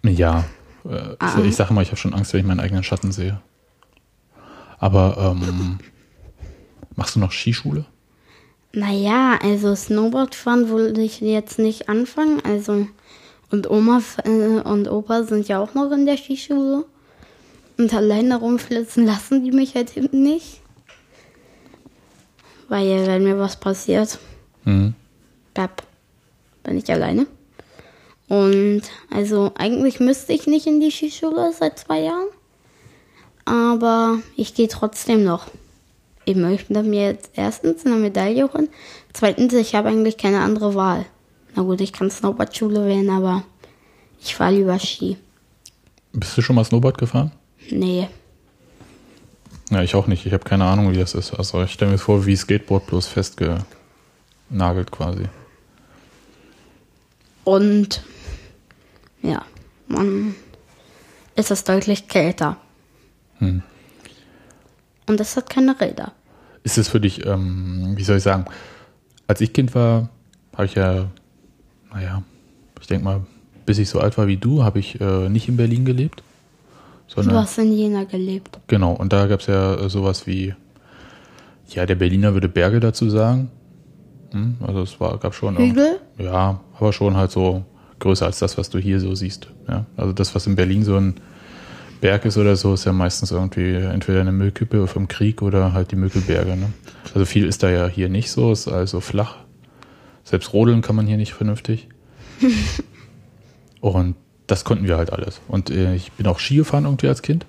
Ja, 0.03 0.45
äh, 0.85 1.15
ich, 1.39 1.45
ich 1.45 1.55
sage 1.55 1.73
mal, 1.73 1.81
ich 1.81 1.89
habe 1.89 1.97
schon 1.97 2.13
Angst, 2.13 2.33
wenn 2.33 2.41
ich 2.41 2.45
meinen 2.45 2.59
eigenen 2.59 2.83
Schatten 2.83 3.11
sehe. 3.11 3.41
Aber 4.79 5.17
ähm, 5.17 5.79
machst 6.95 7.15
du 7.15 7.19
noch 7.19 7.31
Skischule? 7.31 7.85
Naja, 8.71 9.37
also 9.41 9.75
Snowboardfahren 9.75 10.69
wollte 10.69 11.01
ich 11.01 11.21
jetzt 11.21 11.59
nicht 11.59 11.89
anfangen. 11.89 12.41
Also 12.43 12.87
und 13.51 13.69
Oma 13.69 14.01
äh, 14.23 14.61
und 14.61 14.87
Opa 14.87 15.23
sind 15.23 15.47
ja 15.47 15.59
auch 15.59 15.73
noch 15.73 15.91
in 15.91 16.05
der 16.05 16.17
Skischule. 16.17 16.85
Und 17.77 17.93
alleine 17.93 18.37
rumflitzen 18.37 19.05
lassen 19.05 19.43
die 19.43 19.51
mich 19.51 19.75
halt 19.75 19.89
hinten 19.89 20.23
nicht. 20.23 20.61
Weil 22.67 23.07
wenn 23.07 23.23
mir 23.23 23.39
was 23.39 23.59
passiert, 23.59 24.19
Mhm. 24.65 24.93
Bab, 25.53 25.83
bin 26.63 26.77
ich 26.77 26.89
alleine. 26.91 27.25
Und 28.27 28.83
also 29.09 29.51
eigentlich 29.57 29.99
müsste 29.99 30.33
ich 30.33 30.45
nicht 30.45 30.67
in 30.67 30.79
die 30.79 30.91
Skischule 30.91 31.51
seit 31.57 31.79
zwei 31.79 32.01
Jahren. 32.01 32.27
Aber 33.49 34.19
ich 34.35 34.53
gehe 34.53 34.67
trotzdem 34.67 35.23
noch. 35.23 35.47
Ich 36.23 36.35
möchte 36.35 36.83
mir 36.83 37.07
jetzt 37.07 37.31
erstens 37.33 37.83
eine 37.83 37.95
Medaille 37.95 38.53
holen. 38.53 38.69
Zweitens, 39.11 39.53
ich 39.53 39.73
habe 39.73 39.89
eigentlich 39.89 40.17
keine 40.17 40.41
andere 40.41 40.75
Wahl. 40.75 41.07
Na 41.55 41.63
gut, 41.63 41.81
ich 41.81 41.91
kann 41.91 42.11
Snowboardschule 42.11 42.85
wählen, 42.85 43.09
aber 43.09 43.43
ich 44.21 44.35
fahre 44.35 44.53
lieber 44.53 44.77
Ski. 44.77 45.17
Bist 46.13 46.37
du 46.37 46.43
schon 46.43 46.55
mal 46.57 46.63
Snowboard 46.63 46.99
gefahren? 46.99 47.31
Nee. 47.71 48.07
Ja, 49.71 49.81
ich 49.81 49.95
auch 49.95 50.05
nicht. 50.05 50.27
Ich 50.27 50.33
habe 50.33 50.43
keine 50.43 50.65
Ahnung, 50.65 50.91
wie 50.91 50.97
das 50.97 51.15
ist. 51.15 51.33
Also 51.33 51.63
ich 51.63 51.71
stelle 51.71 51.91
mir 51.91 51.97
vor, 51.97 52.27
wie 52.27 52.35
Skateboard 52.35 52.85
bloß 52.85 53.07
festgenagelt 53.07 54.91
quasi. 54.91 55.23
Und 57.43 58.03
ja, 59.23 59.43
man 59.87 60.35
ist 61.35 61.49
es 61.49 61.63
deutlich 61.63 62.07
kälter. 62.07 62.57
Hm. 63.39 63.61
Und 65.07 65.19
es 65.19 65.35
hat 65.35 65.49
keine 65.49 65.79
Räder. 65.79 66.13
Ist 66.63 66.77
es 66.77 66.89
für 66.89 66.99
dich, 66.99 67.25
ähm, 67.25 67.93
wie 67.95 68.03
soll 68.03 68.17
ich 68.17 68.23
sagen, 68.23 68.45
als 69.27 69.41
ich 69.41 69.53
Kind 69.53 69.73
war, 69.73 70.09
habe 70.53 70.65
ich 70.65 70.75
ja, 70.75 71.07
naja, 71.93 72.23
ich 72.79 72.87
denke 72.87 73.05
mal, 73.05 73.21
bis 73.65 73.77
ich 73.77 73.89
so 73.89 73.99
alt 73.99 74.17
war 74.17 74.27
wie 74.27 74.37
du, 74.37 74.63
habe 74.63 74.79
ich 74.79 74.99
äh, 74.99 75.29
nicht 75.29 75.47
in 75.47 75.57
Berlin 75.57 75.85
gelebt. 75.85 76.23
Du 77.07 77.15
Sondern, 77.15 77.43
hast 77.43 77.57
in 77.57 77.71
Jena 77.71 78.03
gelebt. 78.03 78.59
genau, 78.67 78.93
und 78.93 79.13
da 79.13 79.25
gab 79.25 79.39
es 79.39 79.47
ja 79.47 79.75
äh, 79.75 79.89
sowas 79.89 80.27
wie, 80.27 80.53
ja, 81.69 81.85
der 81.85 81.95
Berliner 81.95 82.33
würde 82.33 82.49
Berge 82.49 82.79
dazu 82.79 83.09
sagen. 83.09 83.49
Hm, 84.31 84.57
also 84.65 84.83
es 84.83 84.99
war, 84.99 85.17
gab 85.17 85.33
schon 85.33 85.57
Hügel? 85.57 85.99
Ja, 86.19 86.59
aber 86.77 86.93
schon 86.93 87.17
halt 87.17 87.31
so 87.31 87.63
größer 87.99 88.25
als 88.25 88.39
das, 88.39 88.57
was 88.57 88.69
du 88.69 88.77
hier 88.77 88.99
so 88.99 89.15
siehst. 89.15 89.47
Ja? 89.67 89.85
Also 89.97 90.13
das, 90.13 90.35
was 90.35 90.45
in 90.45 90.55
Berlin 90.55 90.83
so 90.83 90.95
ein 90.95 91.15
Berg 92.01 92.25
ist 92.25 92.37
oder 92.37 92.55
so, 92.55 92.73
ist 92.73 92.85
ja 92.85 92.93
meistens 92.93 93.31
irgendwie 93.31 93.73
entweder 93.73 94.21
eine 94.21 94.31
Müllkippe 94.31 94.87
vom 94.87 95.07
Krieg 95.07 95.41
oder 95.41 95.73
halt 95.73 95.91
die 95.91 95.95
Mögelberge. 95.95 96.55
Ne? 96.55 96.71
Also 97.13 97.25
viel 97.25 97.45
ist 97.45 97.63
da 97.63 97.69
ja 97.69 97.87
hier 97.87 98.09
nicht 98.09 98.31
so, 98.31 98.51
ist 98.51 98.67
also 98.67 99.01
flach. 99.01 99.35
Selbst 100.23 100.53
rodeln 100.53 100.81
kann 100.81 100.95
man 100.95 101.07
hier 101.07 101.17
nicht 101.17 101.33
vernünftig. 101.33 101.89
Und 103.81 104.15
das 104.47 104.63
konnten 104.63 104.87
wir 104.87 104.97
halt 104.97 105.11
alles. 105.11 105.41
Und 105.47 105.69
äh, 105.69 105.95
ich 105.95 106.11
bin 106.13 106.27
auch 106.27 106.39
Ski 106.39 106.55
gefahren 106.55 106.85
irgendwie 106.85 107.07
als 107.07 107.21
Kind. 107.21 107.45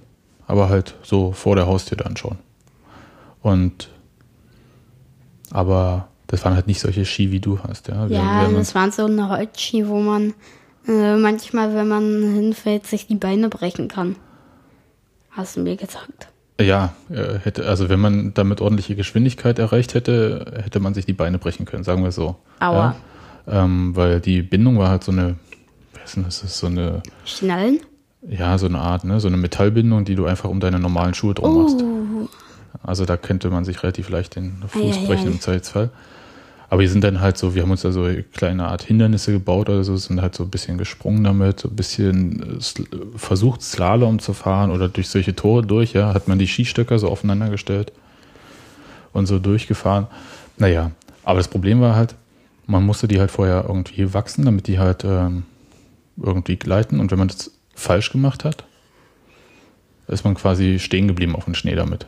aber 0.50 0.68
halt 0.68 0.94
so 1.02 1.30
vor 1.30 1.54
der 1.54 1.66
Haustür 1.66 1.96
dann 1.96 2.16
schon. 2.16 2.36
Und 3.40 3.88
aber 5.52 6.08
das 6.26 6.44
waren 6.44 6.54
halt 6.54 6.66
nicht 6.66 6.80
solche 6.80 7.04
Ski, 7.04 7.30
wie 7.30 7.40
du 7.40 7.60
hast, 7.60 7.88
ja. 7.88 8.08
Wir, 8.08 8.16
Ja, 8.16 8.48
das 8.48 8.74
waren 8.74 8.90
so 8.90 9.04
eine 9.06 9.28
Holzski, 9.28 9.86
wo 9.86 10.00
man 10.00 10.34
äh, 10.88 11.16
manchmal, 11.16 11.74
wenn 11.74 11.88
man 11.88 12.34
hinfällt, 12.34 12.86
sich 12.86 13.06
die 13.06 13.14
Beine 13.14 13.48
brechen 13.48 13.88
kann. 13.88 14.16
Hast 15.30 15.56
du 15.56 15.60
mir 15.60 15.76
gesagt. 15.76 16.28
ja, 16.60 16.92
äh, 17.08 17.38
hätte, 17.38 17.66
also 17.66 17.88
wenn 17.88 18.00
man 18.00 18.34
damit 18.34 18.60
ordentliche 18.60 18.94
Geschwindigkeit 18.96 19.58
erreicht 19.58 19.94
hätte, 19.94 20.60
hätte 20.62 20.78
man 20.80 20.92
sich 20.92 21.06
die 21.06 21.12
Beine 21.14 21.38
brechen 21.38 21.64
können, 21.64 21.84
sagen 21.84 22.02
wir 22.04 22.12
so. 22.12 22.36
Aua. 22.58 22.94
Ja? 23.46 23.64
Ähm, 23.64 23.96
weil 23.96 24.20
die 24.20 24.42
Bindung 24.42 24.78
war 24.78 24.90
halt 24.90 25.02
so 25.04 25.12
eine, 25.12 25.36
was 25.94 26.10
ist 26.10 26.16
denn 26.16 26.24
das, 26.24 26.58
so 26.58 26.66
eine, 26.66 27.02
Schnallen? 27.24 27.80
ja, 28.28 28.58
so 28.58 28.66
eine 28.66 28.78
Art, 28.78 29.04
ne, 29.04 29.20
so 29.20 29.28
eine 29.28 29.38
Metallbindung, 29.38 30.04
die 30.04 30.14
du 30.14 30.26
einfach 30.26 30.50
um 30.50 30.60
deine 30.60 30.78
normalen 30.78 31.14
Schuhe 31.14 31.32
drum 31.34 31.62
machst. 31.62 31.82
Oh, 31.82 32.28
Also 32.82 33.06
da 33.06 33.16
könnte 33.16 33.48
man 33.50 33.64
sich 33.64 33.82
relativ 33.82 34.10
leicht 34.10 34.36
den 34.36 34.62
Fuß 34.66 34.98
ei, 34.98 35.06
brechen 35.06 35.28
ei. 35.28 35.32
im 35.32 35.40
Zweifelsfall. 35.40 35.90
Aber 36.70 36.82
die 36.82 36.88
sind 36.88 37.02
dann 37.02 37.20
halt 37.20 37.36
so, 37.36 37.56
wir 37.56 37.62
haben 37.62 37.72
uns 37.72 37.82
da 37.82 37.90
so 37.90 38.08
kleine 38.32 38.68
Art 38.68 38.84
Hindernisse 38.84 39.32
gebaut 39.32 39.68
oder 39.68 39.82
so, 39.82 39.96
sind 39.96 40.22
halt 40.22 40.36
so 40.36 40.44
ein 40.44 40.50
bisschen 40.50 40.78
gesprungen 40.78 41.24
damit, 41.24 41.58
so 41.58 41.68
ein 41.68 41.74
bisschen 41.74 42.58
äh, 42.60 43.18
versucht 43.18 43.60
Slalom 43.60 44.20
zu 44.20 44.34
fahren 44.34 44.70
oder 44.70 44.88
durch 44.88 45.08
solche 45.08 45.34
Tore 45.34 45.66
durch, 45.66 45.94
ja, 45.94 46.14
hat 46.14 46.28
man 46.28 46.38
die 46.38 46.46
Skistöcker 46.46 47.00
so 47.00 47.08
aufeinander 47.08 47.50
gestellt 47.50 47.92
und 49.12 49.26
so 49.26 49.40
durchgefahren. 49.40 50.06
Naja, 50.58 50.92
aber 51.24 51.38
das 51.38 51.48
Problem 51.48 51.80
war 51.80 51.96
halt, 51.96 52.14
man 52.68 52.86
musste 52.86 53.08
die 53.08 53.18
halt 53.18 53.32
vorher 53.32 53.64
irgendwie 53.66 54.14
wachsen, 54.14 54.44
damit 54.44 54.68
die 54.68 54.78
halt 54.78 55.04
ähm, 55.04 55.42
irgendwie 56.22 56.54
gleiten 56.54 57.00
und 57.00 57.10
wenn 57.10 57.18
man 57.18 57.28
das 57.28 57.50
falsch 57.74 58.12
gemacht 58.12 58.44
hat, 58.44 58.64
ist 60.06 60.24
man 60.24 60.36
quasi 60.36 60.78
stehen 60.78 61.08
geblieben 61.08 61.34
auf 61.34 61.46
dem 61.46 61.54
Schnee 61.54 61.74
damit. 61.74 62.06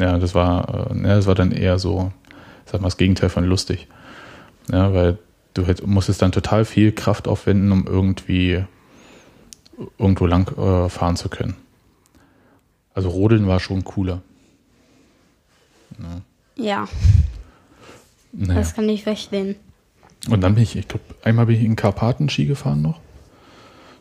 Ja, 0.00 0.18
das 0.18 0.34
war, 0.34 0.90
äh, 0.90 1.02
ja, 1.02 1.14
das 1.14 1.26
war 1.26 1.36
dann 1.36 1.52
eher 1.52 1.78
so, 1.78 2.10
sag 2.66 2.80
mal, 2.80 2.88
das 2.88 2.96
Gegenteil 2.96 3.28
von 3.28 3.44
lustig. 3.44 3.88
Ja, 4.70 4.92
weil 4.94 5.18
du 5.54 5.66
hätt, 5.66 5.86
musstest 5.86 6.22
dann 6.22 6.32
total 6.32 6.64
viel 6.64 6.92
Kraft 6.92 7.28
aufwenden, 7.28 7.72
um 7.72 7.86
irgendwie 7.86 8.64
irgendwo 9.98 10.26
lang 10.26 10.48
äh, 10.56 10.88
fahren 10.88 11.16
zu 11.16 11.28
können. 11.28 11.56
Also 12.94 13.08
Rodeln 13.08 13.46
war 13.46 13.58
schon 13.58 13.84
cooler. 13.84 14.22
ja, 16.56 16.88
Naja. 18.32 18.54
das 18.54 18.74
kann 18.74 18.88
ich 18.88 19.02
verstehen. 19.02 19.56
Und 20.28 20.40
dann 20.42 20.54
bin 20.54 20.62
ich, 20.62 20.76
ich 20.76 20.88
glaube, 20.88 21.04
einmal 21.24 21.46
bin 21.46 21.56
ich 21.56 21.64
in 21.64 21.76
Karpaten 21.76 22.28
Ski 22.28 22.46
gefahren 22.46 22.82
noch. 22.82 23.00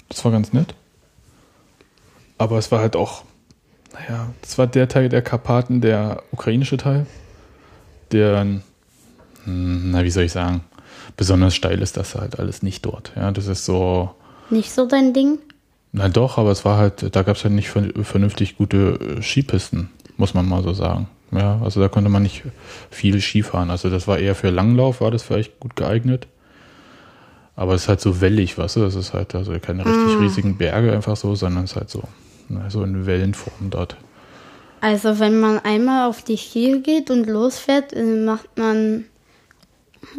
Das 0.09 0.23
war 0.23 0.31
ganz 0.31 0.53
nett. 0.53 0.75
Aber 2.37 2.57
es 2.57 2.71
war 2.71 2.79
halt 2.79 2.95
auch, 2.95 3.23
naja, 3.93 4.33
das 4.41 4.57
war 4.57 4.67
der 4.67 4.87
Teil 4.87 5.09
der 5.09 5.21
Karpaten, 5.21 5.81
der 5.81 6.23
ukrainische 6.31 6.77
Teil, 6.77 7.05
der, 8.11 8.45
na, 9.45 10.03
wie 10.03 10.11
soll 10.11 10.23
ich 10.23 10.31
sagen, 10.31 10.61
besonders 11.17 11.55
steil 11.55 11.81
ist 11.81 11.97
das 11.97 12.15
halt 12.15 12.39
alles 12.39 12.63
nicht 12.63 12.85
dort. 12.85 13.11
Ja, 13.15 13.31
das 13.31 13.47
ist 13.47 13.65
so, 13.65 14.11
Nicht 14.49 14.71
so 14.71 14.85
dein 14.87 15.13
Ding? 15.13 15.39
na 15.91 16.07
doch, 16.09 16.37
aber 16.37 16.51
es 16.51 16.63
war 16.63 16.77
halt, 16.77 17.15
da 17.15 17.21
gab 17.23 17.35
es 17.35 17.43
halt 17.43 17.53
nicht 17.53 17.69
vern- 17.69 17.91
vernünftig 18.03 18.57
gute 18.57 19.17
äh, 19.17 19.21
Skipisten, 19.21 19.89
muss 20.17 20.33
man 20.33 20.47
mal 20.47 20.63
so 20.63 20.73
sagen. 20.73 21.07
Ja, 21.31 21.59
also 21.63 21.79
da 21.79 21.87
konnte 21.87 22.09
man 22.09 22.23
nicht 22.23 22.43
viel 22.89 23.21
Ski 23.21 23.41
fahren. 23.43 23.69
Also 23.69 23.89
das 23.89 24.05
war 24.07 24.17
eher 24.19 24.35
für 24.35 24.49
Langlauf, 24.49 24.99
war 25.01 25.11
das 25.11 25.23
vielleicht 25.23 25.59
gut 25.61 25.75
geeignet. 25.77 26.27
Aber 27.55 27.73
es 27.73 27.83
ist 27.83 27.87
halt 27.89 28.01
so 28.01 28.21
wellig, 28.21 28.57
weißt 28.57 28.77
du, 28.77 28.79
das 28.81 28.95
ist 28.95 29.13
halt 29.13 29.35
also 29.35 29.53
keine 29.59 29.85
richtig 29.85 30.19
riesigen 30.19 30.57
Berge 30.57 30.91
einfach 30.91 31.15
so, 31.15 31.35
sondern 31.35 31.65
es 31.65 31.71
ist 31.71 31.75
halt 31.77 31.89
so, 31.89 32.03
so 32.69 32.83
in 32.83 33.05
Wellenform 33.05 33.69
dort. 33.69 33.95
Also 34.81 35.19
wenn 35.19 35.39
man 35.39 35.59
einmal 35.59 36.09
auf 36.09 36.23
die 36.23 36.37
Skier 36.37 36.79
geht 36.79 37.09
und 37.11 37.27
losfährt, 37.27 37.93
äh, 37.93 38.03
macht 38.03 38.57
man, 38.57 39.05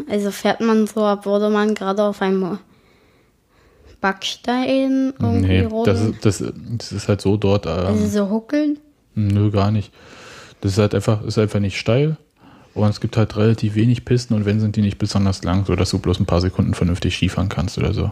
also 0.08 0.30
fährt 0.30 0.60
man 0.60 0.86
so, 0.86 1.04
obwohl 1.04 1.50
man 1.50 1.74
gerade 1.74 2.02
auf 2.04 2.22
einem 2.22 2.58
Backstein 4.00 5.14
irgendwie 5.20 5.46
Nee, 5.46 5.64
rum. 5.64 5.84
das 5.84 6.00
ist, 6.00 6.24
das, 6.24 6.44
das 6.78 6.92
ist 6.92 7.08
halt 7.08 7.20
so 7.20 7.36
dort, 7.36 7.66
ähm, 7.66 7.72
also 7.72 8.06
so 8.06 8.30
huckeln. 8.30 8.78
Nö, 9.14 9.50
gar 9.50 9.70
nicht. 9.70 9.92
Das 10.60 10.72
ist 10.72 10.78
halt 10.78 10.94
einfach, 10.94 11.22
ist 11.24 11.38
einfach 11.38 11.60
nicht 11.60 11.78
steil. 11.78 12.16
Und 12.74 12.88
es 12.88 13.00
gibt 13.00 13.16
halt 13.16 13.36
relativ 13.36 13.74
wenig 13.74 14.04
Pisten 14.04 14.34
und 14.34 14.46
wenn 14.46 14.58
sind 14.60 14.76
die 14.76 14.80
nicht 14.80 14.96
besonders 14.98 15.44
lang, 15.44 15.66
sodass 15.66 15.90
du 15.90 15.98
bloß 15.98 16.20
ein 16.20 16.26
paar 16.26 16.40
Sekunden 16.40 16.72
vernünftig 16.72 17.14
Skifahren 17.16 17.48
kannst 17.50 17.76
oder 17.78 17.92
so. 17.92 18.10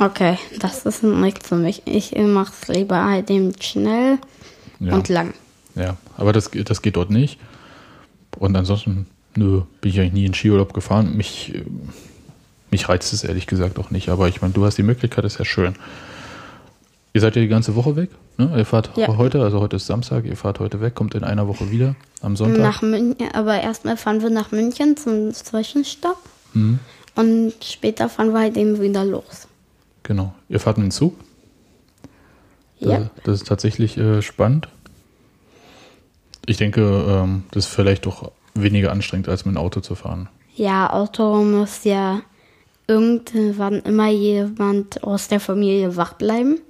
Okay, 0.00 0.38
das 0.58 0.84
ist 0.84 1.02
nichts 1.04 1.48
für 1.48 1.54
mich. 1.54 1.82
Ich 1.86 2.14
mache 2.16 2.52
es 2.60 2.68
lieber 2.68 3.04
halt 3.04 3.30
eben 3.30 3.52
schnell 3.60 4.18
Ja, 4.80 4.94
und 4.94 5.08
lang. 5.08 5.34
Ja. 5.76 5.96
aber 6.16 6.32
das, 6.32 6.50
geht- 6.50 6.68
das 6.70 6.82
geht 6.82 6.96
dort 6.96 7.10
nicht. 7.10 7.38
Und 8.38 8.56
ansonsten, 8.56 9.06
nö, 9.36 9.62
bin 9.80 9.90
ich 9.92 10.00
eigentlich 10.00 10.12
nie 10.12 10.26
in 10.26 10.34
Skiurlaub 10.34 10.72
gefahren. 10.74 11.16
Mich, 11.16 11.54
äh, 11.54 11.62
mich 12.70 12.88
reizt 12.88 13.12
es 13.12 13.22
ehrlich 13.24 13.46
gesagt 13.46 13.78
auch 13.78 13.90
nicht. 13.90 14.08
Aber 14.08 14.28
ich 14.28 14.42
meine, 14.42 14.52
du 14.52 14.64
hast 14.64 14.76
die 14.76 14.82
Möglichkeit, 14.82 15.24
ist 15.24 15.38
ja 15.38 15.44
schön. 15.44 15.74
Ihr 17.14 17.20
seid 17.22 17.34
ja 17.36 17.40
die 17.42 17.48
ganze 17.48 17.74
Woche 17.76 17.96
weg, 17.96 18.10
ne? 18.36 18.52
Ihr 18.54 18.66
fahrt 18.66 18.90
Ja. 18.96 19.16
heute, 19.16 19.40
also 19.42 19.60
heute 19.60 19.76
ist 19.76 19.86
Samstag, 19.86 20.26
ihr 20.26 20.36
fahrt 20.36 20.60
heute 20.60 20.82
weg, 20.82 20.94
kommt 20.94 21.14
in 21.14 21.24
einer 21.24 21.48
Woche 21.48 21.70
wieder, 21.70 21.94
am 22.20 22.36
Sonntag. 22.36 22.60
Nach 22.60 22.82
München, 22.82 23.28
aber 23.32 23.58
erstmal 23.58 23.96
fahren 23.96 24.20
wir 24.20 24.28
nach 24.28 24.52
München 24.52 24.98
zum 24.98 25.32
Zwischenstopp 25.32 26.18
Mhm. 26.52 26.78
und 27.14 27.54
später 27.62 28.10
fahren 28.10 28.34
wir 28.34 28.40
halt 28.40 28.58
eben 28.58 28.82
wieder 28.82 29.02
los. 29.06 29.48
Genau. 30.02 30.34
Ihr 30.50 30.60
fahrt 30.60 30.76
mit 30.76 30.88
dem 30.88 30.90
Zug? 30.90 31.14
Ja. 32.80 32.98
Das, 32.98 33.08
das 33.24 33.34
ist 33.40 33.48
tatsächlich 33.48 33.96
äh, 33.96 34.20
spannend. 34.20 34.68
Ich 36.46 36.56
denke, 36.56 36.80
ähm, 36.82 37.44
das 37.50 37.66
ist 37.66 37.74
vielleicht 37.74 38.06
doch 38.06 38.32
weniger 38.54 38.92
anstrengend, 38.92 39.28
als 39.28 39.44
mit 39.44 39.54
dem 39.54 39.58
Auto 39.58 39.80
zu 39.80 39.94
fahren. 39.94 40.28
Ja, 40.54 40.90
Auto 40.92 41.42
muss 41.42 41.84
ja 41.84 42.22
irgendwann 42.86 43.80
immer 43.80 44.08
jemand 44.08 45.02
aus 45.04 45.28
der 45.28 45.40
Familie 45.40 45.96
wach 45.96 46.14
bleiben. 46.14 46.60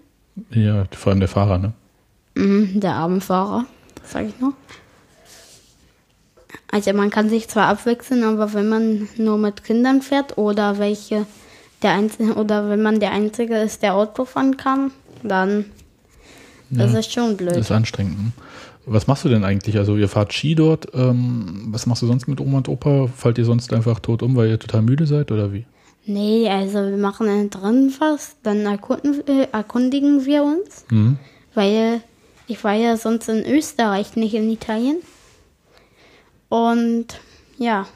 Ja, 0.51 0.85
vor 0.91 1.11
allem 1.11 1.21
der 1.21 1.29
Fahrer, 1.29 1.59
ne? 1.59 1.73
Mhm, 2.35 2.81
der 2.81 2.95
Abendfahrer, 2.95 3.65
sag 4.05 4.27
ich 4.27 4.41
nur. 4.41 4.55
Also 6.71 6.93
man 6.93 7.11
kann 7.11 7.29
sich 7.29 7.49
zwar 7.49 7.69
abwechseln, 7.69 8.25
aber 8.25 8.53
wenn 8.53 8.69
man 8.69 9.09
nur 9.17 9.39
mit 9.39 9.65
Kindern 9.65 10.03
fährt 10.03 10.37
oder 10.37 10.79
welche 10.79 11.27
der 11.83 11.93
Einzige 11.93 12.35
oder 12.35 12.69
wenn 12.69 12.83
man 12.83 13.01
der 13.01 13.12
Einzige 13.12 13.57
ist, 13.59 13.83
der 13.83 13.95
Auto 13.95 14.25
fahren 14.25 14.57
kann, 14.57 14.91
dann 15.23 15.67
ist 16.71 16.95
es 16.95 17.12
schon 17.12 17.37
blöd. 17.37 17.53
Das 17.53 17.59
ist 17.59 17.71
anstrengend. 17.71 18.33
Was 18.88 19.07
machst 19.09 19.25
du 19.25 19.29
denn 19.29 19.44
eigentlich? 19.44 19.77
Also 19.79 19.96
ihr 19.96 20.09
fahrt 20.09 20.33
Ski 20.33 20.55
dort. 20.55 20.88
Ähm, 20.94 21.66
was 21.70 21.87
machst 21.87 22.03
du 22.03 22.07
sonst 22.07 22.29
mit 22.29 22.40
Oma 22.40 22.59
und 22.59 22.68
Opa? 22.68 23.09
Fallt 23.09 23.37
ihr 23.38 23.44
sonst 23.44 23.72
einfach 23.72 23.99
tot 24.01 24.22
um, 24.22 24.37
weil 24.37 24.49
ihr 24.49 24.59
total 24.61 24.83
müde 24.83 25.07
seid 25.07 25.33
oder 25.33 25.53
wie? 25.53 25.66
Nee, 26.05 26.49
also 26.49 26.79
wir 26.79 26.96
machen 26.96 27.27
dann 27.27 27.51
drin 27.51 27.92
was, 27.99 28.37
dann 28.44 28.64
erkunden, 28.64 29.27
äh, 29.27 29.49
erkundigen 29.51 30.25
wir 30.25 30.44
uns, 30.44 30.85
Mhm. 30.88 31.18
weil 31.55 32.01
ich 32.46 32.62
war 32.62 32.75
ja 32.75 32.96
sonst 32.96 33.29
in 33.29 33.44
Österreich, 33.44 34.14
nicht 34.14 34.35
in 34.35 34.49
Italien. 34.49 34.99
Und 36.49 37.07
ja, 37.59 37.87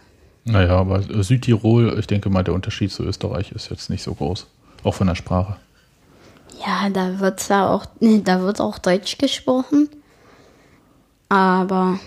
Naja, 0.45 0.77
aber 0.79 1.03
Südtirol, 1.23 1.97
ich 2.01 2.07
denke 2.09 2.31
mal, 2.31 2.43
der 2.43 2.55
Unterschied 2.55 2.91
zu 2.91 3.05
Österreich 3.05 3.53
ist 3.53 3.71
jetzt 3.71 3.91
nicht 3.91 4.03
so 4.03 4.15
groß. 4.15 4.47
Auch 4.83 4.95
von 4.95 5.07
der 5.07 5.15
Sprache. 5.15 5.57
ja, 6.67 6.89
da 6.91 7.21
wird's 7.21 7.47
ja 7.49 7.69
auch, 7.69 7.87
da 8.01 8.41
wird 8.43 8.61
auch 8.61 8.79
Deutsch 8.79 9.19
gesprochen. 9.19 9.89
Aber 11.31 11.99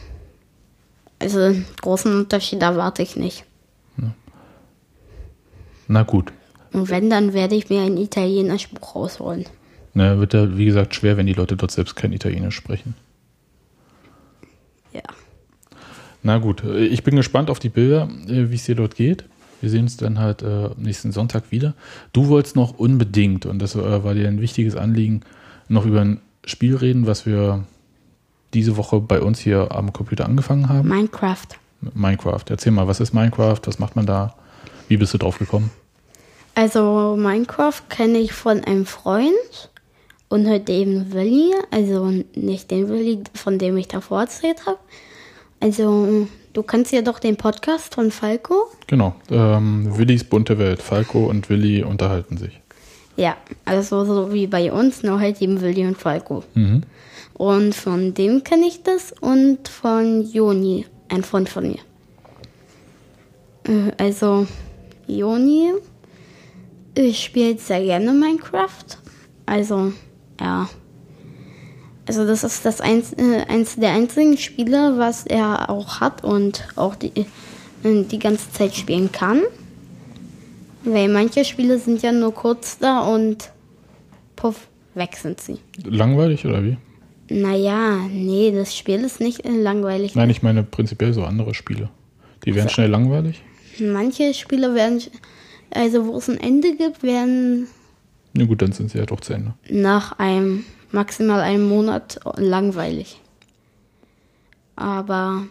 also 1.17 1.39
einen 1.39 1.65
großen 1.81 2.15
Unterschied 2.15 2.61
erwarte 2.61 3.01
ich 3.01 3.15
nicht. 3.15 3.45
Na 5.87 6.03
gut. 6.03 6.31
Und 6.71 6.89
wenn, 6.89 7.09
dann 7.09 7.33
werde 7.33 7.55
ich 7.55 7.69
mir 7.69 7.81
ein 7.81 7.97
Italienisch 7.97 8.69
Buch 8.69 8.95
rausholen. 8.95 9.45
Na, 9.93 10.19
wird 10.19 10.33
ja, 10.33 10.57
wie 10.57 10.65
gesagt, 10.65 10.95
schwer, 10.95 11.17
wenn 11.17 11.27
die 11.27 11.33
Leute 11.33 11.55
dort 11.55 11.71
selbst 11.71 11.95
kein 11.95 12.13
Italienisch 12.13 12.55
sprechen. 12.55 12.95
Ja. 14.91 15.03
Na 16.23 16.39
gut, 16.39 16.63
äh, 16.63 16.85
ich 16.85 17.03
bin 17.03 17.15
gespannt 17.15 17.49
auf 17.49 17.59
die 17.59 17.69
Bilder, 17.69 18.09
äh, 18.27 18.49
wie 18.49 18.55
es 18.55 18.63
dir 18.63 18.75
dort 18.75 18.95
geht. 18.95 19.25
Wir 19.61 19.69
sehen 19.69 19.83
uns 19.83 19.97
dann 19.97 20.19
halt 20.19 20.41
äh, 20.41 20.69
nächsten 20.77 21.11
Sonntag 21.11 21.51
wieder. 21.51 21.73
Du 22.11 22.27
wolltest 22.27 22.55
noch 22.55 22.79
unbedingt, 22.79 23.45
und 23.45 23.59
das 23.59 23.75
äh, 23.75 24.03
war 24.03 24.15
dir 24.15 24.27
ein 24.27 24.41
wichtiges 24.41 24.75
Anliegen, 24.75 25.21
noch 25.69 25.85
über 25.85 26.01
ein 26.01 26.21
Spiel 26.43 26.75
reden, 26.75 27.05
was 27.05 27.25
wir 27.25 27.65
diese 28.53 28.77
Woche 28.77 28.99
bei 28.99 29.21
uns 29.21 29.39
hier 29.39 29.71
am 29.71 29.93
Computer 29.93 30.25
angefangen 30.25 30.69
haben. 30.69 30.87
Minecraft. 30.87 31.47
Minecraft. 31.93 32.43
Erzähl 32.49 32.71
mal, 32.71 32.87
was 32.87 32.99
ist 32.99 33.13
Minecraft? 33.13 33.59
Was 33.65 33.79
macht 33.79 33.95
man 33.95 34.05
da? 34.05 34.35
Wie 34.87 34.97
bist 34.97 35.13
du 35.13 35.17
drauf 35.17 35.39
gekommen? 35.39 35.71
Also 36.55 37.15
Minecraft 37.17 37.81
kenne 37.89 38.19
ich 38.19 38.33
von 38.33 38.63
einem 38.63 38.85
Freund 38.85 39.69
und 40.29 40.47
halt 40.47 40.69
eben 40.69 41.13
Willi, 41.13 41.51
also 41.71 42.11
nicht 42.35 42.71
den 42.71 42.89
Willi, 42.89 43.23
von 43.33 43.57
dem 43.57 43.75
ich 43.77 43.87
davor 43.87 44.21
erzählt 44.21 44.65
habe. 44.65 44.77
Also 45.59 46.27
du 46.53 46.63
kennst 46.63 46.91
ja 46.91 47.01
doch 47.01 47.19
den 47.19 47.37
Podcast 47.37 47.95
von 47.95 48.11
Falco. 48.11 48.67
Genau. 48.87 49.15
Ähm, 49.31 49.97
Willis 49.97 50.23
bunte 50.23 50.59
Welt. 50.59 50.81
Falco 50.81 51.25
und 51.25 51.49
Willi 51.49 51.83
unterhalten 51.83 52.37
sich. 52.37 52.59
Ja, 53.15 53.37
also 53.65 54.05
so 54.05 54.33
wie 54.33 54.47
bei 54.47 54.71
uns, 54.71 55.03
nur 55.03 55.19
halt 55.19 55.41
eben 55.41 55.61
Willi 55.61 55.85
und 55.85 55.97
Falco. 55.97 56.43
Mhm. 56.55 56.83
Und 57.33 57.73
von 57.73 58.13
dem 58.13 58.43
kenne 58.43 58.67
ich 58.67 58.83
das 58.83 59.13
und 59.19 59.67
von 59.67 60.23
Joni, 60.23 60.85
ein 61.09 61.23
Freund 61.23 61.49
von 61.49 61.67
mir. 61.67 61.79
Äh, 63.63 63.91
Also 63.97 64.47
Joni 65.07 65.73
spielt 67.13 67.59
sehr 67.59 67.83
gerne 67.83 68.13
Minecraft. 68.13 68.85
Also 69.45 69.93
ja. 70.39 70.69
Also 72.05 72.27
das 72.27 72.43
ist 72.43 72.65
das 72.65 72.81
eins, 72.81 73.13
äh, 73.13 73.43
eins 73.47 73.75
der 73.77 73.91
einzigen 73.91 74.37
Spiele, 74.37 74.97
was 74.97 75.25
er 75.25 75.69
auch 75.69 76.01
hat 76.01 76.23
und 76.23 76.67
auch 76.75 76.95
die, 76.95 77.11
äh, 77.15 78.03
die 78.03 78.19
ganze 78.19 78.51
Zeit 78.51 78.75
spielen 78.75 79.11
kann. 79.11 79.41
Weil 80.83 81.07
manche 81.07 81.45
Spiele 81.45 81.79
sind 81.79 82.01
ja 82.01 82.11
nur 82.11 82.33
kurz 82.33 82.77
da 82.77 82.99
und 83.01 83.51
puff, 84.35 84.67
weg 84.95 85.15
sind 85.15 85.39
sie. 85.39 85.59
Langweilig 85.85 86.45
oder 86.45 86.61
wie? 86.61 86.77
Naja, 87.33 87.97
nee, 88.11 88.51
das 88.51 88.77
Spiel 88.77 89.03
ist 89.03 89.19
nicht 89.19 89.43
äh, 89.43 89.49
langweilig. 89.49 90.13
Nein, 90.13 90.29
ich 90.29 90.43
meine 90.43 90.61
prinzipiell 90.61 91.13
so 91.13 91.23
andere 91.23 91.55
Spiele. 91.55 91.89
Die 92.45 92.53
werden 92.53 92.69
schnell 92.69 92.89
langweilig. 92.89 93.41
Manche 93.79 94.35
Spiele 94.35 94.75
werden, 94.75 95.01
also 95.71 96.05
wo 96.05 96.17
es 96.17 96.29
ein 96.29 96.39
Ende 96.39 96.75
gibt, 96.75 97.01
werden 97.01 97.67
Na 98.33 98.45
gut, 98.45 98.61
dann 98.61 98.71
sind 98.71 98.91
sie 98.91 98.99
ja 98.99 99.07
doch 99.07 99.21
zu 99.21 99.33
Ende. 99.33 99.55
nach 99.69 100.19
einem, 100.19 100.63
maximal 100.91 101.41
einem 101.41 101.67
Monat 101.67 102.19
langweilig. 102.37 103.19
Aber 104.75 105.47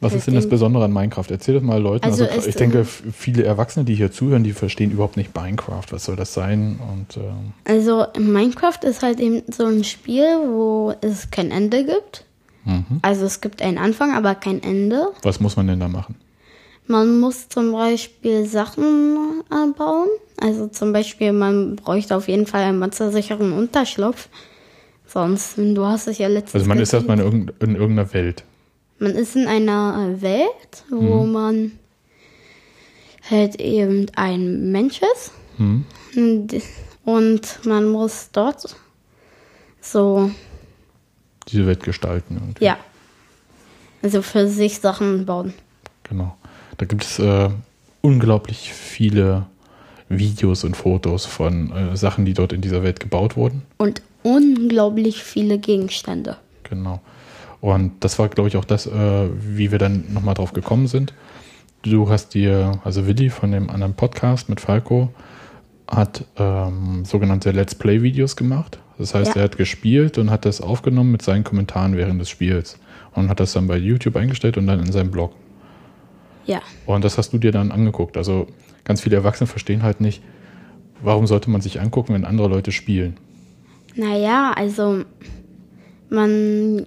Was 0.00 0.14
ist 0.14 0.26
denn 0.28 0.34
das 0.34 0.48
Besondere 0.48 0.84
an 0.84 0.92
Minecraft? 0.92 1.24
Erzähl 1.28 1.54
das 1.54 1.62
mal 1.62 1.80
Leuten. 1.80 2.04
Also, 2.04 2.24
Also 2.24 2.48
ich 2.48 2.54
denke, 2.54 2.84
viele 2.84 3.42
Erwachsene, 3.42 3.84
die 3.84 3.94
hier 3.94 4.12
zuhören, 4.12 4.44
die 4.44 4.52
verstehen 4.52 4.90
überhaupt 4.92 5.16
nicht 5.16 5.34
Minecraft. 5.34 5.84
Was 5.90 6.04
soll 6.04 6.14
das 6.16 6.32
sein? 6.34 6.78
Und 6.92 7.16
ähm, 7.16 7.52
also 7.64 8.06
Minecraft 8.18 8.78
ist 8.84 9.02
halt 9.02 9.18
eben 9.20 9.42
so 9.52 9.64
ein 9.66 9.82
Spiel, 9.84 10.24
wo 10.46 10.94
es 11.00 11.30
kein 11.30 11.50
Ende 11.50 11.84
gibt. 11.84 12.24
mhm. 12.64 13.00
Also 13.02 13.24
es 13.26 13.40
gibt 13.40 13.60
einen 13.62 13.78
Anfang, 13.78 14.14
aber 14.16 14.34
kein 14.36 14.62
Ende. 14.62 15.08
was 15.22 15.40
muss 15.40 15.56
man 15.56 15.66
denn 15.66 15.80
da 15.80 15.88
machen? 15.88 16.14
Man 16.86 17.20
muss 17.20 17.48
zum 17.50 17.72
Beispiel 17.72 18.46
Sachen 18.46 19.42
äh, 19.50 19.72
bauen. 19.76 20.08
Also 20.40 20.68
zum 20.68 20.92
Beispiel, 20.92 21.32
man 21.32 21.76
bräuchte 21.76 22.16
auf 22.16 22.28
jeden 22.28 22.46
Fall 22.46 22.62
einen 22.62 22.78
monstersicheren 22.78 23.52
Unterschlupf. 23.52 24.28
Sonst, 25.06 25.54
du 25.58 25.84
hast 25.84 26.06
es 26.06 26.18
ja 26.18 26.28
letztens 26.28 26.54
Also 26.54 26.66
man 26.68 26.78
ist 26.78 26.90
gesehen. 26.92 27.08
erstmal 27.08 27.18
in, 27.18 27.24
irgend- 27.24 27.62
in 27.62 27.74
irgendeiner 27.76 28.12
Welt. 28.14 28.44
Man 28.98 29.12
ist 29.12 29.36
in 29.36 29.46
einer 29.46 30.14
äh, 30.16 30.22
Welt, 30.22 30.84
wo 30.90 31.24
man 31.24 31.72
halt 33.30 33.56
eben 33.60 34.06
ein 34.16 34.72
Mensch 34.72 35.00
ist. 35.14 35.32
Mhm. 35.58 35.84
Und, 36.16 36.62
und 37.04 37.64
man 37.64 37.88
muss 37.88 38.30
dort 38.32 38.74
so, 39.80 40.30
Diese 41.48 41.66
Welt 41.66 41.82
gestalten. 41.82 42.36
irgendwie. 42.36 42.64
ja, 42.64 42.76
also 44.02 44.22
für 44.22 44.48
sich 44.48 44.78
Sachen 44.80 45.26
bauen. 45.26 45.54
Genau. 46.04 46.36
Da 46.76 46.86
gibt 46.86 47.04
es 47.04 47.18
äh, 47.18 47.50
unglaublich 48.00 48.72
viele 48.72 49.46
Videos 50.08 50.64
und 50.64 50.76
Fotos 50.76 51.26
von 51.26 51.70
äh, 51.72 51.96
Sachen, 51.96 52.24
die 52.24 52.34
dort 52.34 52.52
in 52.52 52.60
dieser 52.60 52.82
Welt 52.82 53.00
gebaut 53.00 53.36
wurden. 53.36 53.62
Und 53.76 54.02
unglaublich 54.22 55.22
viele 55.22 55.58
Gegenstände. 55.58 56.36
Genau. 56.64 57.00
Und 57.60 57.92
das 58.00 58.18
war, 58.18 58.28
glaube 58.28 58.48
ich, 58.48 58.56
auch 58.56 58.64
das, 58.64 58.86
äh, 58.86 59.28
wie 59.40 59.70
wir 59.72 59.78
dann 59.78 60.04
nochmal 60.12 60.34
drauf 60.34 60.52
gekommen 60.52 60.86
sind. 60.86 61.12
Du 61.82 62.08
hast 62.08 62.34
dir, 62.34 62.80
also 62.84 63.06
Willi 63.06 63.30
von 63.30 63.50
dem 63.52 63.70
anderen 63.70 63.94
Podcast 63.94 64.48
mit 64.48 64.60
Falco, 64.60 65.10
hat 65.88 66.24
ähm, 66.36 67.04
sogenannte 67.04 67.50
Let's 67.50 67.74
Play-Videos 67.74 68.36
gemacht. 68.36 68.78
Das 68.98 69.14
heißt, 69.14 69.34
Ja. 69.34 69.42
er 69.42 69.44
hat 69.44 69.56
gespielt 69.56 70.18
und 70.18 70.30
hat 70.30 70.44
das 70.44 70.60
aufgenommen 70.60 71.12
mit 71.12 71.22
seinen 71.22 71.44
Kommentaren 71.44 71.96
während 71.96 72.20
des 72.20 72.28
Spiels. 72.28 72.78
Und 73.14 73.28
hat 73.28 73.40
das 73.40 73.52
dann 73.52 73.66
bei 73.66 73.76
YouTube 73.76 74.16
eingestellt 74.16 74.56
und 74.58 74.66
dann 74.66 74.80
in 74.80 74.92
seinem 74.92 75.10
Blog. 75.10 75.34
Ja. 76.46 76.60
Und 76.86 77.04
das 77.04 77.18
hast 77.18 77.32
du 77.32 77.38
dir 77.38 77.52
dann 77.52 77.72
angeguckt. 77.72 78.16
Also 78.16 78.46
ganz 78.84 79.00
viele 79.00 79.16
Erwachsene 79.16 79.46
verstehen 79.46 79.82
halt 79.82 80.00
nicht, 80.00 80.22
warum 81.02 81.26
sollte 81.26 81.50
man 81.50 81.60
sich 81.60 81.80
angucken, 81.80 82.14
wenn 82.14 82.24
andere 82.24 82.48
Leute 82.48 82.72
spielen. 82.72 83.16
Naja, 83.94 84.52
also 84.56 85.04
man 86.10 86.86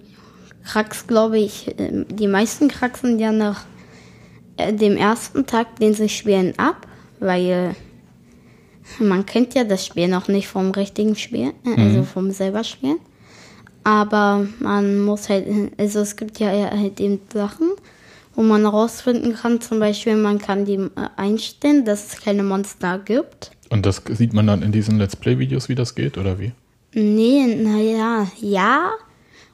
krax, 0.64 1.06
glaube 1.06 1.38
ich, 1.38 1.74
ähm, 1.78 2.06
die 2.08 2.28
meisten 2.28 2.68
kraxen 2.68 3.18
ja 3.18 3.32
nach 3.32 3.64
äh, 4.56 4.72
dem 4.72 4.96
ersten 4.96 5.46
Tag, 5.46 5.76
den 5.76 5.94
sie 5.94 6.08
spielen, 6.08 6.54
ab, 6.58 6.86
weil 7.20 7.74
man 8.98 9.26
kennt 9.26 9.54
ja 9.54 9.64
das 9.64 9.86
Spiel 9.86 10.08
noch 10.08 10.28
nicht 10.28 10.48
vom 10.48 10.70
richtigen 10.70 11.16
Spiel, 11.16 11.52
äh, 11.64 11.80
also 11.80 12.02
vom 12.02 12.30
selber 12.30 12.64
Spielen. 12.64 12.98
Aber 13.84 14.46
man 14.60 15.00
muss 15.00 15.28
halt, 15.28 15.46
also 15.76 16.00
es 16.00 16.16
gibt 16.16 16.38
ja 16.38 16.50
halt 16.50 17.00
eben 17.00 17.20
Sachen, 17.32 17.70
wo 18.34 18.42
man 18.42 18.62
herausfinden 18.62 19.34
kann, 19.34 19.60
zum 19.60 19.80
Beispiel, 19.80 20.16
man 20.16 20.38
kann 20.38 20.64
die 20.64 20.74
äh, 20.74 20.90
einstellen, 21.16 21.84
dass 21.84 22.12
es 22.12 22.20
keine 22.20 22.42
Monster 22.42 22.98
gibt. 22.98 23.50
Und 23.70 23.86
das 23.86 24.02
sieht 24.10 24.32
man 24.34 24.46
dann 24.46 24.62
in 24.62 24.70
diesen 24.70 24.98
Let's 24.98 25.16
Play-Videos, 25.16 25.68
wie 25.68 25.74
das 25.74 25.94
geht, 25.94 26.18
oder 26.18 26.38
wie? 26.38 26.52
Nee, 26.94 27.56
naja, 27.56 28.26
ja 28.40 28.92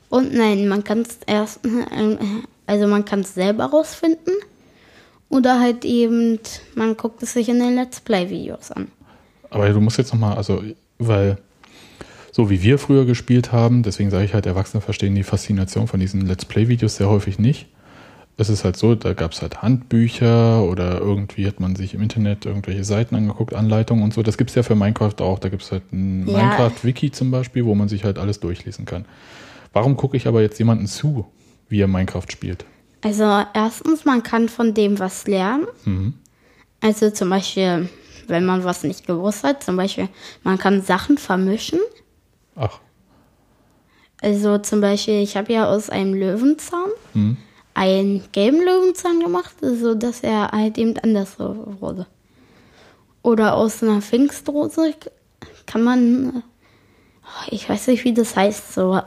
und 0.09 0.33
nein. 0.33 0.69
Man 0.69 0.85
kann 0.85 1.03
es 1.03 1.19
erst, 1.27 1.65
äh, 1.65 2.17
also 2.67 2.87
man 2.87 3.05
kann 3.05 3.21
es 3.21 3.35
selber 3.35 3.65
rausfinden 3.67 4.35
oder 5.29 5.61
halt 5.61 5.85
eben, 5.85 6.39
man 6.75 6.97
guckt 6.97 7.23
es 7.23 7.35
sich 7.35 7.49
in 7.49 7.59
den 7.59 7.75
Let's 7.75 8.01
Play-Videos 8.01 8.71
an. 8.73 8.89
Aber 9.51 9.69
du 9.69 9.81
musst 9.81 9.99
jetzt 9.99 10.13
nochmal, 10.13 10.37
also, 10.37 10.63
weil 10.99 11.39
so 12.33 12.51
wie 12.51 12.63
wir 12.63 12.79
früher 12.79 13.05
gespielt 13.05 13.53
haben, 13.53 13.83
deswegen 13.83 14.11
sage 14.11 14.25
ich 14.25 14.35
halt, 14.35 14.47
Erwachsene 14.47 14.81
verstehen 14.81 15.15
die 15.15 15.23
Faszination 15.23 15.89
von 15.89 16.01
diesen 16.01 16.27
Let's 16.27 16.45
Play-Videos 16.45 16.97
sehr 16.97 17.09
häufig 17.09 17.39
nicht. 17.39 17.67
Es 18.41 18.49
ist 18.49 18.63
halt 18.63 18.77
so, 18.77 18.95
da 18.95 19.15
gab 19.15 19.33
es 19.33 19.43
halt 19.43 19.63
Handbücher 19.63 20.63
oder 20.63 21.01
irgendwie 21.01 21.47
hat 21.49 21.59
man 21.59 21.75
sich 21.75 21.95
im 21.95 22.03
Internet 22.03 22.47
irgendwelche 22.47 22.85
Seiten 22.85 23.17
angeguckt, 23.17 23.53
Anleitungen 23.53 24.05
und 24.05 24.15
so. 24.15 24.23
Das 24.23 24.39
gibt 24.39 24.51
es 24.51 24.57
ja 24.57 24.63
für 24.63 24.77
Minecraft 24.77 25.21
auch. 25.21 25.41
Da 25.41 25.49
gibt 25.49 25.63
es 25.63 25.73
halt 25.73 25.93
ein 25.93 26.29
Ja. 26.29 26.37
Minecraft-Wiki 26.37 27.11
zum 27.11 27.33
Beispiel, 27.33 27.65
wo 27.65 27.75
man 27.75 27.89
sich 27.89 28.05
halt 28.05 28.17
alles 28.17 28.39
durchlesen 28.39 28.85
kann. 28.85 29.07
Warum 29.73 29.97
gucke 29.97 30.17
ich 30.17 30.27
aber 30.27 30.41
jetzt 30.41 30.59
jemanden 30.59 30.87
zu, 30.87 31.27
wie 31.69 31.81
er 31.81 31.89
Minecraft 31.89 32.27
spielt? 32.29 32.65
Also 33.03 33.25
erstens, 33.55 34.05
man 34.05 34.23
kann 34.23 34.49
von 34.49 34.75
dem 34.75 34.99
was 34.99 35.27
lernen. 35.27 35.67
Mhm. 35.85 36.15
Also 36.81 37.11
zum 37.11 37.31
Beispiel, 37.31 37.89
wenn 38.27 38.45
man 38.45 38.65
was 38.65 38.83
nicht 38.85 39.07
gewusst 39.07 39.45
hat, 39.45 39.63
zum 39.63 39.77
Beispiel, 39.77 40.09
man 40.43 40.59
kann 40.59 40.83
Sachen 40.83 41.19
vermischen. 41.19 41.81
Ach, 42.57 42.81
Also 44.21 44.59
zum 44.59 44.81
Beispiel, 44.81 45.23
ich 45.23 45.37
habe 45.37 45.53
ja 45.53 45.69
aus 45.69 45.91
einem 45.91 46.15
Löwenzahn 46.15 46.91
hm. 47.13 47.37
einen 47.75 48.25
gelben 48.33 48.61
Löwenzahn 48.61 49.21
gemacht, 49.21 49.55
so 49.61 49.95
dass 49.95 50.21
er 50.21 50.51
halt 50.51 50.77
eben 50.79 50.99
anders 50.99 51.39
wurde. 51.39 52.07
Oder 53.23 53.55
aus 53.55 53.83
einer 53.83 54.01
Pfingstrose 54.01 54.95
kann 55.67 55.83
man, 55.83 56.43
ich 57.49 57.69
weiß 57.69 57.89
nicht, 57.89 58.05
wie 58.05 58.15
das 58.15 58.35
heißt, 58.35 58.75
so. 58.75 59.01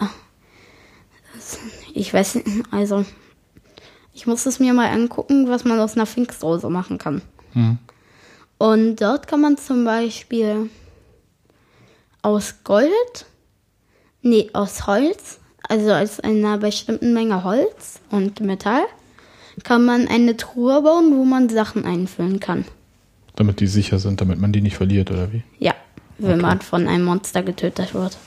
Ich 1.94 2.14
weiß 2.14 2.36
nicht, 2.36 2.48
also, 2.72 3.06
ich 4.14 4.28
muss 4.28 4.46
es 4.46 4.60
mir 4.60 4.74
mal 4.74 4.90
angucken, 4.90 5.50
was 5.50 5.64
man 5.66 5.80
aus 5.80 5.96
einer 5.96 6.06
Pfingstrose 6.06 6.70
machen 6.70 6.98
kann. 6.98 7.22
Hm. 7.54 7.78
Und 8.58 8.98
dort 8.98 9.28
kann 9.28 9.42
man 9.42 9.58
zum 9.58 9.86
Beispiel 9.86 10.70
aus 12.22 12.56
Gold, 12.64 13.26
nee, 14.22 14.50
aus 14.54 14.86
Holz, 14.88 15.40
also 15.68 15.92
aus 15.94 16.20
einer 16.20 16.58
bestimmten 16.58 17.14
Menge 17.14 17.44
Holz 17.44 18.00
und 18.12 18.40
Metall, 18.42 18.84
kann 19.64 19.84
man 19.86 20.08
eine 20.08 20.38
Truhe 20.38 20.82
bauen, 20.82 21.18
wo 21.18 21.26
man 21.26 21.50
Sachen 21.50 21.86
einfüllen 21.86 22.40
kann. 22.40 22.66
damit 23.36 23.60
die 23.60 23.68
sicher 23.68 23.98
sind, 23.98 24.22
damit 24.22 24.40
man 24.40 24.52
die 24.52 24.62
nicht 24.62 24.76
verliert, 24.78 25.10
oder 25.10 25.32
wie? 25.34 25.44
Ja, 25.58 25.74
wenn 26.20 26.34
Okay. 26.34 26.42
man 26.42 26.62
von 26.62 26.88
einem 26.88 27.06
Monster 27.06 27.42
getötet 27.42 27.94
wird. 27.94 28.18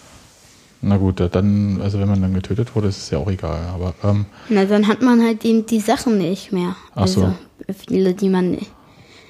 Na 0.87 0.99
gut, 0.99 1.21
dann, 1.33 1.81
also 1.83 1.99
wenn 1.99 2.09
man 2.09 2.21
dann 2.21 2.35
getötet 2.35 2.75
wurde, 2.75 2.89
ist 2.89 2.99
es 2.99 3.11
ja 3.11 3.19
auch 3.19 3.31
egal. 3.31 3.61
Aber 3.75 3.95
ähm, 4.05 4.27
Na, 4.51 4.65
dann 4.67 4.87
hat 4.87 5.01
man 5.01 5.23
halt 5.23 5.45
eben 5.45 5.65
die 5.65 5.81
Sachen 5.81 6.19
nicht 6.19 6.53
mehr. 6.53 6.77
Ach 6.95 7.07
so. 7.07 7.25
Also 7.25 7.37
viele, 7.87 8.13
die 8.13 8.29
man 8.29 8.59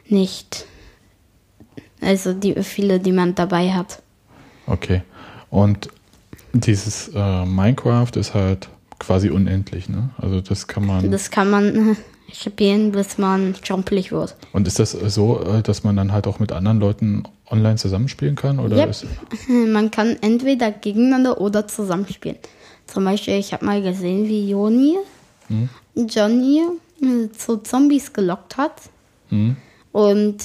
nicht, 0.09 0.67
also 2.01 2.33
die 2.33 2.55
viele, 2.63 2.99
die 2.99 3.13
man 3.13 3.35
dabei 3.35 3.73
hat. 3.73 4.03
okay. 4.67 5.03
Und 5.51 5.89
dieses 6.53 7.13
äh, 7.15 7.45
Minecraft 7.45 8.11
ist 8.17 8.35
halt 8.35 8.69
quasi 8.99 9.31
unendlich, 9.31 9.89
ne? 9.89 10.11
Also 10.19 10.41
das 10.41 10.67
kann 10.67 10.85
man. 10.85 11.11
Das 11.13 11.31
kann 11.31 11.49
man 11.51 11.91
äh, 11.93 11.95
spielen, 12.33 12.91
bis 12.91 13.19
man 13.19 13.55
schrumpelig 13.63 14.11
wird. 14.11 14.35
und 14.53 14.67
ist 14.67 14.81
das 14.81 14.91
so, 14.91 15.41
äh, 15.45 15.63
dass 15.63 15.85
man 15.85 15.95
dann 15.97 16.11
halt 16.13 16.27
auch 16.27 16.41
mit 16.41 16.51
anderen 16.51 16.81
Leuten 16.81 17.23
online 17.51 17.77
zusammenspielen 17.77 18.37
kann? 18.37 18.59
Oder 18.59 18.77
Yep. 18.77 18.95
Man 19.49 19.91
kann 19.91 20.17
entweder 20.21 20.71
gegeneinander 20.73 21.41
oder 21.41 21.67
zusammenspielen. 21.69 22.39
Zum 22.87 23.05
Beispiel, 23.05 23.35
ich 23.35 23.53
habe 23.53 23.65
mal 23.65 23.83
gesehen, 23.83 24.29
wie 24.29 24.49
Joni 24.51 24.97
Hm? 25.49 25.69
Johnny 26.09 26.63
äh, 27.03 27.29
zu 27.37 27.59
Zombies 27.59 28.13
gelockt 28.13 28.57
hat 28.57 28.81
hm? 29.29 29.57
und 29.93 30.37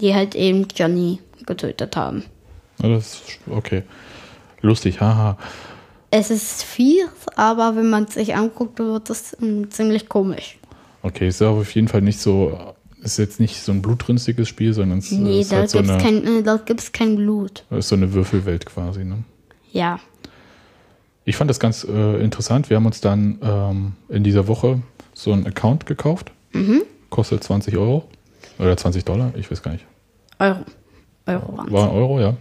die 0.00 0.14
halt 0.14 0.34
eben 0.34 0.66
Johnny 0.74 1.20
getötet 1.46 1.96
haben. 1.96 2.24
Das 2.78 3.14
ist 3.14 3.22
okay. 3.50 3.82
Lustig, 4.60 5.00
haha. 5.00 5.38
Es 6.10 6.30
ist 6.30 6.62
fies, 6.62 7.06
aber 7.36 7.74
wenn 7.76 7.90
man 7.90 8.04
es 8.04 8.14
sich 8.14 8.34
anguckt, 8.34 8.78
wird 8.78 9.10
es 9.10 9.36
ähm, 9.40 9.70
ziemlich 9.70 10.08
komisch. 10.08 10.58
Okay, 11.02 11.28
ist 11.28 11.42
aber 11.42 11.60
auf 11.60 11.74
jeden 11.74 11.88
Fall 11.88 12.02
nicht 12.02 12.20
so, 12.20 12.74
ist 13.04 13.18
jetzt 13.18 13.40
nicht 13.40 13.60
so 13.62 13.72
ein 13.72 13.82
blutrünstiges 13.82 14.48
Spiel, 14.48 14.72
sondern 14.72 14.98
es 14.98 15.10
Nee, 15.10 15.40
ist 15.40 15.52
halt 15.52 15.70
so 15.70 15.78
eine, 15.78 15.98
kein, 15.98 16.26
äh, 16.26 16.42
da 16.42 16.56
gibt's 16.56 16.92
kein 16.92 17.16
Blut. 17.16 17.64
ist 17.70 17.88
so 17.88 17.96
eine 17.96 18.12
Würfelwelt 18.12 18.66
quasi. 18.66 19.04
Ne? 19.04 19.24
Ja. 19.72 19.98
Ich 21.24 21.36
fand 21.36 21.48
das 21.50 21.60
ganz 21.60 21.84
äh, 21.84 22.22
interessant. 22.22 22.70
Wir 22.70 22.76
haben 22.76 22.86
uns 22.86 23.00
dann 23.00 23.38
ähm, 23.42 23.92
in 24.08 24.24
dieser 24.24 24.46
Woche 24.48 24.82
so 25.14 25.32
einen 25.32 25.46
Account 25.46 25.86
gekauft. 25.86 26.32
Mhm. 26.52 26.82
Kostet 27.10 27.44
20 27.44 27.76
Euro. 27.76 28.04
Oder 28.58 28.76
20 28.76 29.04
Dollar, 29.04 29.32
ich 29.36 29.50
weiß 29.50 29.62
gar 29.62 29.72
nicht. 29.72 29.84
Euro. 30.38 30.58
Euro 31.26 31.56
waren's. 31.56 31.72
War 31.72 31.84
ein 31.90 31.96
Euro, 31.96 32.20
ja. 32.20 32.34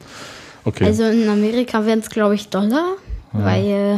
Okay. 0.65 0.85
Also 0.85 1.03
in 1.05 1.27
Amerika 1.27 1.85
wären 1.85 1.99
es, 1.99 2.09
glaube 2.09 2.35
ich, 2.35 2.49
Dollar, 2.49 2.95
weil 3.31 3.65
äh, 3.65 3.93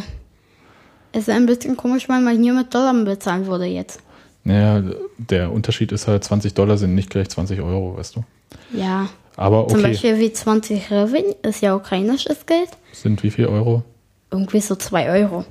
es 1.11 1.23
ist 1.23 1.29
ein 1.29 1.45
bisschen 1.45 1.75
komisch, 1.77 2.07
wenn 2.09 2.23
man 2.23 2.41
hier 2.41 2.53
mit 2.53 2.73
Dollar 2.73 2.93
bezahlen 3.03 3.47
würde 3.47 3.65
jetzt. 3.65 3.99
Naja, 4.45 4.83
der 5.17 5.51
Unterschied 5.51 5.91
ist 5.91 6.07
halt, 6.07 6.23
20 6.23 6.53
Dollar 6.53 6.77
sind 6.77 6.95
nicht 6.95 7.09
gleich 7.09 7.29
20 7.29 7.59
Euro, 7.61 7.97
weißt 7.97 8.15
du. 8.15 8.23
Ja. 8.71 9.09
Aber 9.35 9.67
Zum 9.67 9.79
okay, 9.79 9.89
Beispiel 9.89 10.19
wie 10.19 10.31
20 10.31 10.89
Hryvnia 10.89 11.33
ist 11.41 11.61
ja 11.61 11.75
ukrainisches 11.75 12.45
Geld. 12.45 12.69
sind 12.93 13.21
wie 13.23 13.31
viel 13.31 13.47
Euro? 13.47 13.83
Irgendwie 14.31 14.61
so 14.61 14.75
2 14.75 15.09
Euro. 15.09 15.45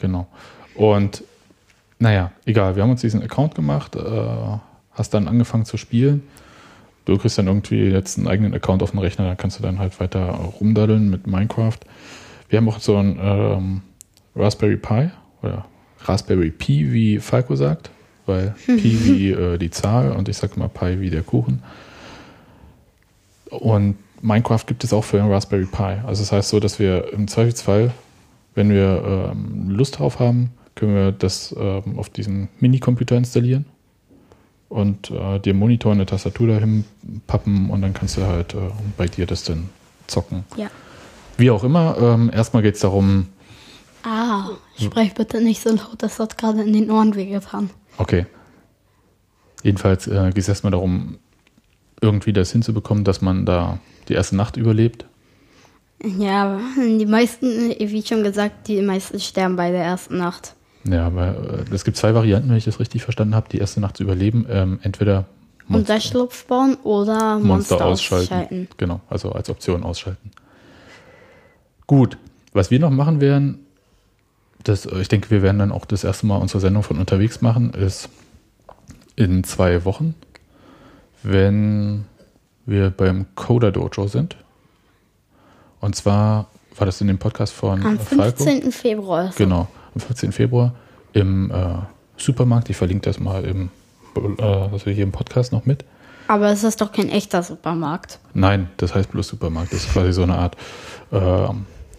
Genau. 0.00 0.26
Und 0.74 1.22
naja, 1.98 2.32
egal, 2.46 2.74
wir 2.74 2.82
haben 2.82 2.90
uns 2.90 3.02
diesen 3.02 3.22
Account 3.22 3.54
gemacht, 3.54 3.94
äh, 3.96 4.00
hast 4.92 5.14
dann 5.14 5.28
angefangen 5.28 5.64
zu 5.64 5.76
spielen. 5.76 6.22
Du 7.04 7.18
kriegst 7.18 7.38
dann 7.38 7.46
irgendwie 7.46 7.84
jetzt 7.84 8.18
einen 8.18 8.28
eigenen 8.28 8.54
Account 8.54 8.82
auf 8.82 8.90
dem 8.90 8.98
Rechner, 8.98 9.26
da 9.26 9.34
kannst 9.34 9.58
du 9.58 9.62
dann 9.62 9.78
halt 9.78 10.00
weiter 10.00 10.24
rumdaddeln 10.60 11.10
mit 11.10 11.26
Minecraft. 11.26 11.78
Wir 12.48 12.58
haben 12.58 12.68
auch 12.68 12.80
so 12.80 12.96
einen 12.96 13.18
ähm, 13.20 13.82
Raspberry 14.34 14.76
Pi 14.76 15.10
oder 15.42 15.66
Raspberry 16.04 16.50
Pi, 16.50 16.92
wie 16.92 17.18
Falco 17.18 17.56
sagt, 17.56 17.90
weil 18.26 18.54
Pi 18.66 18.76
wie 19.04 19.30
äh, 19.30 19.58
die 19.58 19.70
Zahl 19.70 20.12
und 20.12 20.28
ich 20.28 20.36
sage 20.36 20.54
immer 20.56 20.68
Pi 20.68 21.00
wie 21.00 21.10
der 21.10 21.22
Kuchen. 21.22 21.62
Und 23.50 23.96
Minecraft 24.20 24.64
gibt 24.66 24.84
es 24.84 24.92
auch 24.92 25.04
für 25.04 25.20
einen 25.20 25.30
Raspberry 25.30 25.66
Pi. 25.66 26.00
Also 26.06 26.22
das 26.22 26.32
heißt 26.32 26.48
so, 26.48 26.60
dass 26.60 26.78
wir 26.78 27.12
im 27.12 27.28
Zweifelsfall, 27.28 27.92
wenn 28.54 28.70
wir 28.70 29.32
ähm, 29.32 29.70
Lust 29.70 29.98
drauf 29.98 30.18
haben, 30.18 30.50
können 30.74 30.94
wir 30.94 31.12
das 31.12 31.54
ähm, 31.58 31.98
auf 31.98 32.08
diesem 32.08 32.48
Minicomputer 32.58 33.16
installieren 33.16 33.66
und 34.68 35.10
äh, 35.10 35.38
dir 35.38 35.54
Monitor 35.54 35.92
und 35.92 35.98
eine 35.98 36.06
Tastatur 36.06 36.48
dahin 36.48 36.84
pappen 37.26 37.70
und 37.70 37.82
dann 37.82 37.94
kannst 37.94 38.16
du 38.16 38.26
halt 38.26 38.54
äh, 38.54 38.58
bei 38.96 39.06
dir 39.06 39.26
das 39.26 39.44
dann 39.44 39.68
zocken. 40.06 40.44
Ja. 40.56 40.68
Wie 41.36 41.50
auch 41.50 41.64
immer, 41.64 41.96
ähm, 42.00 42.30
erstmal 42.32 42.62
geht 42.62 42.74
es 42.74 42.80
darum, 42.80 43.28
Ah, 44.04 44.50
sprech 44.78 45.14
bitte 45.14 45.40
nicht 45.40 45.62
so 45.62 45.70
laut, 45.70 45.96
das 45.98 46.18
hat 46.18 46.36
gerade 46.36 46.62
in 46.62 46.72
den 46.72 46.90
Ohren 46.90 47.14
wehgetan. 47.14 47.70
okay, 47.96 48.26
jedenfalls 49.62 50.06
äh, 50.06 50.26
geht 50.26 50.38
es 50.38 50.48
erstmal 50.48 50.72
darum, 50.72 51.18
irgendwie 52.00 52.32
das 52.34 52.52
hinzubekommen, 52.52 53.04
dass 53.04 53.22
man 53.22 53.46
da 53.46 53.78
die 54.08 54.12
erste 54.12 54.36
Nacht 54.36 54.56
überlebt. 54.58 55.06
Ja, 56.02 56.60
die 56.76 57.06
meisten, 57.06 57.70
wie 57.78 58.02
schon 58.02 58.22
gesagt, 58.22 58.68
die 58.68 58.82
meisten 58.82 59.18
sterben 59.18 59.56
bei 59.56 59.70
der 59.70 59.82
ersten 59.84 60.18
Nacht. 60.18 60.54
Ja, 60.86 61.06
aber 61.06 61.64
äh, 61.70 61.74
es 61.74 61.84
gibt 61.84 61.96
zwei 61.96 62.14
Varianten, 62.14 62.50
wenn 62.50 62.58
ich 62.58 62.66
das 62.66 62.78
richtig 62.78 63.02
verstanden 63.02 63.34
habe, 63.34 63.48
die 63.48 63.58
erste 63.58 63.80
Nacht 63.80 63.96
zu 63.96 64.02
überleben. 64.02 64.44
Ähm, 64.50 64.80
entweder 64.82 65.24
Monster, 65.66 65.94
Unterschlupf 65.94 66.44
bauen 66.44 66.76
oder 66.82 67.38
Monster 67.38 67.46
Monster, 67.46 67.86
ausschalten. 67.86 68.24
ausschalten. 68.24 68.68
Genau, 68.76 69.00
also 69.08 69.32
als 69.32 69.48
Option 69.48 69.82
ausschalten. 69.82 70.30
Gut, 71.86 72.18
was 72.52 72.70
wir 72.70 72.80
noch 72.80 72.90
machen 72.90 73.22
werden, 73.22 73.63
das, 74.64 74.86
äh, 74.86 75.00
ich 75.00 75.08
denke, 75.08 75.30
wir 75.30 75.42
werden 75.42 75.58
dann 75.58 75.72
auch 75.72 75.84
das 75.84 76.04
erste 76.04 76.26
Mal 76.26 76.36
unsere 76.36 76.60
Sendung 76.60 76.82
von 76.82 76.98
unterwegs 76.98 77.40
machen, 77.40 77.72
ist 77.72 78.08
in 79.16 79.44
zwei 79.44 79.84
Wochen, 79.84 80.14
wenn 81.22 82.04
wir 82.66 82.90
beim 82.90 83.26
Coder 83.34 83.70
Dojo 83.70 84.08
sind. 84.08 84.36
Und 85.80 85.94
zwar 85.94 86.48
war 86.76 86.86
das 86.86 87.00
in 87.00 87.06
dem 87.06 87.18
Podcast 87.18 87.52
von 87.52 87.84
Am 87.84 87.96
äh, 87.96 87.98
Falco. 87.98 88.44
15. 88.44 88.72
Februar. 88.72 89.28
ist 89.28 89.36
Genau, 89.36 89.68
am 89.94 90.00
14. 90.00 90.32
Februar 90.32 90.74
im 91.12 91.50
äh, 91.50 91.76
Supermarkt. 92.16 92.70
Ich 92.70 92.76
verlinke 92.76 93.02
das 93.02 93.20
mal 93.20 93.44
im, 93.44 93.70
äh, 94.16 94.42
also 94.42 94.90
hier 94.90 95.04
im 95.04 95.12
Podcast 95.12 95.52
noch 95.52 95.66
mit. 95.66 95.84
Aber 96.26 96.50
es 96.50 96.64
ist 96.64 96.80
doch 96.80 96.90
kein 96.90 97.10
echter 97.10 97.42
Supermarkt. 97.42 98.18
Nein, 98.32 98.70
das 98.78 98.94
heißt 98.94 99.10
bloß 99.10 99.28
Supermarkt. 99.28 99.72
Das 99.72 99.80
ist 99.84 99.92
quasi 99.92 100.12
so 100.12 100.22
eine 100.22 100.36
Art 100.36 100.56
äh, 101.12 101.48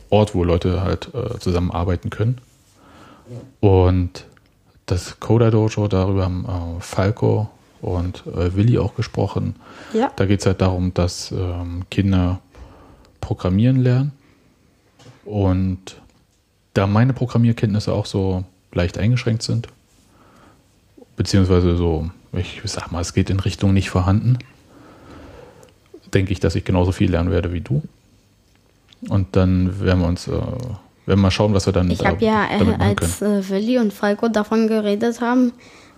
Ort, 0.10 0.34
wo 0.34 0.44
Leute 0.44 0.82
halt 0.82 1.14
äh, 1.14 1.40
zusammenarbeiten 1.40 2.10
können. 2.10 2.40
Und 3.60 4.26
das 4.86 5.20
Coda 5.20 5.50
Dojo, 5.52 5.88
darüber 5.88 6.26
haben 6.26 6.46
äh, 6.46 6.82
Falco 6.82 7.50
und 7.82 8.24
äh, 8.28 8.56
Willi 8.56 8.78
auch 8.78 8.96
gesprochen. 8.96 9.56
Ja. 9.94 10.12
Da 10.16 10.26
geht 10.26 10.42
es 10.42 10.46
halt 10.46 10.62
darum, 10.62 10.94
dass 10.94 11.32
ähm, 11.32 11.84
Kinder 11.90 12.40
programmieren 13.22 13.78
lernen. 13.78 14.12
Und 15.24 16.00
da 16.74 16.86
meine 16.88 17.14
Programmierkenntnisse 17.14 17.92
auch 17.94 18.06
so 18.06 18.44
leicht 18.74 18.98
eingeschränkt 18.98 19.42
sind, 19.42 19.70
beziehungsweise 21.16 21.78
so, 21.78 22.10
ich 22.34 22.62
sag 22.66 22.92
mal, 22.92 23.02
es 23.02 23.14
geht 23.14 23.30
in 23.30 23.40
Richtung 23.40 23.74
nicht 23.74 23.90
vorhanden, 23.90 24.38
denke 26.14 26.32
ich, 26.32 26.40
dass 26.40 26.56
ich 26.56 26.66
genauso 26.66 26.92
viel 26.92 27.10
lernen 27.10 27.32
werde 27.32 27.54
wie 27.54 27.62
du. 27.62 27.82
Und 29.10 29.36
dann 29.36 29.80
werden 29.80 30.02
wir 30.02 30.08
uns, 30.08 30.28
äh, 30.28 30.42
werden 31.06 31.20
wir 31.20 31.24
mal 31.24 31.32
schauen, 31.32 31.54
was 31.54 31.66
wir 31.66 31.74
dann 31.74 31.90
Ich 31.92 32.00
da- 32.00 32.10
habe 32.10 32.24
ja, 32.26 32.46
damit 32.58 32.80
äh, 32.80 32.84
als 32.84 33.22
äh, 33.22 33.50
Willi 33.50 33.78
und 33.80 33.94
Falco 33.94 34.28
davon 34.28 34.68
geredet 34.68 35.22
haben, 35.22 35.54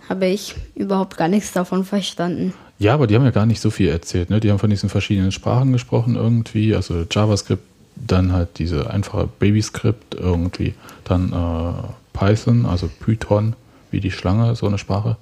habe 0.08 0.26
ich 0.26 0.54
überhaupt 0.74 1.16
gar 1.16 1.28
nichts 1.28 1.52
davon 1.52 1.84
verstanden. 1.84 2.54
Ja, 2.78 2.94
aber 2.94 3.06
die 3.06 3.14
haben 3.16 3.24
ja 3.24 3.30
gar 3.30 3.46
nicht 3.46 3.60
so 3.60 3.70
viel 3.70 3.88
erzählt. 3.88 4.30
Ne? 4.30 4.40
Die 4.40 4.50
haben 4.50 4.58
von 4.58 4.70
diesen 4.70 4.88
verschiedenen 4.88 5.32
Sprachen 5.32 5.72
gesprochen 5.72 6.14
irgendwie, 6.16 6.74
also 6.74 7.04
JavaScript, 7.10 7.62
dann 7.96 8.32
halt 8.32 8.58
diese 8.58 8.90
einfache 8.90 9.28
Babyscript 9.40 10.14
irgendwie, 10.14 10.74
dann 11.04 11.32
äh, 11.32 11.88
Python, 12.16 12.64
also 12.66 12.88
Python, 13.00 13.54
wie 13.90 14.00
die 14.00 14.12
Schlange, 14.12 14.54
so 14.54 14.66
eine 14.66 14.78
Sprache. 14.78 15.16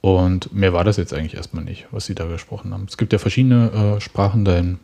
Und 0.00 0.54
mehr 0.54 0.72
war 0.72 0.84
das 0.84 0.96
jetzt 0.96 1.12
eigentlich 1.12 1.34
erstmal 1.34 1.64
nicht, 1.64 1.86
was 1.90 2.06
sie 2.06 2.14
da 2.14 2.24
gesprochen 2.24 2.72
haben. 2.72 2.86
Es 2.88 2.96
gibt 2.96 3.12
ja 3.12 3.18
verschiedene 3.18 3.96
äh, 3.96 4.00
Sprachen. 4.00 4.46
Dein 4.46 4.78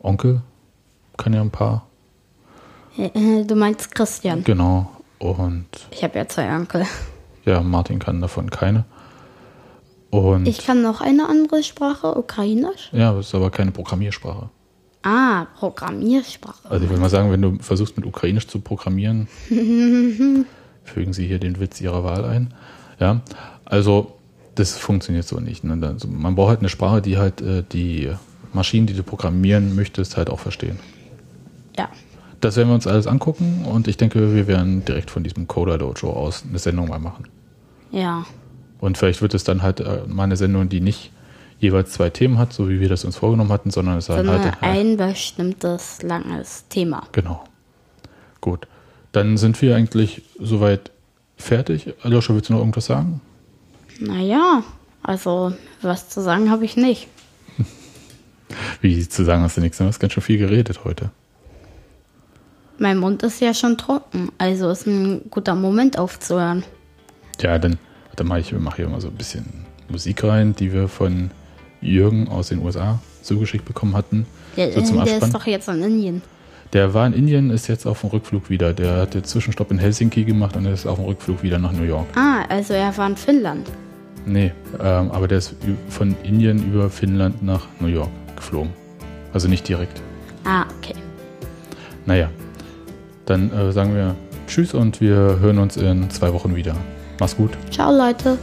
Onkel 0.00 0.40
kann 1.16 1.32
ja 1.32 1.40
ein 1.40 1.50
paar, 1.50 1.86
Du 3.46 3.54
meinst 3.54 3.94
Christian. 3.94 4.44
genau. 4.44 4.90
Und 5.18 5.66
Ich 5.90 6.02
habe 6.02 6.18
ja 6.18 6.26
zwei 6.28 6.48
Onkel. 6.54 6.84
ja, 7.44 7.60
Martin 7.62 7.98
kann 7.98 8.20
davon 8.20 8.50
keine. 8.50 8.84
Und 10.10 10.48
Ich 10.48 10.64
kann 10.66 10.82
noch 10.82 11.00
eine 11.00 11.28
andere 11.28 11.62
Sprache, 11.62 12.16
Ukrainisch. 12.16 12.90
ja, 12.92 13.12
das 13.12 13.26
ist 13.28 13.34
aber 13.34 13.50
keine 13.50 13.70
Programmiersprache. 13.70 14.48
Ah, 15.02 15.46
Programmiersprache. 15.58 16.68
Also 16.70 16.84
ich 16.84 16.90
würde 16.90 17.00
mal 17.00 17.08
sagen, 17.08 17.30
wenn 17.30 17.40
du 17.42 17.58
versuchst 17.60 17.96
mit 17.96 18.04
Ukrainisch 18.06 18.46
zu 18.48 18.60
programmieren, 18.60 19.28
fügen 20.84 21.12
Sie 21.12 21.26
hier 21.26 21.38
den 21.38 21.60
Witz 21.60 21.80
Ihrer 21.80 22.04
Wahl 22.04 22.24
ein. 22.24 22.54
Ja, 22.98 23.20
also 23.64 24.14
das 24.56 24.76
funktioniert 24.76 25.26
so 25.26 25.38
nicht. 25.40 25.64
Ne? 25.64 25.78
Also 25.86 26.08
man 26.08 26.34
braucht 26.34 26.48
halt 26.50 26.58
eine 26.60 26.68
Sprache, 26.68 27.00
die 27.00 27.16
halt 27.16 27.40
äh, 27.40 27.62
die 27.72 28.10
Maschinen, 28.52 28.86
die 28.86 28.94
du 28.94 29.02
programmieren 29.02 29.74
möchtest, 29.74 30.16
halt 30.16 30.28
auch 30.28 30.38
verstehen. 30.40 30.78
Ja. 31.78 31.88
Das 32.40 32.56
werden 32.56 32.68
wir 32.68 32.74
uns 32.74 32.86
alles 32.86 33.06
angucken 33.06 33.66
und 33.70 33.86
ich 33.86 33.96
denke, 33.96 34.34
wir 34.34 34.46
werden 34.46 34.84
direkt 34.84 35.10
von 35.10 35.22
diesem 35.22 35.46
Coder 35.46 35.76
Dojo 35.76 36.10
aus 36.10 36.44
eine 36.48 36.58
Sendung 36.58 36.88
mal 36.88 36.98
machen. 36.98 37.26
Ja. 37.90 38.24
Und 38.80 38.96
vielleicht 38.96 39.20
wird 39.20 39.34
es 39.34 39.44
dann 39.44 39.62
halt 39.62 39.80
äh, 39.80 40.02
mal 40.06 40.24
eine 40.24 40.36
Sendung, 40.36 40.68
die 40.68 40.80
nicht 40.80 41.12
jeweils 41.58 41.92
zwei 41.92 42.08
Themen 42.08 42.38
hat, 42.38 42.52
so 42.52 42.68
wie 42.70 42.80
wir 42.80 42.88
das 42.88 43.04
uns 43.04 43.16
vorgenommen 43.16 43.52
hatten, 43.52 43.70
sondern 43.70 43.98
es 43.98 44.06
So 44.06 44.16
dann 44.16 44.28
halt 44.28 44.62
eine, 44.62 44.80
ein 44.80 44.96
bestimmtes 44.96 46.02
langes 46.02 46.66
Thema. 46.68 47.02
Genau. 47.12 47.44
Gut. 48.40 48.66
Dann 49.12 49.36
sind 49.36 49.60
wir 49.60 49.76
eigentlich 49.76 50.22
soweit 50.38 50.90
fertig. 51.36 51.92
Aljoscha, 52.02 52.34
willst 52.34 52.48
du 52.48 52.54
noch 52.54 52.60
irgendwas 52.60 52.86
sagen? 52.86 53.20
Naja, 53.98 54.62
also 55.02 55.52
was 55.82 56.08
zu 56.08 56.22
sagen 56.22 56.50
habe 56.50 56.64
ich 56.64 56.76
nicht. 56.76 57.08
Wie 58.80 59.06
zu 59.06 59.24
sagen 59.24 59.42
hast 59.42 59.58
du 59.58 59.60
nichts, 59.60 59.78
du 59.78 59.84
hast 59.84 59.98
ganz 59.98 60.14
schön 60.14 60.22
viel 60.22 60.38
geredet 60.38 60.84
heute. 60.84 61.10
Mein 62.80 62.96
Mund 62.96 63.22
ist 63.22 63.42
ja 63.42 63.52
schon 63.52 63.76
trocken, 63.76 64.32
also 64.38 64.70
ist 64.70 64.86
ein 64.86 65.20
guter 65.28 65.54
Moment 65.54 65.98
aufzuhören. 65.98 66.64
Ja, 67.38 67.58
dann, 67.58 67.76
dann 68.16 68.26
mache 68.26 68.40
ich 68.40 68.54
mach 68.58 68.76
hier 68.76 68.88
mal 68.88 69.02
so 69.02 69.08
ein 69.08 69.14
bisschen 69.14 69.66
Musik 69.90 70.24
rein, 70.24 70.54
die 70.56 70.72
wir 70.72 70.88
von 70.88 71.30
Jürgen 71.82 72.28
aus 72.28 72.48
den 72.48 72.60
USA 72.60 72.98
zugeschickt 73.20 73.66
bekommen 73.66 73.94
hatten. 73.94 74.24
Der, 74.56 74.72
So 74.72 74.80
zum 74.80 75.04
der 75.04 75.18
ist 75.18 75.34
doch 75.34 75.46
jetzt 75.46 75.68
in 75.68 75.82
Indien. 75.82 76.22
Der 76.72 76.94
war 76.94 77.06
in 77.06 77.12
Indien, 77.12 77.50
ist 77.50 77.66
jetzt 77.68 77.84
auf 77.84 78.00
dem 78.00 78.08
Rückflug 78.10 78.48
wieder. 78.48 78.72
Der 78.72 79.02
hat 79.02 79.12
den 79.12 79.24
Zwischenstopp 79.24 79.70
in 79.70 79.78
Helsinki 79.78 80.24
gemacht 80.24 80.56
und 80.56 80.64
ist 80.64 80.86
auf 80.86 80.96
dem 80.96 81.04
Rückflug 81.04 81.42
wieder 81.42 81.58
nach 81.58 81.72
New 81.72 81.82
York. 81.84 82.06
Ah, 82.16 82.44
also 82.48 82.72
er 82.72 82.96
war 82.96 83.10
in 83.10 83.16
Finnland. 83.16 83.70
Nee, 84.24 84.52
ähm, 84.82 85.10
aber 85.10 85.28
der 85.28 85.36
ist 85.36 85.54
von 85.90 86.16
Indien 86.22 86.72
über 86.72 86.88
Finnland 86.88 87.42
nach 87.42 87.66
New 87.78 87.88
York 87.88 88.08
geflogen. 88.36 88.72
Also 89.34 89.48
nicht 89.48 89.68
direkt. 89.68 90.00
Ah, 90.44 90.64
okay. 90.78 90.94
Naja, 92.06 92.30
dann 93.30 93.52
äh, 93.52 93.72
sagen 93.72 93.94
wir 93.94 94.14
Tschüss 94.46 94.74
und 94.74 95.00
wir 95.00 95.38
hören 95.40 95.58
uns 95.58 95.76
in 95.76 96.10
zwei 96.10 96.32
Wochen 96.32 96.56
wieder. 96.56 96.74
Mach's 97.20 97.36
gut. 97.36 97.52
Ciao, 97.70 97.96
Leute. 97.96 98.36